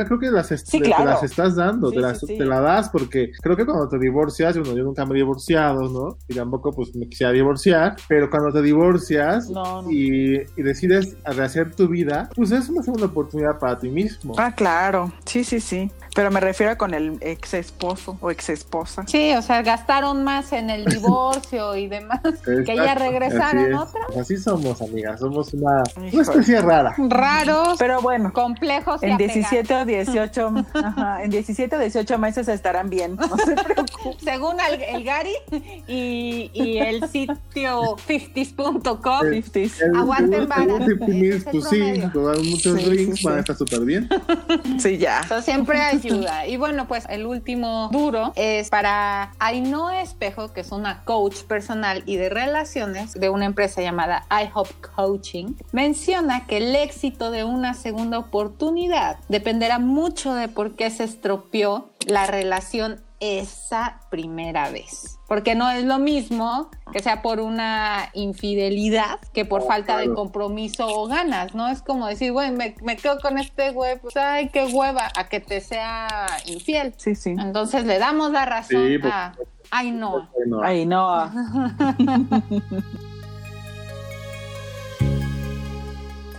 creo 0.07 0.19
que, 0.19 0.31
las, 0.31 0.51
las 0.51 1.23
estás 1.23 1.55
dando, 1.55 1.91
te, 1.91 1.99
las, 1.99 2.19
te 2.19 2.45
la 2.45 2.61
das, 2.61 2.89
porque 2.89 3.31
creo 3.41 3.55
que 3.55 3.65
cuando 3.65 3.87
te 3.87 3.97
divorcias, 3.97 4.57
bueno, 4.57 4.75
yo 4.75 4.83
nunca 4.83 5.05
me 5.05 5.13
he 5.13 5.17
divorciado, 5.17 5.89
¿no? 5.89 6.17
Y 6.27 6.35
tampoco 6.35 6.71
pues 6.71 6.95
me 6.95 7.07
quisiera 7.07 7.31
divorciar, 7.31 7.95
pero 8.07 8.29
cuando 8.29 8.51
te 8.51 8.61
divorcias 8.61 9.49
Y, 9.89 10.37
y 10.39 10.63
decides 10.63 11.15
rehacer 11.23 11.75
tu 11.75 11.87
vida, 11.87 12.29
pues 12.35 12.51
es 12.51 12.69
una 12.69 12.83
segunda 12.83 13.07
oportunidad 13.07 13.59
para 13.59 13.77
ti 13.77 13.89
mismo. 13.89 14.33
Ah, 14.37 14.53
claro, 14.53 15.11
sí, 15.25 15.43
sí, 15.43 15.59
sí. 15.59 15.91
Pero 16.15 16.31
me 16.31 16.39
refiero 16.39 16.71
a 16.73 16.77
con 16.77 16.93
el 16.93 17.17
ex 17.21 17.53
esposo 17.53 18.17
o 18.21 18.31
ex 18.31 18.49
esposa. 18.49 19.03
Sí, 19.07 19.33
o 19.33 19.41
sea, 19.41 19.61
gastaron 19.61 20.23
más 20.23 20.53
en 20.53 20.69
el 20.69 20.85
divorcio 20.99 21.75
y 21.75 21.87
demás 21.87 22.21
que 22.43 22.75
ya 22.75 22.95
regresaron 22.95 23.73
otra. 23.73 24.01
Así 24.19 24.37
somos, 24.37 24.81
amigas, 24.81 25.19
somos 25.19 25.53
una, 25.53 25.83
una 25.97 26.21
especie 26.21 26.61
rara. 26.61 26.95
Raros, 26.97 27.77
pero 27.77 28.01
bueno, 28.01 28.31
complejos. 28.33 29.01
En 29.03 29.17
17 29.17 29.73
o 29.75 29.85
18, 29.89 30.53
ajá, 30.73 31.23
en 31.23 31.29
17 31.29 31.75
o 31.75 31.79
18 31.79 32.17
meses 32.17 32.47
estarán 32.47 32.89
bien, 32.89 33.15
no 33.15 33.37
se 33.37 33.55
preocupen. 33.55 34.19
Según 34.19 34.57
el, 34.59 34.81
el 34.81 35.03
Gary 35.03 35.35
y, 35.87 36.51
y, 36.53 36.77
el 36.79 37.07
sitio 37.09 37.97
50s.com, 38.07 39.21
50s. 39.27 39.97
aguanten 39.97 40.47
vara. 40.47 40.77
Pues 40.99 41.69
sí, 41.69 42.01
muchos 42.49 42.79
sí, 42.81 42.85
drinks, 42.85 43.19
sí, 43.19 43.27
sí. 43.27 43.29
estar 43.37 43.55
súper 43.55 43.81
bien. 43.81 44.09
Sí, 44.77 44.97
ya. 44.97 45.21
Eso 45.21 45.41
siempre 45.41 45.79
Y 46.47 46.57
bueno, 46.57 46.87
pues 46.87 47.05
el 47.09 47.25
último 47.25 47.89
duro 47.91 48.31
es 48.35 48.69
para 48.69 49.31
Ainhoa 49.39 50.01
Espejo, 50.01 50.53
que 50.53 50.61
es 50.61 50.71
una 50.71 51.03
coach 51.03 51.43
personal 51.43 52.03
y 52.05 52.15
de 52.15 52.29
relaciones 52.29 53.13
de 53.13 53.29
una 53.29 53.45
empresa 53.45 53.81
llamada 53.81 54.25
iHope 54.29 54.73
Coaching. 54.95 55.55
Menciona 55.71 56.45
que 56.47 56.57
el 56.57 56.75
éxito 56.75 57.31
de 57.31 57.43
una 57.43 57.73
segunda 57.73 58.19
oportunidad 58.19 59.17
dependerá 59.27 59.79
mucho 59.79 60.33
de 60.33 60.47
por 60.47 60.75
qué 60.75 60.89
se 60.89 61.03
estropeó 61.03 61.89
la 62.05 62.25
relación 62.25 63.01
esa 63.19 63.99
primera 64.09 64.69
vez. 64.71 65.19
Porque 65.27 65.55
no 65.55 65.69
es 65.69 65.83
lo 65.83 65.99
mismo 65.99 66.69
que 66.91 66.99
sea 66.99 67.21
por 67.21 67.39
una 67.39 68.09
infidelidad 68.13 69.19
que 69.33 69.45
por 69.45 69.61
oh, 69.61 69.67
falta 69.67 69.95
claro. 69.95 70.09
de 70.09 70.15
compromiso 70.15 70.87
o 70.87 71.07
ganas, 71.07 71.53
¿no? 71.53 71.67
Es 71.67 71.81
como 71.81 72.07
decir, 72.07 72.31
güey, 72.31 72.51
me, 72.51 72.75
me, 72.81 72.97
quedo 72.97 73.19
con 73.19 73.37
este 73.37 73.71
güey, 73.71 73.99
pues 73.99 74.15
ay, 74.17 74.49
qué 74.49 74.65
hueva, 74.65 75.11
a 75.15 75.27
que 75.27 75.39
te 75.39 75.61
sea 75.61 76.25
infiel. 76.45 76.93
Sí, 76.97 77.15
sí. 77.15 77.35
Entonces 77.37 77.85
le 77.85 77.99
damos 77.99 78.31
la 78.31 78.45
razón 78.45 78.87
sí, 78.87 78.97
pues, 78.97 79.13
a 79.13 79.33
Ay, 79.71 79.91
no. 79.91 80.27
Ay, 80.63 80.85
no. 80.85 81.07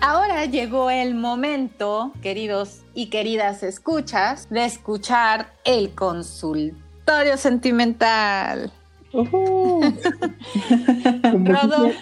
Ahora 0.01 0.47
llegó 0.47 0.91
el 0.91 1.15
momento, 1.15 2.13
queridos 2.23 2.81
y 3.01 3.07
queridas 3.07 3.63
escuchas, 3.63 4.51
de 4.51 4.67
escuchar 4.67 5.55
el 5.65 5.95
consultorio 5.95 7.37
sentimental. 7.37 8.71
Uh 9.13 9.25
-huh. 9.25 9.93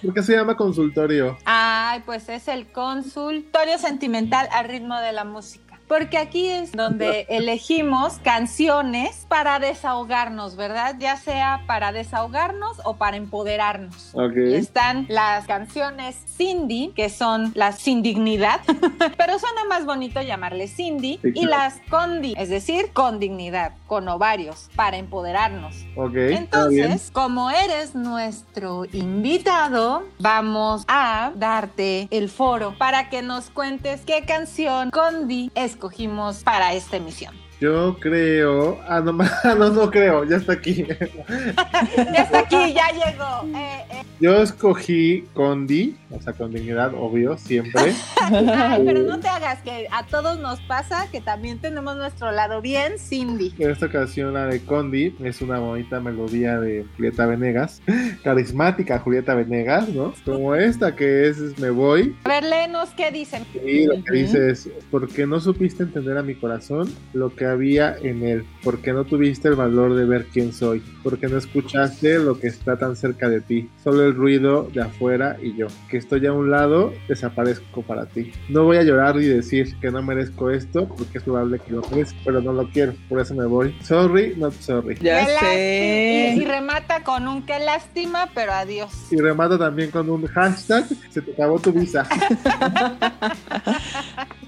¿Por 0.02 0.12
qué 0.12 0.22
se 0.22 0.36
llama 0.36 0.58
consultorio? 0.58 1.38
Ay, 1.46 2.02
pues 2.04 2.28
es 2.28 2.48
el 2.48 2.70
consultorio 2.70 3.78
sentimental 3.78 4.46
al 4.52 4.68
ritmo 4.68 4.94
de 4.98 5.12
la 5.12 5.24
música 5.24 5.67
porque 5.88 6.18
aquí 6.18 6.48
es 6.48 6.72
donde 6.72 7.26
elegimos 7.28 8.18
canciones 8.22 9.26
para 9.28 9.58
desahogarnos, 9.58 10.54
¿verdad? 10.56 10.96
Ya 10.98 11.16
sea 11.16 11.62
para 11.66 11.92
desahogarnos 11.92 12.80
o 12.84 12.96
para 12.96 13.16
empoderarnos. 13.16 14.10
Okay. 14.12 14.54
Están 14.54 15.06
las 15.08 15.46
canciones 15.46 16.16
Cindy, 16.36 16.92
que 16.94 17.08
son 17.08 17.52
las 17.54 17.78
sin 17.78 18.02
dignidad, 18.02 18.60
pero 19.16 19.38
suena 19.38 19.64
más 19.68 19.86
bonito 19.86 20.20
llamarle 20.20 20.68
Cindy, 20.68 21.18
sí, 21.22 21.28
y 21.34 21.46
claro. 21.46 21.64
las 21.64 21.80
Condi, 21.88 22.34
es 22.36 22.50
decir, 22.50 22.90
con 22.92 23.18
dignidad, 23.18 23.72
con 23.86 24.08
ovarios, 24.08 24.68
para 24.76 24.98
empoderarnos. 24.98 25.74
Okay, 25.96 26.34
Entonces, 26.34 27.10
como 27.12 27.50
eres 27.50 27.94
nuestro 27.94 28.84
invitado, 28.92 30.04
vamos 30.18 30.84
a 30.86 31.32
darte 31.34 32.08
el 32.10 32.28
foro 32.28 32.76
para 32.76 33.08
que 33.08 33.22
nos 33.22 33.50
cuentes 33.50 34.02
qué 34.02 34.24
canción 34.26 34.90
Condi 34.90 35.50
es 35.54 35.77
escogimos 35.78 36.42
para 36.42 36.74
esta 36.74 36.96
emisión? 36.96 37.47
Yo 37.60 37.96
creo. 37.98 38.78
Ah, 38.86 39.00
no, 39.04 39.12
no, 39.12 39.70
no 39.70 39.90
creo, 39.90 40.24
ya 40.24 40.36
está 40.36 40.52
aquí. 40.52 40.84
ya 41.96 42.22
está 42.22 42.40
aquí, 42.40 42.72
ya 42.72 42.88
llegó. 42.92 43.58
Eh, 43.58 43.84
eh. 43.90 44.02
Yo 44.20 44.42
escogí 44.42 45.24
Condi, 45.34 45.96
o 46.10 46.20
sea, 46.20 46.32
con 46.32 46.52
dignidad, 46.52 46.92
obvio, 46.94 47.36
siempre. 47.36 47.94
Ay, 48.20 48.82
pero 48.84 49.02
no 49.02 49.18
te 49.18 49.28
hagas 49.28 49.60
que 49.62 49.88
a 49.90 50.06
todos 50.06 50.38
nos 50.38 50.60
pasa 50.62 51.08
que 51.10 51.20
también 51.20 51.58
tenemos 51.58 51.96
nuestro 51.96 52.30
lado 52.30 52.60
bien, 52.60 52.98
Cindy. 52.98 53.54
En 53.58 53.70
esta 53.70 53.86
ocasión, 53.86 54.34
la 54.34 54.46
de 54.46 54.60
Condi 54.60 55.14
es 55.22 55.40
una 55.40 55.58
bonita 55.58 56.00
melodía 56.00 56.60
de 56.60 56.84
Julieta 56.96 57.26
Venegas, 57.26 57.82
carismática 58.22 58.98
Julieta 59.00 59.34
Venegas, 59.34 59.88
¿no? 59.88 60.14
Como 60.24 60.54
esta 60.54 60.94
que 60.94 61.28
es 61.28 61.58
Me 61.58 61.70
Voy. 61.70 62.16
A 62.24 62.28
ver, 62.28 62.44
léenos 62.44 62.90
qué 62.90 63.10
dicen. 63.10 63.44
Sí, 63.52 63.86
lo 63.86 64.02
que 64.02 64.12
dice 64.12 64.50
es: 64.50 64.68
porque 64.90 65.26
no 65.26 65.40
supiste 65.40 65.82
entender 65.82 66.18
a 66.18 66.22
mi 66.22 66.34
corazón 66.34 66.88
lo 67.12 67.34
que 67.34 67.47
había 67.48 67.96
en 67.96 68.22
él, 68.22 68.46
porque 68.62 68.92
no 68.92 69.04
tuviste 69.04 69.48
el 69.48 69.54
valor 69.54 69.94
de 69.94 70.04
ver 70.04 70.26
quién 70.26 70.52
soy, 70.52 70.82
porque 71.02 71.28
no 71.28 71.38
escuchaste 71.38 72.18
lo 72.18 72.38
que 72.38 72.48
está 72.48 72.78
tan 72.78 72.96
cerca 72.96 73.28
de 73.28 73.40
ti, 73.40 73.70
solo 73.82 74.04
el 74.04 74.14
ruido 74.14 74.68
de 74.72 74.82
afuera 74.82 75.36
y 75.42 75.56
yo, 75.56 75.66
que 75.90 75.96
estoy 75.96 76.26
a 76.26 76.32
un 76.32 76.50
lado, 76.50 76.92
desaparezco 77.08 77.82
para 77.82 78.06
ti. 78.06 78.32
No 78.48 78.64
voy 78.64 78.78
a 78.78 78.82
llorar 78.82 79.16
y 79.16 79.26
decir 79.26 79.76
que 79.80 79.90
no 79.90 80.02
merezco 80.02 80.50
esto, 80.50 80.88
porque 80.88 81.18
es 81.18 81.24
probable 81.24 81.58
que 81.58 81.72
lo 81.72 81.82
merezca, 81.90 82.18
pero 82.24 82.40
no 82.40 82.52
lo 82.52 82.68
quiero, 82.70 82.94
por 83.08 83.20
eso 83.20 83.34
me 83.34 83.46
voy. 83.46 83.76
Sorry, 83.82 84.34
not 84.36 84.54
sorry. 84.60 84.96
Ya 85.00 85.26
sé. 85.40 86.34
Y, 86.36 86.42
y, 86.42 86.44
remata 86.44 87.02
con 87.04 87.28
un 87.28 87.44
qué 87.44 87.58
lástima, 87.58 88.28
pero 88.34 88.52
adiós. 88.52 88.92
Y 89.10 89.16
remata 89.16 89.58
también 89.58 89.90
con 89.90 90.08
un 90.10 90.26
hashtag, 90.26 90.86
se 91.10 91.22
te 91.22 91.32
acabó 91.32 91.58
tu 91.58 91.72
visa. 91.72 92.06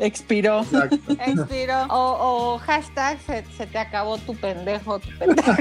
Expiró. 0.01 0.61
Exacto. 0.61 1.13
Expiró. 1.13 1.85
O, 1.91 2.55
o 2.55 2.59
hashtag 2.59 3.21
se, 3.21 3.45
se, 3.57 3.67
te 3.67 3.79
acabó 3.79 4.17
tu 4.19 4.35
pendejo. 4.35 4.99
Tu 4.99 5.09
pendejo. 5.19 5.53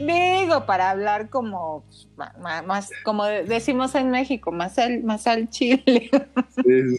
Digo, 0.00 0.66
para 0.66 0.90
hablar 0.90 1.28
como 1.28 1.84
más, 2.16 2.64
más, 2.64 2.90
como 3.04 3.24
decimos 3.24 3.94
en 3.94 4.10
México, 4.10 4.50
más 4.50 4.78
al, 4.78 5.02
más 5.02 5.26
al 5.26 5.48
chile. 5.50 6.10
Sí, 6.64 6.98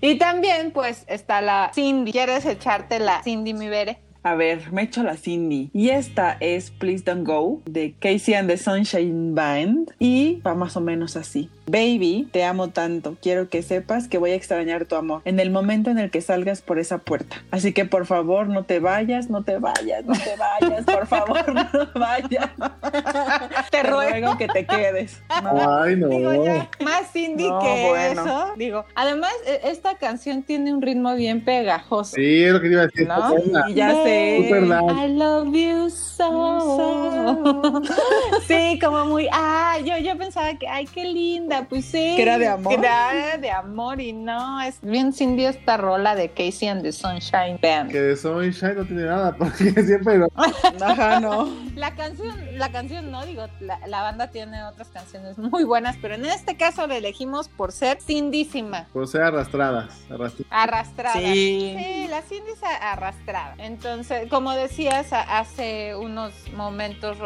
y 0.00 0.18
también, 0.18 0.72
pues, 0.72 1.04
está 1.06 1.40
la 1.40 1.70
Cindy. 1.72 2.12
¿Quieres 2.12 2.44
echarte 2.44 2.98
la 2.98 3.22
Cindy 3.22 3.54
mi 3.54 3.68
Bere? 3.68 4.00
A 4.24 4.36
ver, 4.36 4.72
me 4.72 4.82
echo 4.82 5.02
la 5.02 5.16
Cindy. 5.16 5.70
Y 5.72 5.88
esta 5.90 6.36
es 6.38 6.70
Please 6.70 7.02
Don't 7.04 7.26
Go 7.26 7.60
de 7.64 7.94
Casey 7.98 8.34
and 8.34 8.48
the 8.48 8.56
Sunshine 8.56 9.34
Band. 9.34 9.90
Y 9.98 10.40
va 10.46 10.54
más 10.54 10.76
o 10.76 10.80
menos 10.80 11.16
así. 11.16 11.50
Baby, 11.66 12.28
te 12.30 12.44
amo 12.44 12.68
tanto. 12.70 13.16
Quiero 13.20 13.48
que 13.48 13.62
sepas 13.62 14.06
que 14.06 14.18
voy 14.18 14.30
a 14.30 14.34
extrañar 14.34 14.84
tu 14.84 14.94
amor 14.94 15.22
en 15.24 15.40
el 15.40 15.50
momento 15.50 15.90
en 15.90 15.98
el 15.98 16.10
que 16.10 16.20
salgas 16.20 16.60
por 16.60 16.78
esa 16.78 16.98
puerta. 16.98 17.42
Así 17.50 17.72
que 17.72 17.84
por 17.84 18.06
favor, 18.06 18.48
no 18.48 18.64
te 18.64 18.78
vayas, 18.78 19.28
no 19.28 19.42
te 19.42 19.58
vayas, 19.58 20.04
no 20.04 20.12
te 20.12 20.36
vayas. 20.36 20.84
Por 20.84 21.06
favor, 21.06 21.52
no 21.54 21.88
vayas. 21.94 22.50
Te, 23.70 23.82
ruego. 23.82 24.00
te 24.00 24.10
ruego 24.20 24.38
que 24.38 24.48
te 24.48 24.66
quedes. 24.66 25.22
No. 25.42 25.82
Ay, 25.82 25.96
no. 25.96 26.08
Digo, 26.08 26.44
ya, 26.44 26.68
más 26.84 27.10
Cindy 27.12 27.48
no, 27.48 27.58
que 27.60 27.88
bueno. 27.88 28.22
eso. 28.22 28.52
Digo, 28.56 28.84
además, 28.94 29.32
esta 29.64 29.94
canción 29.96 30.42
tiene 30.42 30.74
un 30.74 30.82
ritmo 30.82 31.14
bien 31.14 31.42
pegajoso. 31.42 32.16
Sí, 32.16 32.44
es 32.44 32.52
lo 32.52 32.60
que 32.60 32.68
iba 32.68 32.82
a 32.82 32.86
decir. 32.86 33.08
¿No? 33.08 33.68
Y 33.68 33.74
ya 33.74 33.94
sé. 34.02 34.11
I 34.14 35.06
love 35.06 35.54
you 35.54 35.90
so. 35.90 36.76
so. 36.76 37.21
sí, 38.46 38.78
como 38.80 39.06
muy, 39.06 39.28
ah, 39.32 39.78
yo, 39.84 39.98
yo 39.98 40.16
pensaba 40.16 40.54
que, 40.54 40.68
ay, 40.68 40.86
qué 40.86 41.04
linda, 41.04 41.66
pues 41.68 41.86
sí. 41.86 42.14
Que 42.16 42.22
era 42.22 42.38
de 42.38 42.48
amor. 42.48 42.72
Que 42.72 42.78
era 42.80 43.38
de 43.38 43.50
amor 43.50 44.00
y 44.00 44.12
no, 44.12 44.60
es 44.62 44.78
bien 44.82 45.12
Cindy 45.12 45.44
esta 45.44 45.76
rola 45.76 46.14
de 46.14 46.30
Casey 46.30 46.68
and 46.68 46.82
the 46.82 46.92
Sunshine 46.92 47.58
Band. 47.62 47.90
Que 47.90 48.00
de 48.00 48.16
Sunshine 48.16 48.76
no 48.76 48.84
tiene 48.84 49.04
nada, 49.04 49.34
porque 49.38 49.72
siempre 49.82 50.18
lo... 50.18 50.28
Ajá, 50.80 51.20
no. 51.20 51.48
La 51.74 51.94
canción, 51.94 52.34
la 52.58 52.70
canción 52.70 53.10
no, 53.10 53.24
digo, 53.24 53.46
la, 53.60 53.78
la, 53.86 54.02
banda 54.02 54.28
tiene 54.28 54.62
otras 54.64 54.88
canciones 54.88 55.38
muy 55.38 55.64
buenas, 55.64 55.96
pero 56.00 56.14
en 56.14 56.26
este 56.26 56.56
caso 56.56 56.86
la 56.86 56.96
elegimos 56.96 57.48
por 57.48 57.72
ser 57.72 58.00
Cindísima. 58.00 58.86
Por 58.92 59.08
ser 59.08 59.22
arrastradas. 59.22 60.00
Arrastradas. 60.10 60.46
arrastradas. 60.50 61.22
Sí. 61.22 61.76
sí, 61.78 62.06
la 62.08 62.22
Cindy 62.22 62.50
es 62.50 62.62
arrastrada. 62.62 63.54
Entonces, 63.58 64.28
como 64.28 64.52
decías 64.52 65.12
hace 65.12 65.94
unos 65.96 66.32
momentos, 66.54 67.18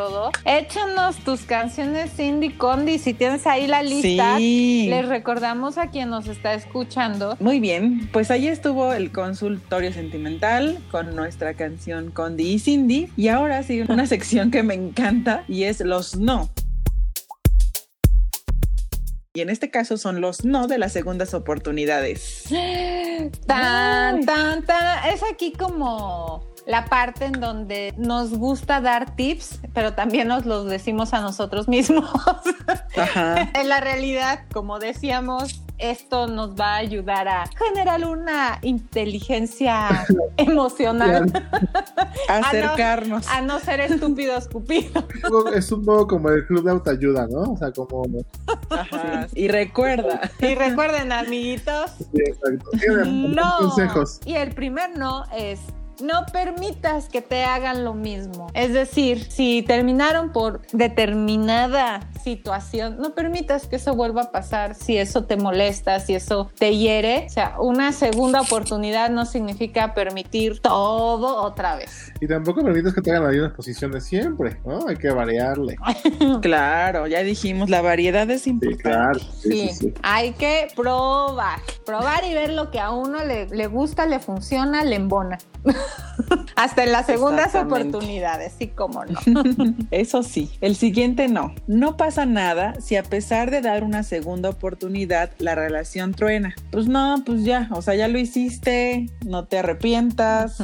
Échanos 0.45 1.17
tus 1.19 1.43
canciones 1.43 2.13
Cindy 2.17 2.51
Condi. 2.51 2.99
Si 2.99 3.15
tienes 3.15 3.47
ahí 3.47 3.67
la 3.67 3.83
lista, 3.83 4.37
sí. 4.37 4.87
les 4.91 5.09
recordamos 5.09 5.79
a 5.79 5.91
quien 5.91 6.11
nos 6.11 6.29
está 6.29 6.55
escuchando. 6.55 7.37
Muy 7.41 7.61
bien, 7.61 8.09
pues 8.13 8.31
ahí 8.31 8.47
estuvo 8.49 8.93
el 8.93 9.11
consultorio 9.11 9.93
sentimental 9.93 10.79
con 10.91 11.17
nuestra 11.17 11.55
canción 11.55 12.11
Condi 12.11 12.55
y 12.55 12.59
Cindy. 12.59 13.11
Y 13.17 13.29
ahora 13.29 13.63
sigue 13.63 13.87
una 13.89 14.07
sección 14.17 14.51
que 14.51 14.63
me 14.63 14.75
encanta 14.75 15.45
y 15.49 15.65
es 15.65 15.81
los 15.81 16.17
no. 16.17 16.51
Y 19.33 19.41
en 19.41 19.51
este 19.51 19.71
caso 19.71 19.99
son 19.99 20.21
los 20.21 20.45
no 20.45 20.67
de 20.67 20.79
las 20.79 20.93
segundas 20.93 21.35
oportunidades. 21.35 22.45
Tan, 23.47 24.25
tan, 24.25 24.63
tan. 24.65 25.09
Es 25.09 25.23
aquí 25.31 25.53
como 25.53 26.56
la 26.67 26.85
parte 26.87 27.27
en 27.27 27.41
donde 27.41 27.95
nos 27.97 28.37
gusta 28.37 28.81
dar 28.81 29.15
tips, 29.17 29.61
pero 29.73 29.95
también 29.95 30.29
nos 30.29 30.47
los 30.47 30.67
decimos 30.67 31.15
a 31.15 31.21
nosotros 31.21 31.69
mismos. 31.69 32.11
Ajá. 32.97 33.51
en 33.55 33.69
la 33.69 33.81
realidad, 33.81 34.41
como 34.53 34.79
decíamos 34.79 35.63
esto 35.79 36.27
nos 36.27 36.59
va 36.59 36.75
a 36.75 36.77
ayudar 36.77 37.29
a 37.29 37.45
generar 37.49 38.05
una 38.07 38.59
inteligencia 38.63 40.07
emocional. 40.37 41.31
Acercarnos. 42.29 43.29
A 43.29 43.41
no, 43.43 43.59
ser 43.61 43.81
estúpidos 43.81 44.49
cupidos. 44.49 45.05
Es 45.55 45.71
un 45.73 45.85
poco 45.85 46.07
como 46.07 46.31
el 46.31 46.47
club 46.47 46.65
de 46.65 46.71
autoayuda, 46.71 47.27
¿no? 47.27 47.53
O 47.53 47.57
sea, 47.57 47.73
como... 47.73 48.05
Ajá. 48.71 49.27
Y 49.35 49.49
recuerda. 49.49 50.31
Y 50.41 50.55
recuerden, 50.55 51.13
amiguitos. 51.13 51.91
Sí, 51.99 52.23
exacto. 52.27 52.71
No. 53.07 53.59
Consejos. 53.59 54.21
Y 54.25 54.35
el 54.35 54.55
primer 54.55 54.97
no 54.97 55.25
es 55.37 55.61
no 56.01 56.27
permitas 56.33 57.09
que 57.09 57.23
te 57.23 57.45
hagan 57.45 57.85
lo 57.85 57.95
mismo. 57.95 58.49
Es 58.55 58.73
decir, 58.73 59.31
si 59.31 59.63
terminaron 59.63 60.33
por 60.33 60.63
determinada 60.73 62.01
situación, 62.23 62.97
no 62.99 63.15
permitas 63.15 63.67
que 63.67 63.77
eso 63.77 63.95
vuelva 63.95 64.23
a 64.23 64.31
pasar 64.31 64.75
si 64.75 64.97
eso 64.99 65.25
te 65.25 65.37
molesta, 65.37 66.01
si 66.01 66.15
eso 66.15 66.51
te 66.59 66.77
hiere. 66.77 67.27
O 67.27 67.31
sea, 67.31 67.57
una 67.61 67.93
segunda 67.93 68.41
oportunidad 68.41 69.11
no 69.11 69.25
significa 69.27 69.95
permitir 69.95 70.61
todo 70.61 71.43
otra 71.43 71.77
vez. 71.77 72.13
Y 72.21 72.27
tampoco 72.27 72.63
permitas 72.63 72.95
que 72.95 73.01
te 73.03 73.11
hagan 73.11 73.25
las 73.25 73.33
mismas 73.33 73.53
posiciones 73.53 74.05
siempre, 74.05 74.59
¿no? 74.65 74.87
Hay 74.89 74.97
que 74.97 75.11
variarle. 75.11 75.77
claro, 76.43 77.07
ya 77.07 77.21
dijimos, 77.23 77.71
la 77.71 77.81
variedad 77.83 78.29
es 78.31 78.47
importante. 78.47 78.77
Sí, 78.77 78.83
claro. 78.83 79.19
Sí, 79.21 79.51
Sí, 79.57 79.69
sí, 79.69 79.75
sí. 79.75 79.95
hay 80.03 80.33
que 80.33 80.69
probar, 80.75 81.61
probar 81.85 82.25
y 82.25 82.35
ver 82.35 82.51
lo 82.53 82.71
que 82.71 82.81
a 82.81 82.91
uno 82.91 83.25
le, 83.25 83.47
le 83.47 83.67
gusta, 83.69 84.07
le 84.07 84.19
funciona, 84.19 84.85
le 84.85 84.97
embona. 84.97 85.39
Hasta 86.57 86.85
en 86.85 86.93
las 86.93 87.07
segundas 87.07 87.55
oportunidades, 87.55 88.55
sí, 88.59 88.69
como 88.69 89.05
no. 89.05 89.19
Eso 89.91 90.23
sí, 90.23 90.51
el 90.61 90.77
siguiente 90.77 91.29
no. 91.29 91.55
No 91.67 91.97
pasa 91.97 92.27
nada 92.27 92.81
si 92.81 92.97
a 92.97 93.03
pesar 93.03 93.51
de 93.51 93.61
dar 93.61 93.85
una 93.85 94.03
segunda 94.03 94.51
oportunidad 94.51 95.31
la 95.39 95.55
relación 95.55 96.15
truena. 96.15 96.55
Pues 96.71 96.89
no, 96.89 97.23
pues 97.25 97.45
ya, 97.45 97.69
o 97.73 97.83
sea, 97.83 97.95
ya 97.95 98.09
lo 98.09 98.19
hiciste, 98.19 99.07
no 99.27 99.45
te 99.45 99.59
arrepientas, 99.59 100.59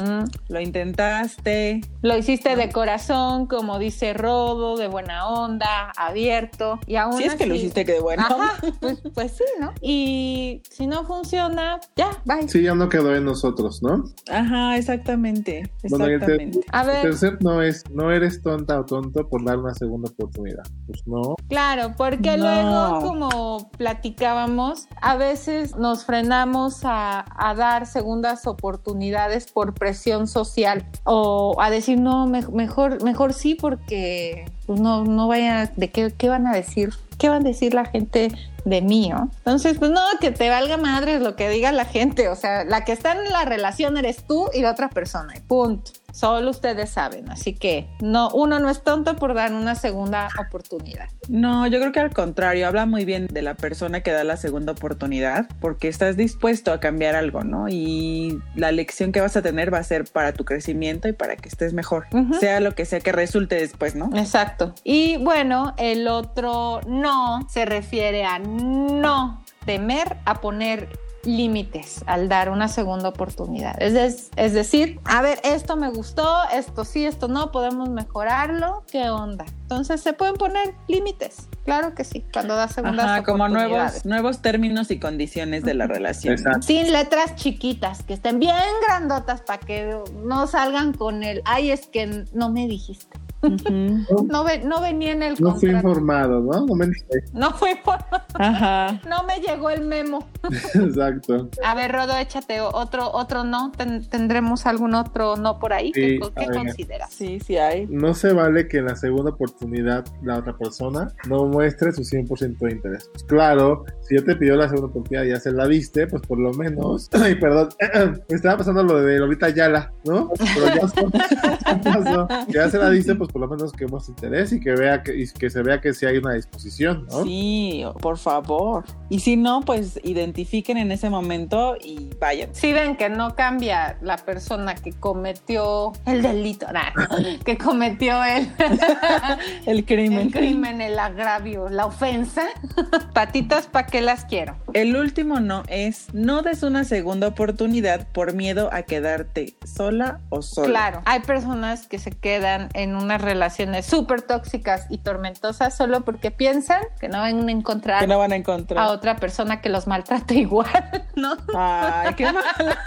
lo 0.47 0.59
intentaste. 0.59 1.81
Lo 2.01 2.17
hiciste 2.17 2.55
de 2.55 2.71
corazón, 2.71 3.45
como 3.45 3.79
dice 3.79 4.13
Rodo, 4.13 4.77
de 4.77 4.87
buena 4.87 5.27
onda, 5.27 5.91
abierto. 5.95 6.79
Y 6.87 6.95
aún 6.95 7.17
Si 7.17 7.23
es 7.23 7.35
que 7.35 7.45
lo 7.45 7.55
hiciste 7.55 7.85
que 7.85 7.93
de 7.93 7.99
bueno. 8.01 8.23
Ajá, 8.23 8.59
pues, 8.79 9.01
pues 9.13 9.31
sí, 9.37 9.43
¿no? 9.59 9.73
Y 9.81 10.61
si 10.69 10.87
no 10.87 11.05
funciona, 11.05 11.79
ya, 11.95 12.09
bye. 12.25 12.49
Sí, 12.49 12.61
ya 12.61 12.75
no 12.75 12.89
quedó 12.89 13.15
en 13.15 13.25
nosotros, 13.25 13.81
¿no? 13.83 14.03
Ajá, 14.29 14.75
exactamente. 14.77 15.12
Bueno, 15.17 16.05
el, 16.05 16.13
Exactamente. 16.13 16.59
A 16.71 16.81
el 16.83 17.01
tercer 17.01 17.37
no 17.41 17.61
es, 17.61 17.83
no 17.91 18.11
eres 18.11 18.41
tonta 18.41 18.79
o 18.79 18.85
tonto 18.85 19.27
por 19.27 19.43
dar 19.45 19.57
una 19.57 19.73
segunda 19.73 20.09
oportunidad. 20.11 20.63
Pues 20.87 21.01
no. 21.05 21.35
claro, 21.49 21.93
porque 21.97 22.37
No. 22.37 22.43
luego, 22.43 22.99
como 23.01 23.71
platicábamos, 23.77 24.87
a 25.01 25.15
veces 25.15 25.75
nos 25.75 26.05
frenamos 26.05 26.81
a, 26.83 27.25
a 27.37 27.55
dar 27.55 27.85
segundas 27.85 28.47
oportunidades 28.47 29.51
por 29.51 29.73
presión 29.73 30.27
social 30.27 30.85
o 31.05 31.55
a 31.59 31.69
decir, 31.69 31.99
no, 31.99 32.27
me- 32.27 32.47
mejor, 32.47 33.03
mejor 33.03 33.33
sí, 33.33 33.55
porque 33.55 34.45
pues, 34.65 34.79
no, 34.79 35.03
no 35.03 35.27
vaya, 35.27 35.71
¿de 35.75 35.89
qué, 35.89 36.13
qué 36.17 36.29
van 36.29 36.47
a 36.47 36.53
decir? 36.53 36.93
¿Qué 37.17 37.29
van 37.29 37.45
a 37.45 37.49
decir 37.49 37.73
la 37.73 37.85
gente 37.85 38.31
de 38.65 38.81
mí, 38.81 39.09
¿no? 39.09 39.29
Entonces, 39.37 39.77
pues 39.77 39.91
no, 39.91 40.01
que 40.19 40.31
te 40.31 40.49
valga 40.49 40.77
madre 40.77 41.19
lo 41.19 41.35
que 41.35 41.49
diga 41.49 41.71
la 41.71 41.85
gente. 41.85 42.29
O 42.29 42.35
sea, 42.35 42.63
la 42.63 42.85
que 42.85 42.91
está 42.93 43.13
en 43.13 43.29
la 43.31 43.45
relación 43.45 43.97
eres 43.97 44.25
tú 44.25 44.49
y 44.53 44.61
la 44.61 44.71
otra 44.71 44.89
persona. 44.89 45.33
Y 45.35 45.41
punto. 45.41 45.91
Solo 46.13 46.51
ustedes 46.51 46.91
saben. 46.91 47.29
Así 47.31 47.53
que 47.53 47.89
no, 47.99 48.29
uno 48.29 48.59
no 48.59 48.69
es 48.69 48.83
tonto 48.83 49.15
por 49.15 49.33
dar 49.33 49.51
una 49.51 49.73
segunda 49.73 50.29
oportunidad. 50.39 51.09
No, 51.27 51.65
yo 51.65 51.79
creo 51.79 51.91
que 51.91 51.99
al 51.99 52.13
contrario, 52.13 52.67
habla 52.67 52.85
muy 52.85 53.03
bien 53.03 53.25
de 53.27 53.41
la 53.41 53.55
persona 53.55 54.01
que 54.01 54.11
da 54.11 54.23
la 54.23 54.37
segunda 54.37 54.73
oportunidad, 54.73 55.47
porque 55.59 55.87
estás 55.87 56.15
dispuesto 56.15 56.71
a 56.71 56.79
cambiar 56.79 57.15
algo, 57.15 57.43
¿no? 57.43 57.67
Y 57.67 58.39
la 58.55 58.71
lección 58.71 59.11
que 59.11 59.21
vas 59.21 59.35
a 59.35 59.41
tener 59.41 59.73
va 59.73 59.79
a 59.79 59.83
ser 59.83 60.03
para 60.05 60.33
tu 60.33 60.45
crecimiento 60.45 61.07
y 61.07 61.13
para 61.13 61.35
que 61.35 61.49
estés 61.49 61.73
mejor, 61.73 62.05
sea 62.39 62.59
lo 62.59 62.75
que 62.75 62.85
sea 62.85 62.99
que 62.99 63.11
resulte 63.11 63.55
después, 63.55 63.95
¿no? 63.95 64.09
Exacto. 64.15 64.75
Y 64.83 65.17
bueno, 65.17 65.73
el 65.77 66.07
otro 66.07 66.81
no 66.87 67.47
se 67.49 67.65
refiere 67.65 68.23
a 68.23 68.37
no 68.37 69.43
temer 69.65 70.17
a 70.25 70.41
poner 70.41 70.89
límites 71.25 72.03
al 72.05 72.29
dar 72.29 72.49
una 72.49 72.67
segunda 72.67 73.09
oportunidad. 73.09 73.81
Es, 73.81 74.29
es 74.35 74.53
decir, 74.53 74.99
a 75.05 75.21
ver, 75.21 75.39
esto 75.43 75.75
me 75.75 75.89
gustó, 75.89 76.27
esto 76.53 76.85
sí, 76.85 77.05
esto 77.05 77.27
no, 77.27 77.51
podemos 77.51 77.89
mejorarlo, 77.89 78.83
¿qué 78.91 79.09
onda? 79.09 79.45
Entonces 79.61 80.01
se 80.01 80.13
pueden 80.13 80.35
poner 80.35 80.75
límites, 80.87 81.47
claro 81.65 81.95
que 81.95 82.03
sí, 82.03 82.25
cuando 82.31 82.55
das 82.55 82.73
segundas 82.73 83.05
Ajá, 83.05 83.23
como 83.23 83.47
nuevos, 83.47 84.05
nuevos 84.05 84.41
términos 84.41 84.91
y 84.91 84.99
condiciones 84.99 85.63
de 85.63 85.73
la 85.73 85.87
relación. 85.87 86.33
Exacto. 86.33 86.61
Sin 86.61 86.91
letras 86.91 87.35
chiquitas, 87.35 88.03
que 88.03 88.13
estén 88.13 88.39
bien 88.39 88.53
grandotas 88.87 89.41
para 89.41 89.59
que 89.59 89.97
no 90.23 90.47
salgan 90.47 90.93
con 90.93 91.23
el, 91.23 91.41
ay, 91.45 91.71
es 91.71 91.87
que 91.87 92.25
no 92.33 92.49
me 92.49 92.67
dijiste. 92.67 93.22
No, 93.43 94.43
ve- 94.43 94.63
no 94.63 94.81
venía 94.81 95.11
en 95.11 95.23
el 95.23 95.35
No 95.39 95.55
fui 95.55 95.69
informado, 95.71 96.39
¿no? 96.39 96.65
No 96.65 96.75
me 96.75 96.87
No 97.33 97.51
fue 97.51 97.77
por... 97.83 97.97
Ajá. 98.35 99.01
No 99.07 99.23
me 99.23 99.39
llegó 99.39 99.69
el 99.69 99.85
memo. 99.85 100.27
Exacto. 100.73 101.49
A 101.63 101.75
ver, 101.75 101.91
Rodo, 101.91 102.17
échate 102.17 102.61
otro, 102.61 103.11
otro 103.11 103.43
no. 103.43 103.71
Ten- 103.71 104.07
¿Tendremos 104.09 104.65
algún 104.65 104.95
otro 104.95 105.35
no 105.35 105.59
por 105.59 105.73
ahí? 105.73 105.91
Sí, 105.93 106.19
¿Qué, 106.35 106.45
consideras? 106.47 107.13
Sí, 107.13 107.39
sí 107.39 107.57
hay. 107.57 107.85
No 107.87 108.13
se 108.13 108.33
vale 108.33 108.67
que 108.67 108.77
en 108.77 108.85
la 108.85 108.95
segunda 108.95 109.31
oportunidad 109.31 110.05
la 110.23 110.37
otra 110.37 110.57
persona 110.57 111.11
no 111.27 111.45
muestre 111.45 111.91
su 111.91 112.01
100% 112.01 112.57
de 112.57 112.71
interés. 112.71 113.09
Pues 113.11 113.23
claro, 113.25 113.85
si 114.01 114.17
ya 114.17 114.23
te 114.23 114.35
pidió 114.35 114.55
la 114.55 114.67
segunda 114.69 114.87
oportunidad 114.87 115.23
y 115.25 115.29
ya 115.29 115.39
se 115.39 115.51
la 115.51 115.67
diste, 115.67 116.07
pues 116.07 116.21
por 116.23 116.39
lo 116.39 116.53
menos, 116.53 117.09
ay, 117.21 117.35
perdón, 117.35 117.69
me 118.29 118.35
estaba 118.35 118.57
pasando 118.57 118.83
lo 118.83 119.01
de 119.01 119.19
Lolita 119.19 119.49
Yala, 119.49 119.91
¿no? 120.05 120.29
Pero 120.37 120.67
ya, 120.67 120.75
ya 120.75 121.81
pasó. 121.81 122.27
Que 122.47 122.53
ya 122.53 122.69
se 122.69 122.77
la 122.77 122.89
diste, 122.89 123.15
pues 123.15 123.29
por 123.33 123.41
lo 123.41 123.47
menos 123.47 123.73
que 123.73 123.87
muestre 123.87 124.11
interés 124.11 124.53
y 124.53 124.59
que 124.59 124.73
vea 124.73 125.01
que, 125.01 125.15
y 125.15 125.27
que 125.27 125.49
se 125.49 125.63
vea 125.63 125.81
que 125.81 125.93
sí 125.93 126.05
hay 126.05 126.17
una 126.17 126.33
disposición, 126.33 127.07
¿no? 127.09 127.23
Sí, 127.23 127.83
por 127.99 128.19
favor. 128.19 128.85
Y 129.09 129.19
si 129.19 129.35
no, 129.35 129.61
pues 129.61 129.99
identifiquen 130.03 130.77
en 130.77 130.91
ese 130.91 131.09
momento 131.09 131.75
y 131.83 132.11
vayan. 132.19 132.53
Si 132.53 132.71
ven 132.71 132.95
que 132.95 133.09
no 133.09 133.35
cambia 133.35 133.97
la 134.01 134.17
persona 134.17 134.75
que 134.75 134.93
cometió 134.93 135.93
el 136.05 136.21
delito, 136.21 136.67
nah, 136.71 136.93
que 137.45 137.57
cometió 137.57 138.23
el, 138.23 138.47
El 139.65 139.85
crimen. 139.85 140.27
el 140.27 140.31
crimen, 140.31 140.81
el 140.81 140.99
agravio, 140.99 141.69
la 141.69 141.87
ofensa, 141.87 142.45
patitas, 143.13 143.65
¿para 143.65 143.87
qué 143.87 144.01
las 144.01 144.25
quiero? 144.25 144.55
El 144.73 144.95
último 144.95 145.39
no 145.39 145.63
es 145.67 146.13
no 146.13 146.43
des 146.43 146.61
una 146.61 146.83
segunda 146.83 147.27
oportunidad 147.27 148.07
por 148.11 148.33
miedo 148.33 148.69
a 148.71 148.83
quedarte 148.83 149.55
sola 149.65 150.19
o 150.29 150.43
sola. 150.43 150.67
Claro, 150.67 151.01
hay 151.05 151.21
personas 151.21 151.87
que 151.87 151.97
se 151.97 152.11
quedan 152.11 152.69
en 152.73 152.95
unas 152.95 153.22
relaciones 153.23 153.85
súper 153.85 154.21
tóxicas 154.21 154.85
y 154.89 154.99
tormentosas 154.99 155.75
solo 155.75 156.01
porque 156.01 156.31
piensan 156.31 156.81
que 156.99 157.09
no 157.09 157.19
van 157.19 157.47
a 157.47 157.51
encontrar 157.51 157.99
Que 158.01 158.07
no 158.07 158.19
van 158.19 158.31
a 158.31 158.35
a 158.35 158.37
encontrar. 158.37 158.89
otra 158.89 159.15
persona 159.17 159.61
que 159.61 159.69
los 159.69 159.87
maltrate 159.87 160.33
igual, 160.39 161.07
¿no? 161.15 161.35
Ay, 161.55 162.13
qué 162.15 162.31
mal. 162.31 162.77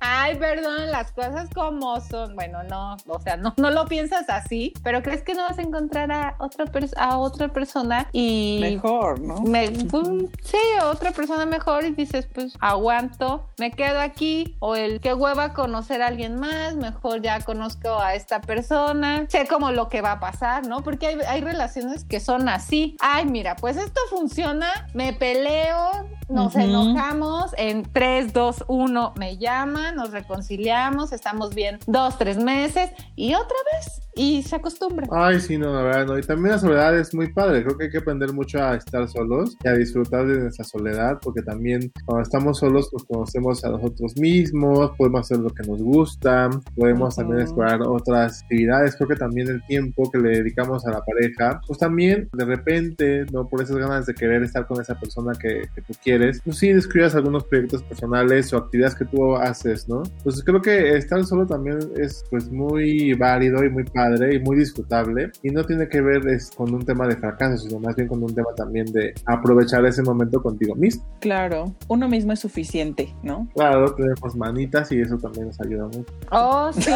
Ay, 0.00 0.36
perdón, 0.36 0.90
las 0.90 1.12
cosas 1.12 1.48
como 1.54 2.00
son. 2.00 2.34
Bueno, 2.34 2.62
no, 2.64 2.96
o 3.06 3.20
sea, 3.20 3.36
no, 3.36 3.54
no 3.56 3.70
lo 3.70 3.86
piensas 3.86 4.28
así, 4.28 4.72
pero 4.82 5.02
crees 5.02 5.22
que 5.22 5.34
no 5.34 5.42
vas 5.42 5.58
a 5.58 5.62
encontrar 5.62 6.10
a 6.12 6.36
otra, 6.38 6.64
a 6.96 7.18
otra 7.18 7.48
persona 7.48 8.08
y... 8.12 8.58
Mejor, 8.60 9.20
¿no? 9.20 9.40
Me, 9.42 9.70
pues, 9.70 10.08
sí, 10.42 10.58
otra 10.82 11.12
persona 11.12 11.46
mejor 11.46 11.84
y 11.84 11.90
dices, 11.92 12.28
pues 12.32 12.54
aguanto, 12.60 13.48
me 13.58 13.70
quedo 13.70 14.00
aquí, 14.00 14.56
o 14.60 14.76
el 14.76 15.00
que 15.00 15.14
hueva 15.14 15.52
conocer 15.52 16.02
a 16.02 16.06
alguien 16.06 16.36
más, 16.38 16.74
mejor 16.76 17.22
ya 17.22 17.40
conozco 17.40 17.98
a 17.98 18.14
esta 18.14 18.40
persona, 18.40 18.99
sé 19.28 19.46
como 19.46 19.70
lo 19.72 19.88
que 19.88 20.00
va 20.00 20.12
a 20.12 20.20
pasar, 20.20 20.66
¿no? 20.66 20.82
Porque 20.82 21.06
hay, 21.06 21.18
hay 21.26 21.40
relaciones 21.40 22.04
que 22.04 22.20
son 22.20 22.48
así, 22.48 22.96
ay, 23.00 23.26
mira, 23.26 23.56
pues 23.56 23.76
esto 23.76 24.00
funciona, 24.10 24.88
me 24.94 25.12
peleo, 25.12 26.08
nos 26.28 26.54
enojamos, 26.54 27.52
en 27.56 27.82
3, 27.82 28.32
2, 28.32 28.64
1 28.68 29.14
me 29.16 29.36
llaman, 29.36 29.96
nos 29.96 30.10
reconciliamos, 30.10 31.12
estamos 31.12 31.54
bien 31.54 31.78
dos, 31.86 32.18
tres 32.18 32.38
meses 32.38 32.90
y 33.16 33.34
otra 33.34 33.56
vez, 33.72 34.02
y 34.20 34.42
se 34.42 34.54
acostumbra. 34.54 35.06
Ay, 35.10 35.40
sí, 35.40 35.56
no, 35.56 35.72
la 35.72 35.82
verdad, 35.82 36.06
no. 36.06 36.18
Y 36.18 36.20
también 36.20 36.52
la 36.52 36.58
soledad 36.58 36.98
es 36.98 37.14
muy 37.14 37.32
padre. 37.32 37.64
Creo 37.64 37.78
que 37.78 37.84
hay 37.84 37.90
que 37.90 37.98
aprender 37.98 38.34
mucho 38.34 38.62
a 38.62 38.74
estar 38.74 39.08
solos 39.08 39.56
y 39.64 39.68
a 39.68 39.72
disfrutar 39.72 40.26
de 40.26 40.40
nuestra 40.40 40.62
soledad, 40.62 41.18
porque 41.22 41.40
también 41.40 41.90
cuando 42.04 42.22
estamos 42.24 42.58
solos, 42.58 42.90
pues 42.92 43.04
conocemos 43.04 43.64
a 43.64 43.70
nosotros 43.70 44.14
mismos, 44.18 44.90
podemos 44.98 45.22
hacer 45.22 45.38
lo 45.38 45.48
que 45.48 45.66
nos 45.66 45.80
gusta, 45.82 46.50
podemos 46.76 47.14
Ujú. 47.14 47.22
también 47.22 47.40
explorar 47.40 47.80
otras 47.80 48.42
actividades. 48.42 48.94
Creo 48.96 49.08
que 49.08 49.16
también 49.16 49.48
el 49.48 49.64
tiempo 49.64 50.10
que 50.10 50.18
le 50.18 50.28
dedicamos 50.40 50.84
a 50.86 50.90
la 50.90 51.02
pareja, 51.02 51.58
pues 51.66 51.78
también 51.78 52.28
de 52.34 52.44
repente, 52.44 53.24
¿no? 53.32 53.48
Por 53.48 53.62
esas 53.62 53.78
ganas 53.78 54.04
de 54.04 54.12
querer 54.12 54.42
estar 54.42 54.66
con 54.66 54.82
esa 54.82 55.00
persona 55.00 55.32
que, 55.32 55.62
que 55.74 55.80
tú 55.80 55.94
quieres, 56.04 56.42
pues 56.44 56.58
sí, 56.58 56.70
descuidas 56.74 57.14
algunos 57.14 57.44
proyectos 57.44 57.82
personales 57.84 58.52
o 58.52 58.58
actividades 58.58 58.96
que 58.96 59.06
tú 59.06 59.34
haces, 59.36 59.88
¿no? 59.88 60.02
Pues 60.22 60.44
creo 60.44 60.60
que 60.60 60.98
estar 60.98 61.24
solo 61.24 61.46
también 61.46 61.78
es 61.96 62.22
pues 62.28 62.50
muy 62.50 63.14
válido 63.14 63.64
y 63.64 63.70
muy 63.70 63.84
padre 63.84 64.09
padre 64.10 64.34
y 64.34 64.40
muy 64.40 64.56
disfrutable 64.56 65.30
y 65.42 65.50
no 65.50 65.64
tiene 65.64 65.88
que 65.88 66.00
ver 66.00 66.26
es, 66.28 66.50
con 66.50 66.74
un 66.74 66.84
tema 66.84 67.06
de 67.06 67.16
fracaso, 67.16 67.58
sino 67.58 67.78
más 67.80 67.94
bien 67.96 68.08
con 68.08 68.22
un 68.22 68.34
tema 68.34 68.48
también 68.56 68.86
de 68.86 69.14
aprovechar 69.26 69.84
ese 69.86 70.02
momento 70.02 70.42
contigo 70.42 70.74
mismo. 70.74 71.04
Claro, 71.20 71.74
uno 71.88 72.08
mismo 72.08 72.32
es 72.32 72.40
suficiente, 72.40 73.14
¿no? 73.22 73.48
Claro, 73.54 73.94
tenemos 73.94 74.34
manitas 74.36 74.90
y 74.92 75.00
eso 75.00 75.16
también 75.18 75.46
nos 75.46 75.60
ayuda 75.60 75.86
mucho. 75.86 76.12
Oh, 76.30 76.70
sí, 76.72 76.90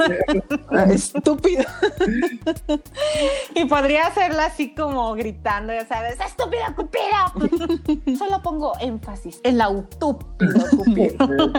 Ah, 0.70 0.86
Estúpido. 0.86 1.63
Y 3.55 3.66
podría 3.66 4.07
hacerla 4.07 4.45
así 4.45 4.74
como 4.76 5.13
gritando, 5.13 5.74
ya 5.74 5.86
sabes, 5.88 6.18
¡Estúpido 6.20 6.63
Cupido! 6.76 8.18
Solo 8.18 8.41
pongo 8.41 8.74
énfasis 8.80 9.39
en 9.43 9.57
la 9.57 9.70
estúpido 9.70 10.66
Cupido. 10.78 11.51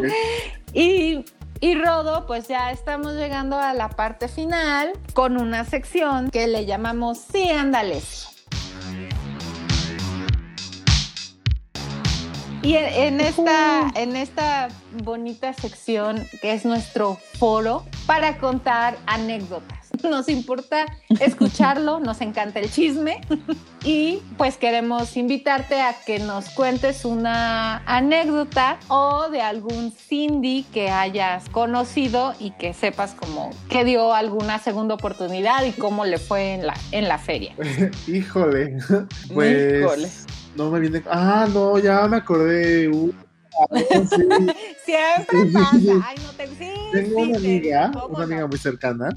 Y, 0.73 1.25
y 1.61 1.75
Rodo, 1.75 2.27
pues 2.27 2.49
ya 2.49 2.71
estamos 2.71 3.15
llegando 3.15 3.59
a 3.59 3.73
la 3.73 3.89
parte 3.89 4.29
final 4.29 4.93
con 5.15 5.37
una 5.41 5.65
sección 5.65 6.31
que 6.31 6.47
le 6.47 6.67
llamamos 6.67 7.19
Sí, 7.19 7.51
ándale. 7.51 8.01
sí". 8.01 8.27
Y 12.63 12.75
en, 12.75 12.87
en 12.95 13.21
esta, 13.21 13.93
en 13.95 14.17
esta 14.17 14.69
bonita 15.05 15.53
sección 15.53 16.27
que 16.43 16.53
es 16.53 16.65
nuestro 16.65 17.17
foro 17.39 17.85
para 18.07 18.39
contar 18.39 18.97
anécdotas. 19.07 19.86
Nos 20.11 20.29
importa 20.29 20.87
escucharlo, 21.21 22.01
nos 22.01 22.21
encanta 22.21 22.61
el 22.61 22.71
chisme 22.71 23.21
y 23.85 24.23
pues 24.37 24.57
queremos 24.57 25.17
invitarte 25.17 25.81
a 25.81 25.95
que 26.05 26.19
nos 26.19 26.51
cuentes 26.51 27.05
una 27.05 27.79
anécdota 27.87 28.79
o 28.89 29.29
de 29.31 29.41
algún 29.41 29.93
Cindy 29.93 30.65
que 30.73 30.91
hayas 30.91 31.49
conocido 31.49 32.35
y 32.39 32.51
que 32.53 32.75
sepas 32.75 33.15
como 33.15 33.51
que 33.69 33.85
dio 33.85 34.15
alguna 34.15 34.59
segunda 34.59 34.95
oportunidad 34.95 35.65
y 35.65 35.73
cómo 35.73 36.05
le 36.05 36.19
fue 36.19 36.55
en 36.55 36.67
la, 36.67 36.75
en 36.93 37.09
la 37.09 37.19
feria. 37.19 37.55
Híjole. 38.07 38.79
Pues. 39.33 39.83
Híjole. 39.83 40.09
No 40.57 40.71
me 40.71 40.81
viene. 40.81 41.03
Ah, 41.11 41.47
no, 41.53 41.79
ya 41.79 42.07
me 42.09 42.17
acordé. 42.17 42.89
Uh, 42.89 43.13
ah, 43.61 43.77
sí. 43.77 44.29
Siempre 44.85 45.53
pasa. 45.53 45.93
Ay, 46.05 46.17
no 46.25 46.33
te 46.37 46.47
sí, 46.47 46.73
Tengo 46.93 47.25
sí, 47.25 47.31
una 47.31 47.37
amiga, 47.37 47.91
¿cómo 47.93 48.17
una 48.17 48.25
amiga 48.25 48.47
muy 48.47 48.59
cercana, 48.59 49.11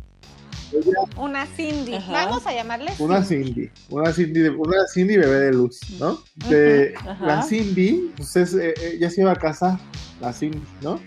Una 1.18 1.46
Cindy. 1.46 1.94
Ajá. 1.96 2.12
Vamos 2.12 2.46
a 2.48 2.54
llamarle 2.54 2.92
una 3.00 3.24
Cindy. 3.24 3.70
Una 3.90 4.12
Cindy, 4.14 4.40
de- 4.42 4.50
una 4.50 4.88
Cindy 4.94 5.18
bebé 5.18 5.40
de 5.40 5.54
luz, 5.54 5.80
¿no? 6.00 6.20
De, 6.48 6.94
la 7.22 7.42
Cindy, 7.44 8.12
pues 8.16 8.36
es, 8.36 8.54
eh, 8.54 8.74
eh, 8.82 8.98
ya 9.00 9.10
se 9.10 9.22
iba 9.22 9.32
a 9.32 9.36
casa, 9.36 9.80
la 10.22 10.32
Cindy, 10.34 10.62
¿no? 10.82 11.00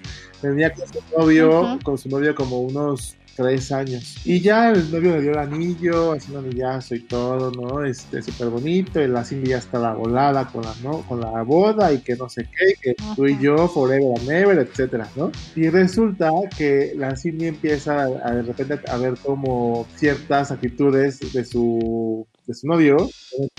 Venía 0.42 0.72
con 0.72 0.86
su 0.88 1.00
novio, 1.16 1.78
con 1.84 1.98
su 1.98 2.08
novio 2.08 2.34
como 2.34 2.60
unos 2.60 3.16
tres 3.35 3.72
años. 3.72 4.16
Y 4.24 4.41
ya 4.41 4.70
el 4.70 4.91
novio 4.91 5.16
le 5.16 5.22
dio 5.22 5.30
el 5.33 5.39
anillo, 5.39 6.12
un 6.12 6.37
anillazo 6.37 6.95
y 6.95 7.01
todo, 7.01 7.51
¿no? 7.51 7.85
Este, 7.85 8.22
súper 8.22 8.49
bonito, 8.49 9.01
y 9.01 9.09
la 9.09 9.24
Cindy 9.24 9.51
ya 9.51 9.59
estaba 9.59 9.95
volada 9.95 10.47
con 10.47 10.62
la, 10.62 10.74
¿no? 10.83 11.03
con 11.03 11.20
la 11.20 11.43
boda 11.43 11.93
y 11.93 11.99
que 11.99 12.16
no 12.16 12.28
sé 12.28 12.49
qué, 12.57 12.74
que 12.80 12.97
tú 13.16 13.26
y 13.26 13.39
yo, 13.39 13.68
forever 13.68 14.18
and 14.18 14.30
ever, 14.30 14.59
etcétera, 14.59 15.09
¿no? 15.16 15.30
Y 15.55 15.68
resulta 15.68 16.30
que 16.57 16.93
la 16.97 17.16
Cindy 17.16 17.47
empieza 17.47 18.03
a, 18.03 18.07
a 18.24 18.35
de 18.35 18.43
repente 18.43 18.80
a 18.89 18.97
ver 18.97 19.14
como 19.22 19.87
ciertas 19.97 20.51
actitudes 20.51 21.33
de 21.33 21.45
su, 21.45 22.26
de 22.47 22.55
su 22.55 22.66
novio, 22.66 22.97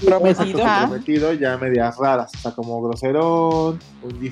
Prometido. 0.06 0.66
Ajá. 0.66 0.88
prometido, 0.88 1.34
ya 1.34 1.58
medias 1.58 1.96
raras, 1.98 2.32
o 2.36 2.38
sea, 2.40 2.52
como 2.52 2.82
groserón, 2.82 3.80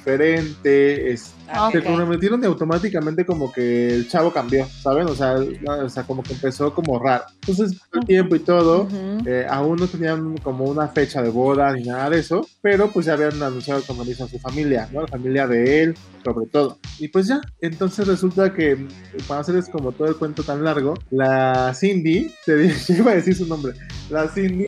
indiferente, 0.06 1.12
es, 1.12 1.34
Ah, 1.54 1.70
se 1.70 1.80
Ok. 1.80 1.84
comprometieron 1.86 2.42
y 2.42 2.46
automáticamente 2.46 3.26
como 3.26 3.52
que 3.52 3.94
el 3.94 4.08
chavo 4.08 4.32
cambió, 4.32 4.66
¿saben? 4.68 5.06
O 5.10 5.16
sea, 5.16 5.36
o 5.36 5.90
sea, 5.90 6.04
como 6.04 6.24
que 6.24 6.32
empezó 6.34 6.74
como 6.74 6.98
raro. 6.98 7.26
Entonces, 7.42 7.78
el 7.92 8.06
tiempo 8.06 8.38
y 8.38 8.40
todo, 8.40 8.88
eh, 9.26 9.46
aún 9.50 9.76
no 9.78 9.86
tenían 9.88 10.38
como 10.38 10.64
una 10.64 10.88
fecha 10.88 11.22
de 11.22 11.30
boda 11.30 11.74
ni 11.74 11.84
nada 11.84 12.10
de 12.10 12.20
eso, 12.20 12.48
pero 12.62 12.90
pues 12.90 13.06
ya 13.08 13.14
habían 13.14 13.44
anunciado 13.44 13.82
el 13.82 13.86
compromiso 13.86 14.24
a 14.24 14.30
su 14.30 14.40
familia, 14.40 14.88
¿no? 14.94 15.02
La 15.02 15.08
familia 15.08 15.46
de 15.46 15.84
él, 15.84 15.98
sobre 16.24 16.46
todo. 16.48 16.78
Y 17.00 17.08
pues 17.08 17.28
ya, 17.28 17.42
entonces 17.62 18.08
resulta 18.08 18.54
que, 18.54 18.88
para 19.28 19.42
hacerles 19.42 19.70
como 19.70 19.92
todo 19.92 20.08
el 20.08 20.16
cuento 20.16 20.44
tan 20.44 20.64
largo, 20.64 20.94
la 21.10 21.74
Cindy, 21.74 22.34
te 22.46 22.72
iba 22.90 23.12
a 23.12 23.16
decir 23.16 23.36
su 23.36 23.46
nombre, 23.48 23.74
la 24.10 24.28
Cindy, 24.28 24.68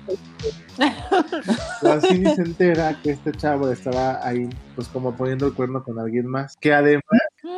la 1.82 2.02
Cindy 2.02 2.36
se 2.36 2.42
entera 2.42 3.00
que 3.02 3.12
este 3.12 3.32
chavo 3.32 3.70
estaba 3.70 4.26
ahí, 4.26 4.50
pues 4.76 4.88
como 4.88 5.16
poniendo 5.16 5.48
el 5.48 5.54
cuerno 5.54 5.84
con 5.84 6.00
alguien 6.00 6.28
más, 6.28 6.58
que 6.58 6.74
además 6.74 7.04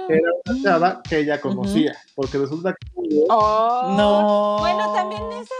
era 0.09 0.29
una 0.45 0.63
chava 0.63 1.01
que 1.07 1.19
ella 1.19 1.39
conocía, 1.39 1.95
porque 2.15 2.37
resulta 2.37 2.73
que 2.73 2.95
Oh. 3.29 3.95
No. 3.97 4.57
Bueno, 4.59 4.93
también 4.93 5.21
ese 5.41 5.53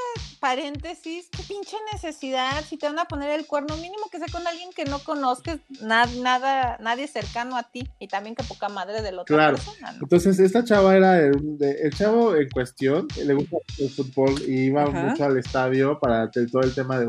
paréntesis, 0.50 1.28
qué 1.36 1.42
pinche 1.48 1.76
necesidad, 1.92 2.64
si 2.70 2.78
te 2.78 2.86
van 2.86 3.00
a 3.00 3.06
poner 3.06 3.32
el 3.32 3.48
cuerno 3.48 3.76
mínimo 3.78 4.10
que 4.12 4.20
sea 4.20 4.28
con 4.32 4.46
alguien 4.46 4.70
que 4.76 4.86
no 4.86 5.00
conozcas, 5.00 5.58
na- 5.82 6.06
nada, 6.22 6.78
nadie 6.80 7.08
cercano 7.08 7.58
a 7.58 7.64
ti 7.64 7.90
y 8.00 8.08
también 8.08 8.36
que 8.36 8.44
poca 8.44 8.70
madre 8.70 9.02
de 9.02 9.12
la 9.12 9.24
otra 9.24 9.36
Claro. 9.36 9.56
persona, 9.58 9.94
¿no? 9.94 10.00
Entonces, 10.04 10.38
esta 10.40 10.64
chava 10.64 10.96
era 10.96 11.18
el, 11.20 11.58
de- 11.58 11.80
el 11.82 11.92
chavo 11.96 12.36
en 12.36 12.48
cuestión, 12.52 13.08
le 13.26 13.34
gusta 13.34 13.58
el 13.80 13.90
fútbol 13.90 14.36
y 14.48 14.66
iba 14.66 14.84
Ajá. 14.84 14.92
mucho 14.92 15.24
al 15.26 15.38
estadio 15.40 15.98
para 16.00 16.30
el- 16.32 16.52
todo 16.52 16.62
el 16.62 16.76
tema 16.76 17.00
de, 17.00 17.08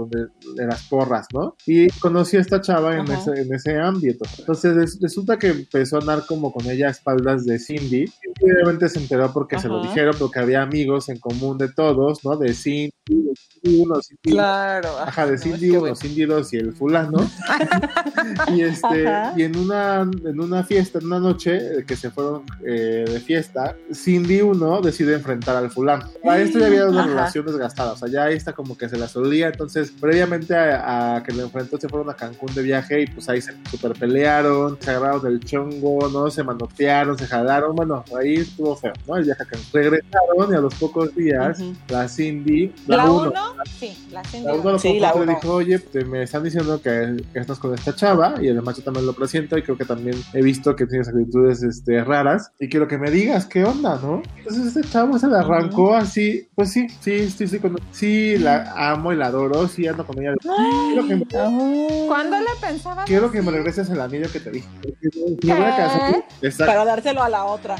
las 0.66 0.84
porras, 0.84 1.26
¿no? 1.34 1.56
Y 1.66 1.90
conocí 2.00 2.38
a 2.38 2.40
esta 2.40 2.62
chava 2.62 2.96
en 2.96 3.10
ese, 3.12 3.32
en 3.32 3.52
ese 3.52 3.78
ámbito. 3.78 4.24
Entonces, 4.38 4.74
res- 4.74 4.98
resulta 5.02 5.38
que 5.38 5.48
empezó 5.48 5.96
a 5.96 6.00
andar 6.00 6.24
como 6.24 6.50
con 6.52 6.64
ella 6.70 6.88
a 6.88 6.90
espaldas 6.90 7.44
de 7.44 7.58
Cindy. 7.58 8.04
Y 8.40 8.50
obviamente 8.52 8.88
se 8.88 8.98
enteró 8.98 9.30
porque 9.32 9.58
se 9.58 9.68
lo 9.68 9.82
dijeron, 9.82 10.14
porque 10.18 10.38
había 10.38 10.62
amigos 10.62 11.10
en 11.10 11.18
común 11.18 11.58
de 11.58 11.68
todos, 11.70 12.24
¿no? 12.24 12.36
De 12.36 12.54
Cindy, 12.54 12.90
Cindy 13.34 13.82
uno, 13.82 14.00
Cindy 14.02 14.32
Claro. 14.32 14.88
Ajá, 14.98 15.26
de 15.26 15.38
Cindy 15.38 15.60
que 15.60 15.70
1, 15.72 15.80
bueno. 15.80 15.96
Cindy 15.96 16.24
2 16.24 16.52
y 16.52 16.56
el 16.58 16.72
fulano. 16.74 17.18
y 18.54 18.62
este, 18.62 19.06
Ajá. 19.08 19.32
y 19.36 19.42
en 19.42 19.56
una, 19.56 20.02
en 20.02 20.40
una 20.40 20.62
fiesta, 20.64 20.98
en 20.98 21.06
una 21.06 21.18
noche 21.20 21.56
eh, 21.56 21.84
que 21.86 21.96
se 21.96 22.10
fueron 22.10 22.42
eh, 22.64 23.04
de 23.06 23.20
fiesta, 23.20 23.76
Cindy 23.92 24.42
1 24.42 24.80
decide 24.82 25.14
enfrentar 25.14 25.56
al 25.56 25.70
fulano. 25.70 26.08
Para 26.22 26.40
esto 26.40 26.58
ya 26.58 26.66
había 26.66 26.86
una 26.86 27.00
Ajá. 27.00 27.08
relación 27.10 27.46
desgastada, 27.46 27.92
o 27.92 27.96
sea, 27.96 28.08
ya 28.08 28.30
esta 28.30 28.52
como 28.52 28.76
que 28.76 28.88
se 28.88 28.96
la 28.98 29.08
solía, 29.08 29.48
entonces 29.48 29.92
previamente 30.00 30.54
a, 30.56 31.16
a 31.16 31.22
que 31.22 31.32
lo 31.32 31.42
enfrentó 31.44 31.78
se 31.78 31.88
fueron 31.88 32.10
a 32.10 32.14
Cancún 32.14 32.54
de 32.54 32.62
viaje 32.62 33.02
y 33.02 33.06
pues 33.06 33.28
ahí 33.28 33.40
se 33.40 33.52
super 33.70 33.92
pelearon, 33.92 34.78
se 34.80 34.90
agarraron 34.90 35.22
del 35.22 35.40
chongo, 35.40 36.08
¿no? 36.08 36.30
Se 36.30 36.42
manotearon, 36.42 37.18
se 37.18 37.26
jalaron, 37.26 37.74
bueno, 37.74 38.04
ahí 38.18 38.34
estuvo 38.36 38.76
feo, 38.76 38.92
¿no? 39.06 39.16
El 39.16 39.24
viaje 39.24 39.42
a 39.42 39.46
Cancún. 39.46 39.66
Regresaron 39.72 40.52
y 40.52 40.54
a 40.56 40.60
los 40.60 40.74
pocos 40.74 41.14
días, 41.14 41.60
Ujú. 41.60 41.74
la 41.88 42.08
Cindy, 42.08 42.72
La 42.86 42.96
la 42.98 43.04
1, 43.16 43.28
uno, 43.28 43.62
sí, 43.78 44.08
la 44.10 44.22
la 44.42 44.54
uno 44.54 44.72
los 44.72 44.82
Sí, 44.82 45.00
la 45.00 45.14
uno. 45.14 45.26
dijo, 45.26 45.52
oye, 45.54 45.78
te- 45.78 46.04
me 46.04 46.22
están 46.22 46.42
diciendo 46.44 46.80
que, 46.80 47.16
que 47.32 47.38
estás 47.38 47.58
con 47.58 47.74
esta 47.74 47.94
chava 47.94 48.34
y 48.40 48.48
además 48.48 48.76
yo 48.76 48.84
también 48.84 49.06
lo 49.06 49.12
presiento 49.12 49.56
y 49.58 49.62
creo 49.62 49.76
que 49.76 49.84
también 49.84 50.20
he 50.32 50.42
visto 50.42 50.74
que 50.76 50.86
tienes 50.86 51.08
actitudes 51.08 51.62
este, 51.62 52.02
raras 52.04 52.50
y 52.60 52.68
quiero 52.68 52.86
que 52.88 52.98
me 52.98 53.10
digas 53.10 53.46
qué 53.46 53.64
onda, 53.64 53.98
¿no? 54.02 54.22
Entonces 54.38 54.66
este 54.76 54.82
chavo 54.90 55.18
se 55.18 55.26
le 55.28 55.36
arrancó 55.36 55.94
así, 55.94 56.48
pues 56.54 56.72
sí, 56.72 56.86
sí, 57.00 57.30
sí, 57.30 57.46
sí, 57.48 57.58
con- 57.58 57.78
sí, 57.90 58.38
la 58.38 58.72
amo 58.76 59.12
y 59.12 59.16
la 59.16 59.26
adoro, 59.26 59.66
sí 59.68 59.86
ando 59.86 60.06
con 60.06 60.18
ella. 60.20 60.34
Quiero 60.42 61.06
que 61.06 61.16
me. 61.16 62.06
¿Cuándo 62.06 62.38
le 62.38 62.46
pensaba? 62.60 63.04
quiero 63.04 63.30
que 63.30 63.42
me 63.42 63.50
regreses 63.50 63.88
el 63.90 64.00
anillo 64.00 64.30
que 64.32 64.40
te 64.40 64.50
dije. 64.50 64.68
Porque 64.82 65.08
me 65.46 65.54
voy 65.54 65.64
a 65.64 65.76
casar. 65.76 66.24
Exacto. 66.42 66.72
Para 66.72 66.84
dárselo 66.84 67.22
a 67.22 67.28
la 67.28 67.44
otra. 67.44 67.76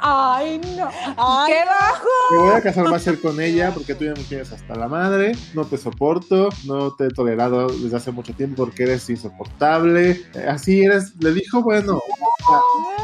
Ay, 0.00 0.60
no. 0.76 0.88
Ay, 1.16 1.52
¡Qué 1.52 1.64
bajo! 1.66 2.08
Me 2.30 2.38
voy 2.38 2.50
a 2.56 2.60
casar 2.62 2.92
va 2.92 2.96
a 2.96 3.00
ser 3.00 3.20
con 3.20 3.40
ella 3.40 3.70
porque 3.72 3.94
tú 3.94 4.04
ya 4.04 4.12
me 4.14 4.22
tienes 4.24 4.52
hasta 4.52 4.73
la 4.74 4.88
madre, 4.88 5.32
no 5.54 5.64
te 5.64 5.76
soporto, 5.78 6.48
no 6.66 6.92
te 6.94 7.06
he 7.06 7.08
tolerado 7.08 7.68
desde 7.68 7.96
hace 7.96 8.10
mucho 8.12 8.32
tiempo 8.34 8.64
porque 8.64 8.84
eres 8.84 9.08
insoportable. 9.10 10.10
Eh, 10.34 10.46
Así 10.48 10.82
eres, 10.82 11.12
le 11.20 11.32
dijo, 11.32 11.62
bueno, 11.62 12.00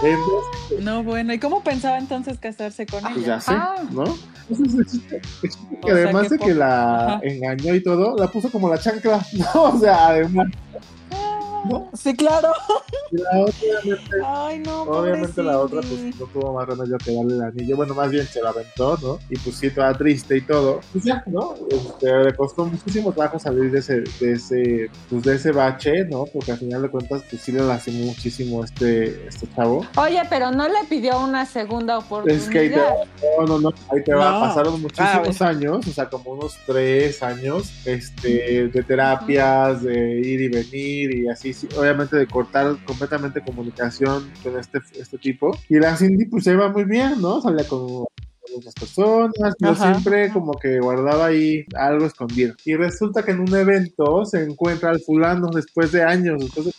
en 0.02 0.10
vez- 0.10 0.84
No, 0.84 1.02
bueno. 1.02 1.32
¿Y 1.32 1.38
cómo 1.38 1.62
pensaba 1.62 1.98
entonces 1.98 2.38
casarse 2.38 2.86
con 2.86 3.00
pues 3.02 3.16
ella? 3.18 3.26
ya 3.26 3.40
sé, 3.40 3.52
Ah. 3.54 3.74
¿no? 3.90 4.04
Entonces, 4.50 5.00
que 5.84 5.90
además 5.92 6.24
que 6.28 6.36
de 6.36 6.38
que 6.38 6.54
la 6.54 7.06
Ajá. 7.06 7.20
engañó 7.22 7.74
y 7.74 7.82
todo, 7.82 8.16
la 8.16 8.26
puso 8.28 8.50
como 8.50 8.68
la 8.68 8.78
chancla, 8.78 9.24
¿no? 9.54 9.62
O 9.62 9.78
sea, 9.78 10.08
además, 10.08 10.48
¿no? 11.68 11.90
Sí, 11.94 12.14
claro. 12.16 12.48
Y 13.10 13.16
la 13.18 13.40
otra, 13.40 13.54
obviamente, 13.82 14.16
Ay, 14.24 14.58
no, 14.60 14.82
obviamente 14.82 15.42
la 15.42 15.58
otra, 15.58 15.80
pues 15.80 16.18
no 16.18 16.26
tuvo 16.26 16.52
más 16.54 16.66
remedio 16.68 16.96
que 16.98 17.12
darle 17.14 17.34
el 17.34 17.42
anillo. 17.42 17.76
Bueno, 17.76 17.94
más 17.94 18.10
bien 18.10 18.24
se 18.26 18.40
la 18.40 18.50
aventó, 18.50 18.96
¿no? 19.02 19.18
Y 19.28 19.36
pues 19.38 19.56
sí, 19.56 19.70
toda 19.70 19.92
triste 19.94 20.36
y 20.36 20.40
todo. 20.42 20.80
Pues 20.92 21.04
ya, 21.04 21.22
¿no? 21.26 21.54
Este, 21.70 22.24
le 22.24 22.34
costó 22.34 22.64
muchísimo 22.66 23.12
trabajo 23.12 23.38
salir 23.38 23.70
de 23.70 23.78
ese, 23.80 24.00
de 24.20 24.32
ese, 24.32 24.90
pues 25.08 25.22
de 25.24 25.34
ese 25.36 25.52
bache, 25.52 26.04
¿no? 26.04 26.24
Porque 26.26 26.52
al 26.52 26.58
final 26.58 26.82
de 26.82 26.88
cuentas, 26.88 27.22
pues 27.28 27.42
sí 27.42 27.52
le 27.52 27.60
lastimó 27.62 28.06
muchísimo 28.06 28.64
este, 28.64 29.26
este 29.28 29.46
chavo. 29.54 29.84
Oye, 29.96 30.22
pero 30.30 30.50
no 30.50 30.68
le 30.68 30.84
pidió 30.88 31.18
una 31.20 31.46
segunda 31.46 31.98
oportunidad. 31.98 32.42
Es 32.42 32.48
que 32.48 32.58
ahí 32.60 32.70
te 32.70 32.76
va, 32.78 32.94
no, 33.40 33.46
no, 33.46 33.60
no, 33.60 33.72
ahí 33.92 34.02
te 34.04 34.14
va, 34.14 34.30
No. 34.32 34.40
pasaron 34.40 34.80
muchísimos 34.80 35.40
Ah, 35.42 35.48
años, 35.48 35.86
o 35.86 35.90
sea, 35.92 36.08
como 36.08 36.30
unos 36.32 36.56
tres 36.66 37.22
años, 37.22 37.72
este, 37.86 38.68
de 38.68 38.82
terapias, 38.82 39.82
de 39.82 40.20
ir 40.20 40.40
y 40.42 40.48
venir 40.48 41.14
y 41.14 41.28
así, 41.28 41.49
obviamente 41.76 42.16
de 42.16 42.26
cortar 42.26 42.76
completamente 42.84 43.42
comunicación 43.42 44.30
con 44.42 44.58
este, 44.58 44.80
este 44.98 45.18
tipo. 45.18 45.56
Y 45.68 45.78
la 45.78 45.96
Cindy 45.96 46.26
pues 46.26 46.44
se 46.44 46.52
iba 46.52 46.68
muy 46.68 46.84
bien, 46.84 47.20
¿no? 47.20 47.40
Salía 47.40 47.66
con 47.66 48.04
con 48.40 48.58
otras 48.58 48.74
personas, 48.74 49.54
pero 49.58 49.72
Ajá. 49.72 49.92
siempre 49.94 50.32
como 50.32 50.52
que 50.52 50.80
guardaba 50.80 51.26
ahí 51.26 51.64
algo 51.76 52.06
escondido. 52.06 52.54
Y 52.64 52.74
resulta 52.74 53.22
que 53.22 53.32
en 53.32 53.40
un 53.40 53.54
evento 53.54 54.24
se 54.24 54.42
encuentra 54.44 54.90
al 54.90 55.00
fulano 55.00 55.48
después 55.54 55.92
de 55.92 56.02
años, 56.02 56.38
después 56.40 56.66
de 56.66 56.72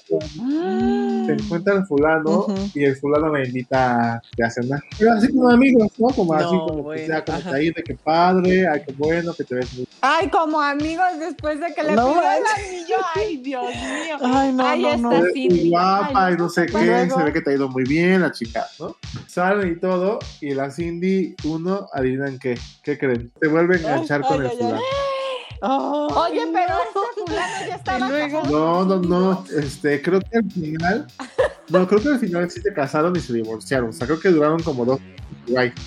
se 1.25 1.33
encuentra 1.33 1.75
el 1.75 1.85
fulano 1.85 2.39
Ujú. 2.45 2.55
y 2.73 2.83
el 2.83 2.95
fulano 2.97 3.31
me 3.31 3.45
invita 3.45 4.15
a, 4.15 4.49
cenar. 4.49 4.81
Pero 4.97 5.13
así 5.13 5.29
como 5.29 5.49
amigos, 5.49 5.87
¿no? 5.97 6.07
Como 6.09 6.33
así 6.33 6.53
No, 6.53 6.65
como 6.65 6.75
que 6.77 6.81
bueno, 6.81 7.05
sea 7.07 7.23
como 7.23 7.41
que 7.43 7.49
ahí 7.49 7.69
de 7.71 7.83
que 7.83 7.95
padre, 7.95 8.67
ay, 8.67 8.81
qué 8.85 8.93
bueno, 8.93 9.33
que 9.33 9.43
te 9.43 9.55
ves 9.55 9.73
muy 9.75 9.87
Ay, 10.01 10.29
como 10.29 10.59
amigos 10.59 11.05
después 11.19 11.59
de 11.59 11.73
que 11.75 11.83
le 11.83 11.93
No 11.93 12.07
pidió 12.07 12.21
el 12.21 12.43
anillo. 12.55 12.95
Ay, 13.15 13.37
Dios 13.37 13.63
mío. 13.65 14.17
Ay, 14.21 14.53
no, 14.53 14.65
Ahí 14.65 14.81
no, 14.81 14.87
está. 14.89 14.97
no. 14.97 15.09
muy 15.11 15.31
sí. 15.33 15.69
guapa 15.69 16.25
Ay, 16.25 16.33
y 16.33 16.37
no 16.37 16.49
sé 16.49 16.65
no, 16.65 16.79
qué, 16.79 16.85
luego- 16.85 17.17
se 17.19 17.23
ve 17.23 17.33
que 17.33 17.41
te 17.41 17.51
ha 17.51 17.53
ido 17.53 17.69
muy 17.69 17.83
bien 17.83 18.21
la 18.21 18.31
chica, 18.31 18.65
¿no? 18.79 18.95
Salen 19.27 19.71
y 19.73 19.79
todo, 19.79 20.19
y 20.41 20.53
la 20.53 20.71
Cindy, 20.71 21.35
uno, 21.55 21.87
adivinan 21.93 22.39
qué, 22.39 22.57
¿qué 22.83 22.97
creen? 22.97 23.31
Se 23.41 23.47
vuelve 23.47 23.75
a 23.75 23.79
enganchar 23.79 24.21
Ay, 24.23 24.27
con 24.29 24.41
ay, 24.41 24.47
el 24.51 24.57
fulano. 24.57 24.81
Oye, 25.63 26.45
no. 26.45 26.51
pero 26.53 26.73
este 26.73 27.21
fulano 27.27 27.67
ya 27.67 27.75
estaba 27.75 27.97
Y 28.07 28.09
luego- 28.09 28.41
casado. 28.41 28.85
No, 28.85 28.85
no, 28.85 28.99
no, 29.07 29.45
este, 29.57 30.01
creo 30.01 30.19
que 30.21 30.37
al 30.37 30.51
final, 30.51 31.07
no, 31.69 31.87
creo 31.87 32.01
que 32.01 32.07
al 32.09 32.19
final 32.19 32.49
sí 32.49 32.61
se 32.61 32.73
casaron 32.73 33.15
y 33.15 33.19
se 33.19 33.33
divorciaron, 33.33 33.89
o 33.89 33.93
sea, 33.93 34.07
creo 34.07 34.19
que 34.19 34.29
duraron 34.29 34.61
como 34.63 34.85
dos, 34.85 34.99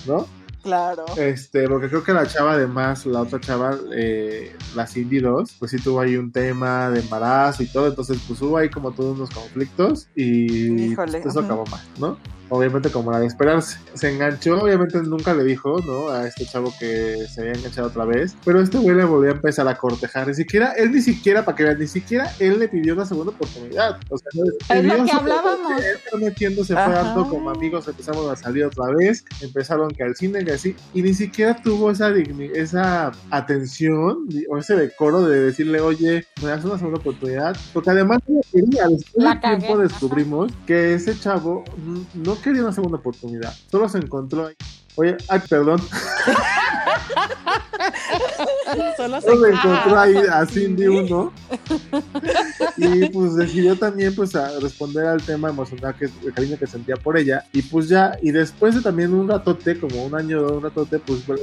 ¿no? 0.06 0.26
Claro. 0.62 1.04
Este, 1.18 1.68
porque 1.68 1.88
creo 1.90 2.02
que 2.02 2.14
la 2.14 2.26
chava, 2.26 2.52
además, 2.54 3.04
la 3.04 3.20
otra 3.20 3.38
chava, 3.38 3.76
eh, 3.94 4.56
la 4.74 4.86
Cindy 4.86 5.18
2, 5.20 5.56
pues 5.58 5.70
sí 5.72 5.76
tuvo 5.78 6.00
ahí 6.00 6.16
un 6.16 6.32
tema 6.32 6.88
de 6.88 7.00
embarazo 7.00 7.62
y 7.62 7.66
todo, 7.66 7.88
entonces 7.88 8.18
pues 8.26 8.40
hubo 8.40 8.56
ahí 8.56 8.70
como 8.70 8.92
todos 8.92 9.16
unos 9.18 9.28
conflictos 9.30 10.08
y 10.16 10.92
Híjole, 10.92 11.20
pues, 11.20 11.26
eso 11.26 11.40
acabó 11.40 11.66
mal, 11.66 11.82
¿no? 11.98 12.16
Obviamente 12.50 12.90
como 12.90 13.10
era 13.10 13.20
de 13.20 13.26
esperarse. 13.26 13.78
Se 13.94 14.10
enganchó, 14.12 14.60
obviamente 14.62 15.00
nunca 15.02 15.34
le 15.34 15.44
dijo, 15.44 15.76
¿no? 15.86 16.08
A 16.08 16.26
este 16.26 16.44
chavo 16.46 16.72
que 16.78 17.26
se 17.32 17.40
había 17.40 17.52
enganchado 17.54 17.88
otra 17.88 18.04
vez, 18.04 18.36
pero 18.44 18.60
este 18.60 18.78
güey 18.78 18.96
le 18.96 19.04
volvió 19.04 19.30
a 19.30 19.34
empezar 19.34 19.66
a 19.68 19.76
cortejar, 19.76 20.28
ni 20.28 20.34
siquiera, 20.34 20.72
él 20.72 20.92
ni 20.92 21.00
siquiera, 21.00 21.44
para 21.44 21.56
que 21.56 21.64
vean, 21.64 21.78
ni 21.78 21.86
siquiera 21.86 22.30
él 22.38 22.58
le 22.58 22.68
pidió 22.68 22.94
una 22.94 23.06
segunda 23.06 23.32
oportunidad, 23.32 23.98
o 24.10 24.18
sea, 24.18 24.28
no, 24.34 24.44
Es 24.76 24.84
lo 24.84 25.04
que 25.04 25.10
hablábamos. 25.12 25.82
él 26.12 26.20
metiéndose, 26.20 26.74
fue 26.74 26.82
dando 26.92 27.28
como 27.28 27.50
amigos, 27.50 27.88
empezamos 27.88 28.30
a 28.30 28.36
salir 28.36 28.64
otra 28.64 28.86
vez, 28.94 29.24
empezaron 29.40 29.90
que 29.90 30.02
al 30.02 30.14
cine 30.14 30.44
y 30.46 30.50
así, 30.50 30.76
y 30.92 31.02
ni 31.02 31.14
siquiera 31.14 31.56
tuvo 31.62 31.90
esa 31.90 32.10
digni- 32.10 32.50
esa 32.54 33.10
atención 33.30 34.26
o 34.48 34.58
ese 34.58 34.76
decoro 34.76 35.22
de 35.22 35.40
decirle, 35.40 35.80
oye, 35.80 36.26
me 36.42 36.48
das 36.48 36.64
una 36.64 36.76
segunda 36.78 36.98
oportunidad, 37.00 37.56
porque 37.72 37.90
además 37.90 38.18
no 38.26 38.40
después 38.52 38.64
La 39.16 39.34
de 39.34 39.40
tiempo 39.40 39.66
cagué, 39.68 39.82
descubrimos 39.82 40.52
que 40.66 40.94
ese 40.94 41.18
chavo 41.18 41.64
mm, 41.76 42.22
no 42.34 42.42
quería 42.42 42.62
una 42.62 42.72
segunda 42.72 42.98
oportunidad, 42.98 43.52
solo 43.70 43.88
se 43.88 43.98
encontró 43.98 44.46
ahí. 44.46 44.54
Oye, 44.96 45.16
ay, 45.28 45.40
perdón, 45.48 45.80
Solo 48.96 49.20
se 49.20 49.26
se 49.28 49.32
encontró 49.34 49.98
ahí 49.98 50.14
Ah, 50.30 50.40
a 50.40 50.46
Cindy 50.46 50.86
uno. 50.86 51.32
Y 52.76 53.08
pues 53.10 53.34
decidió 53.36 53.76
también 53.76 54.14
pues 54.14 54.34
a 54.34 54.58
responder 54.60 55.06
al 55.06 55.22
tema 55.22 55.50
emocional 55.50 55.94
que 55.96 56.06
el 56.24 56.32
cariño 56.32 56.56
que 56.58 56.66
sentía 56.66 56.96
por 56.96 57.16
ella. 57.18 57.44
Y 57.52 57.62
pues 57.62 57.88
ya 57.88 58.16
y 58.22 58.30
después 58.30 58.74
de 58.74 58.80
también 58.80 59.12
un 59.12 59.28
ratote 59.28 59.78
como 59.78 60.04
un 60.04 60.14
año 60.14 60.40
o 60.46 60.56
un 60.56 60.62
ratote 60.62 60.98
pues 60.98 61.28
la- 61.28 61.36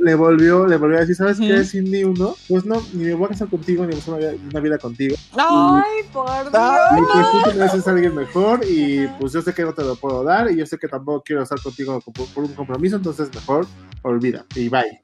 le 0.00 0.14
volvió 0.14 0.66
le 0.66 0.76
volvió 0.76 0.98
a 0.98 1.00
decir 1.00 1.16
sabes 1.16 1.38
qué. 1.38 1.64
Cindy 1.64 2.04
uno 2.04 2.36
pues 2.48 2.64
no 2.64 2.80
ni 2.92 3.04
me 3.04 3.14
voy 3.14 3.26
a 3.26 3.28
casar 3.30 3.48
contigo 3.48 3.84
ni 3.84 3.92
voy 3.92 3.96
a 3.96 3.98
hacer 4.02 4.14
una 4.14 4.18
vida, 4.28 4.32
una 4.50 4.60
vida 4.60 4.78
contigo. 4.78 5.16
Ay, 5.36 6.04
por 6.12 6.26
Dios. 6.50 6.62
Y 6.98 7.02
pues 7.12 7.30
tú 7.32 7.50
te 7.50 7.56
mereces 7.56 7.86
a 7.86 7.90
alguien 7.90 8.14
mejor 8.14 8.60
y 8.68 9.06
pues 9.18 9.32
yo 9.32 9.42
sé 9.42 9.52
que 9.52 9.62
no 9.64 9.72
te 9.72 9.82
lo 9.82 9.96
puedo 9.96 10.22
dar 10.24 10.50
y 10.50 10.56
yo 10.56 10.66
sé 10.66 10.78
que 10.78 10.88
tampoco 10.88 11.22
quiero 11.24 11.42
estar 11.42 11.60
contigo 11.60 12.00
por, 12.00 12.26
por 12.28 12.44
un 12.44 12.54
compromiso 12.54 12.97
entonces 12.98 13.30
mejor 13.34 13.66
olvida 14.02 14.44
y 14.54 14.68
bye 14.68 15.02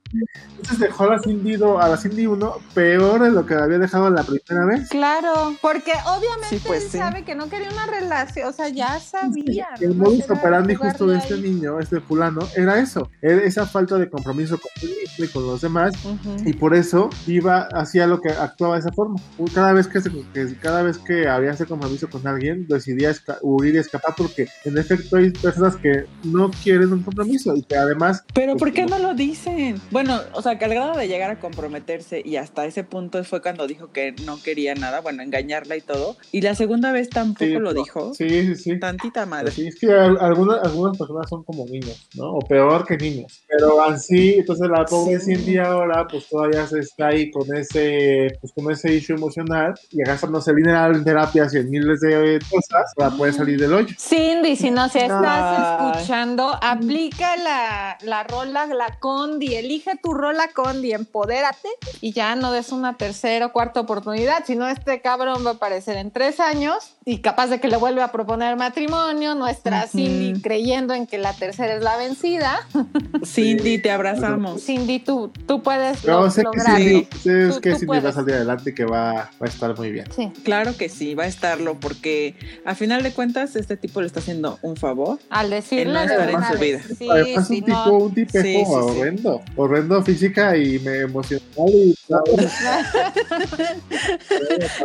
entonces 0.57 0.79
dejó 0.79 1.05
a 1.05 1.17
la 1.17 1.19
Cindy 1.19 1.57
do- 1.57 1.81
a 1.81 1.89
la 1.89 1.97
Cindy 1.97 2.27
uno 2.29 2.59
peor 2.73 3.21
de 3.21 3.33
lo 3.33 3.45
que 3.45 3.57
la 3.57 3.65
había 3.65 3.79
dejado 3.81 4.09
la 4.11 4.23
primera 4.23 4.65
vez 4.65 4.89
Claro, 4.89 5.57
porque 5.61 5.91
obviamente 6.07 6.47
Sí, 6.51 6.63
pues 6.65 6.85
él 6.85 6.91
sí. 6.93 6.99
sabe 6.99 7.25
que 7.25 7.35
no 7.35 7.49
quería 7.49 7.69
una 7.71 7.87
relación, 7.87 8.49
o 8.49 8.53
sea, 8.53 8.69
ya 8.69 9.01
sabía. 9.01 9.67
El 9.81 9.99
¿no? 9.99 10.05
modus 10.05 10.21
Era 10.25 10.35
operandi 10.35 10.75
justo 10.77 11.09
de 11.09 11.19
este 11.19 11.35
ahí. 11.35 11.41
niño, 11.41 11.81
este 11.81 12.01
fulano, 12.01 12.47
era 12.57 12.79
eso, 12.79 13.11
era 13.23 13.43
esa 13.43 13.67
falta 13.67 13.99
de 13.99 14.09
compromiso 14.09 14.57
con 14.59 14.71
él 14.89 14.95
y 15.19 15.27
con 15.27 15.45
los 15.49 15.61
demás, 15.63 15.93
Ujú. 16.05 16.37
y 16.49 16.53
por 16.53 16.77
eso 16.77 17.11
iba 17.27 17.63
hacia 17.73 18.07
lo 18.07 18.21
que 18.21 18.29
actuaba 18.31 18.75
de 18.75 18.81
esa 18.81 18.93
forma. 18.93 19.17
Cada 19.53 19.73
vez 19.73 19.89
que, 19.89 20.01
se- 20.01 20.13
que- 20.33 20.55
cada 20.63 20.83
vez 20.83 20.99
que 20.99 21.27
había 21.27 21.51
ese 21.51 21.67
compromiso 21.67 22.09
con 22.09 22.25
alguien, 22.29 22.69
decidía 22.69 23.11
esca- 23.11 23.39
huir 23.43 23.75
y 23.75 23.79
escapar 23.79 24.15
porque 24.17 24.47
en 24.65 24.79
efecto 24.79 25.17
hay 25.17 25.31
personas 25.31 25.75
que 25.77 26.07
no 26.23 26.53
quieren 26.63 26.93
un 26.93 27.03
compromiso 27.03 27.57
y 27.57 27.65
que 27.65 27.77
además 27.85 28.25
Pero 28.35 28.53
pues, 28.53 28.61
¿por 28.61 28.73
qué 28.73 28.87
no 28.87 28.99
lo 28.99 29.15
dicen? 29.15 29.81
Bueno, 29.91 30.21
o 30.33 30.43
sea, 30.43 30.59
que 30.59 30.65
al 30.65 30.75
grado 30.75 30.97
de 30.99 31.09
llegar 31.09 31.31
a 31.31 31.39
comprometerse 31.39 32.23
y 32.25 32.37
hasta 32.37 32.67
ese 32.67 32.85
punto 32.85 33.23
fue 33.25 33.41
cuando 33.43 33.67
dijo 33.67 33.93
que 33.93 34.13
no 34.25 34.43
quería 34.43 34.75
nada, 34.75 35.01
bueno, 35.01 35.23
engañarla 35.23 35.77
y 35.77 35.81
todo. 35.81 36.17
Y 36.33 36.41
la 36.41 36.55
segunda 36.55 36.93
vez 36.93 37.11
tampoco 37.11 37.45
Sí, 37.45 37.53
lo 37.53 37.73
no. 37.73 37.73
dijo. 37.73 38.15
Sí, 38.15 38.29
sí, 38.29 38.57
sí. 38.57 38.79
Tantita 38.79 39.27
madre. 39.27 39.51
Sí, 39.53 39.67
es 39.69 39.79
que 39.79 39.91
al- 39.93 40.19
algunas, 40.21 40.63
algunas 40.63 40.97
personas 40.99 41.29
son 41.29 41.45
como 41.45 41.65
niños, 41.67 42.09
¿no? 42.15 42.33
O 42.33 42.41
peor 42.41 42.85
que 42.87 42.97
niños. 42.97 43.43
Pero 43.49 43.83
así, 43.85 44.35
entonces 44.39 44.69
la 44.69 44.85
pobre 44.85 45.21
Sí. 45.21 45.37
Cindy 45.37 45.59
ahora, 45.59 46.07
pues 46.09 46.29
todavía 46.29 46.67
se 46.67 46.81
está 46.81 47.09
ahí 47.09 47.31
con 47.31 47.55
ese, 47.57 48.29
pues 48.41 48.53
con 48.53 48.71
ese 48.73 48.93
issue 48.95 49.15
emocional 49.17 49.75
y 49.91 49.99
gastándose 50.03 50.55
dinero 50.55 50.95
en 50.95 51.05
terapias 51.05 51.55
y 51.55 51.59
en 51.59 51.71
miles 51.71 52.01
de 52.01 52.39
cosas 52.51 52.93
para 52.97 53.11
poder 53.11 53.35
salir 53.35 53.59
del 53.61 53.73
hoyo. 53.73 53.95
Cindy, 53.99 54.57
si 54.57 54.71
nos 54.71 54.95
estás 54.97 55.23
Ay. 55.25 55.93
escuchando, 55.99 56.51
aplica 56.61 57.37
la, 57.75 57.99
la 58.03 58.23
rola, 58.25 58.67
la 58.67 58.97
Condi, 59.01 59.55
elige 59.57 59.93
tu 60.03 60.13
rola 60.15 60.49
Condi, 60.55 60.93
empodérate 60.93 61.69
y 62.01 62.13
ya 62.13 62.37
no 62.37 62.53
des 62.53 62.71
una 62.73 62.97
tercera 62.97 63.47
o 63.47 63.53
cuarta 63.53 63.81
oportunidad, 63.81 64.45
si 64.47 64.55
no 64.57 64.69
este 64.69 65.01
cabrón 65.01 65.45
va 65.45 65.51
a 65.51 65.55
aparecer 65.55 65.97
en 65.97 66.11
tres 66.11 66.39
años 66.41 66.95
y 67.05 67.19
capaz 67.19 67.49
de 67.49 67.61
que 67.61 67.69
le 67.69 67.77
vuelve 67.77 68.03
a 68.03 68.13
proponer 68.13 68.57
matrimonio, 68.57 69.35
nuestra 69.35 69.85
Ujú. 69.87 69.99
Cindy 69.99 70.41
creyendo 70.41 70.95
en 70.95 71.07
que 71.07 71.19
la 71.19 71.33
tercera 71.33 71.75
es 71.75 71.83
la 71.83 71.97
vencida. 71.97 72.67
Cindy, 73.25 73.79
te 73.79 73.91
abrazamos. 73.91 74.63
Cindy, 74.65 75.01
tú, 75.01 75.33
tú 75.47 75.63
puedes 75.63 76.05
lo- 76.05 76.31
sé 76.31 76.43
que 76.43 76.45
lograrlo. 76.45 76.85
sí, 76.85 77.09
sé 77.23 77.49
Tú- 77.49 77.61
que 77.61 77.71
tú 77.73 77.77
Cindy 77.81 77.87
va 77.91 77.97
a 77.97 78.01
puedes. 78.01 78.15
salir 78.15 78.35
adelante 78.35 78.71
y 78.71 78.75
que 78.75 78.85
va, 78.85 79.13
va 79.13 79.31
a 79.41 79.47
estar 79.47 79.77
muy 79.77 79.91
bien. 79.91 80.07
Sí, 80.15 80.33
Claro 80.45 80.77
que 80.77 80.89
sí, 80.89 81.15
va 81.15 81.25
a 81.25 81.27
estarlo, 81.27 81.79
porque 81.81 82.35
a 82.65 82.75
final 82.75 83.03
de 83.03 83.13
cuentas 83.13 83.57
este 83.57 83.77
tipo 83.77 84.01
le 84.01 84.07
está 84.07 84.21
haciendo 84.21 84.59
un 84.63 84.77
favor. 84.77 85.19
al 85.31 85.51
decirle 85.51 85.93
no 85.93 86.01
de 86.01 86.07
estar 86.07 86.31
en 86.31 86.45
su 86.53 86.59
vida. 86.59 86.81
Sí, 86.99 87.09
Además, 87.11 87.49
sí, 87.49 87.61
tipo, 87.65 87.87
no. 87.87 87.93
un 87.95 88.15
tipejo 88.15 88.45
Sí, 88.45 88.55
sí, 88.59 88.65
sí. 88.65 88.71
horrendo, 88.75 89.41
horrendo 89.57 90.03
física 90.03 90.57
y 90.57 90.79
me 90.81 91.01
emocional 91.01 91.69
y 91.69 91.95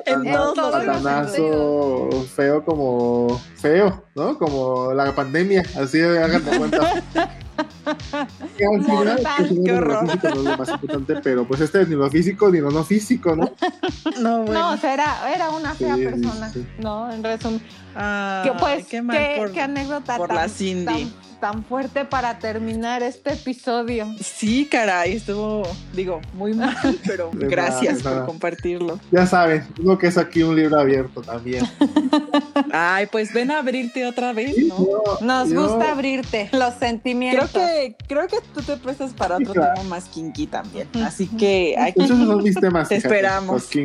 En 0.06 0.32
todos 0.32 0.58
los 0.58 0.72
patanazo 0.86 2.10
feo 2.36 2.64
como 2.64 3.40
feo, 3.56 4.04
¿no? 4.16 4.38
Como 4.38 4.94
la 4.94 5.14
pandemia, 5.14 5.64
así 5.80 6.02
hagan 6.02 6.44
de 6.46 6.58
cuenta. 6.58 7.04
Final, 8.60 9.20
pues, 9.38 9.52
qué 9.66 9.72
horror. 9.74 10.04
Lo 10.06 10.12
físico 10.12 10.30
no 10.30 10.36
es 10.36 10.44
lo 10.46 10.58
más 10.58 10.70
importante, 10.70 11.16
pero 11.24 11.48
pues 11.48 11.62
este 11.62 11.86
ni 11.86 11.96
lo 11.96 12.10
físico 12.10 12.50
ni 12.50 12.60
lo 12.60 12.72
no 12.72 12.84
físico, 12.84 13.36
¿no? 13.36 13.52
No, 14.20 14.44
o 14.74 14.78
sea, 14.78 14.94
era, 14.94 15.34
era 15.34 15.50
una 15.50 15.74
fea 15.74 15.96
Sí, 15.96 16.04
persona, 16.06 16.50
sí. 16.50 16.66
¿no? 16.80 17.12
En 17.12 17.24
resumen. 17.24 17.60
Que, 17.60 18.52
pues, 18.60 18.86
qué 18.88 19.02
mal 19.02 19.18
qué, 19.18 19.36
por, 19.38 19.52
qué 19.52 19.62
anécdota 19.62 20.18
por 20.18 20.28
tan, 20.28 20.38
la 20.38 20.50
Cindy. 20.50 20.86
tan, 20.86 21.14
tan 21.40 21.64
fuerte 21.64 22.06
para 22.06 22.40
terminar 22.40 23.02
este 23.04 23.34
episodio. 23.34 24.08
Sí, 24.22 24.66
caray, 24.70 25.16
estuvo, 25.16 25.64
digo, 25.94 26.22
muy 26.34 26.54
mal, 26.54 26.76
pero 27.06 27.30
De 27.34 27.48
gracias 27.48 27.98
nada, 27.98 27.98
de 27.98 28.04
nada. 28.04 28.18
por 28.18 28.26
compartirlo. 28.28 29.00
Ya 29.12 29.26
saben, 29.26 29.66
uno 29.80 29.98
que 29.98 30.08
es 30.08 30.18
aquí 30.18 30.44
un 30.44 30.56
libro 30.56 30.80
abierto 30.80 31.22
también. 31.22 31.66
Ay, 32.72 33.08
pues 33.12 33.34
ven 33.34 33.52
a 33.52 33.60
abrirte 33.60 34.06
otra 34.06 34.34
vez, 34.34 34.56
¿no? 34.68 34.78
Yo- 34.78 35.18
Nos 35.22 35.50
yo- 35.50 35.64
gusta 35.68 35.92
abrirte 35.92 36.50
los 36.52 36.76
Creo 36.76 36.80
sentimientos. 36.80 37.50
que, 37.52 37.96
creo 38.08 38.28
que 38.28 38.38
tú 38.54 38.62
te 38.62 38.78
prestas 38.78 39.14
para 39.14 39.38
Sí, 39.38 39.44
otro 39.44 39.54
claro. 39.56 39.74
tema 39.76 39.90
más 39.90 40.06
kinky 40.06 40.48
también. 40.48 40.88
Así 41.04 41.28
que 41.28 41.76
aquí. 41.80 42.02
Muchos 42.02 42.18
son 42.18 42.44
mis 42.44 42.56
temas. 42.56 42.90
Te 42.90 42.96
fíjate, 42.96 43.16
esperamos. 43.16 43.70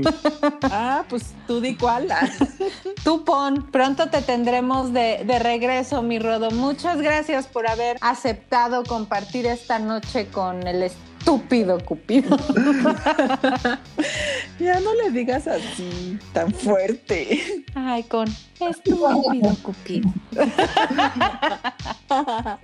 Ah, 0.62 1.05
pues 1.09 1.34
tú 1.46 1.61
di 1.61 1.74
cuál. 1.76 2.09
Tú 3.05 3.24
pon, 3.24 3.66
pronto 3.70 4.09
te 4.09 4.20
tendremos 4.22 4.92
de, 4.92 5.22
de 5.24 5.38
regreso, 5.38 6.02
mi 6.02 6.18
Rodo. 6.18 6.50
Muchas 6.50 7.00
gracias 7.00 7.43
por 7.47 7.68
haber 7.68 7.97
aceptado 8.01 8.84
compartir 8.84 9.47
esta 9.47 9.78
noche 9.78 10.26
con 10.28 10.66
el 10.66 10.82
estúpido 10.82 11.78
Cupido. 11.84 12.36
Ya 14.61 14.78
no 14.78 14.95
le 14.95 15.11
digas 15.11 15.49
así, 15.49 16.18
tan 16.32 16.53
fuerte. 16.53 17.64
Ay, 17.74 18.05
con 18.05 18.28
estúpido 18.61 19.57
Cupido. 19.62 20.12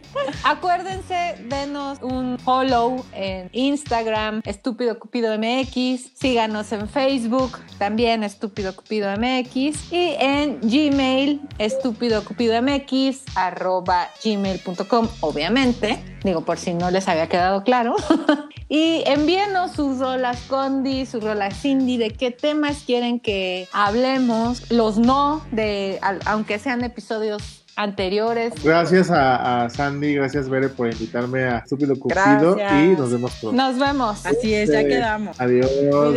Acuérdense, 0.44 1.36
denos 1.48 1.98
un 2.02 2.38
follow 2.38 3.04
en 3.12 3.48
Instagram, 3.52 4.42
Estúpido 4.44 4.98
Cupido 4.98 5.36
MX. 5.38 6.12
Síganos 6.14 6.72
en 6.72 6.88
Facebook, 6.88 7.58
también 7.78 8.22
Estúpido 8.22 8.74
Cupido 8.74 9.10
MX. 9.16 9.92
Y 9.92 10.14
en 10.18 10.60
Gmail, 10.60 11.40
Estúpido 11.58 12.24
Cupido 12.24 12.60
MX, 12.62 13.24
arroba 13.34 14.08
gmail.com, 14.24 15.08
obviamente. 15.20 15.98
Digo, 16.22 16.42
por 16.42 16.58
si 16.58 16.74
no 16.74 16.90
les 16.90 17.08
había 17.08 17.28
quedado 17.28 17.64
claro. 17.64 17.96
y 18.68 19.02
envíenos 19.06 19.72
sus 19.72 19.98
rolas 19.98 20.38
Condi, 20.48 21.06
sus 21.06 21.24
rolas 21.24 21.60
Cindy, 21.60 21.96
de 21.96 22.10
qué 22.10 22.30
temas 22.30 22.82
quieren 22.84 23.20
que 23.20 23.68
hablemos. 23.72 24.70
Los 24.70 24.98
no, 24.98 25.42
de 25.50 25.79
al- 26.02 26.20
aunque 26.26 26.58
sean 26.58 26.82
episodios 26.84 27.64
anteriores. 27.76 28.52
Gracias 28.62 29.10
a, 29.10 29.64
a 29.64 29.70
Sandy, 29.70 30.14
gracias 30.14 30.48
Bere 30.48 30.68
por 30.68 30.92
invitarme 30.92 31.44
a 31.44 31.58
Estúpido 31.58 31.98
Cupido 31.98 32.54
Gracias. 32.56 32.72
y 32.84 32.88
nos 33.00 33.10
vemos 33.12 33.32
pronto. 33.40 33.56
Nos 33.56 33.78
vemos. 33.78 34.26
Así 34.26 34.52
es, 34.54 34.70
ya 34.70 34.80
Sí. 34.82 34.88
quedamos. 34.88 35.40
Adiós, 35.40 35.70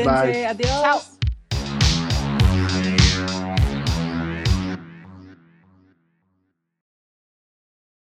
bye. 0.03 0.45
Adiós. 0.47 0.81
Chao. 0.81 1.12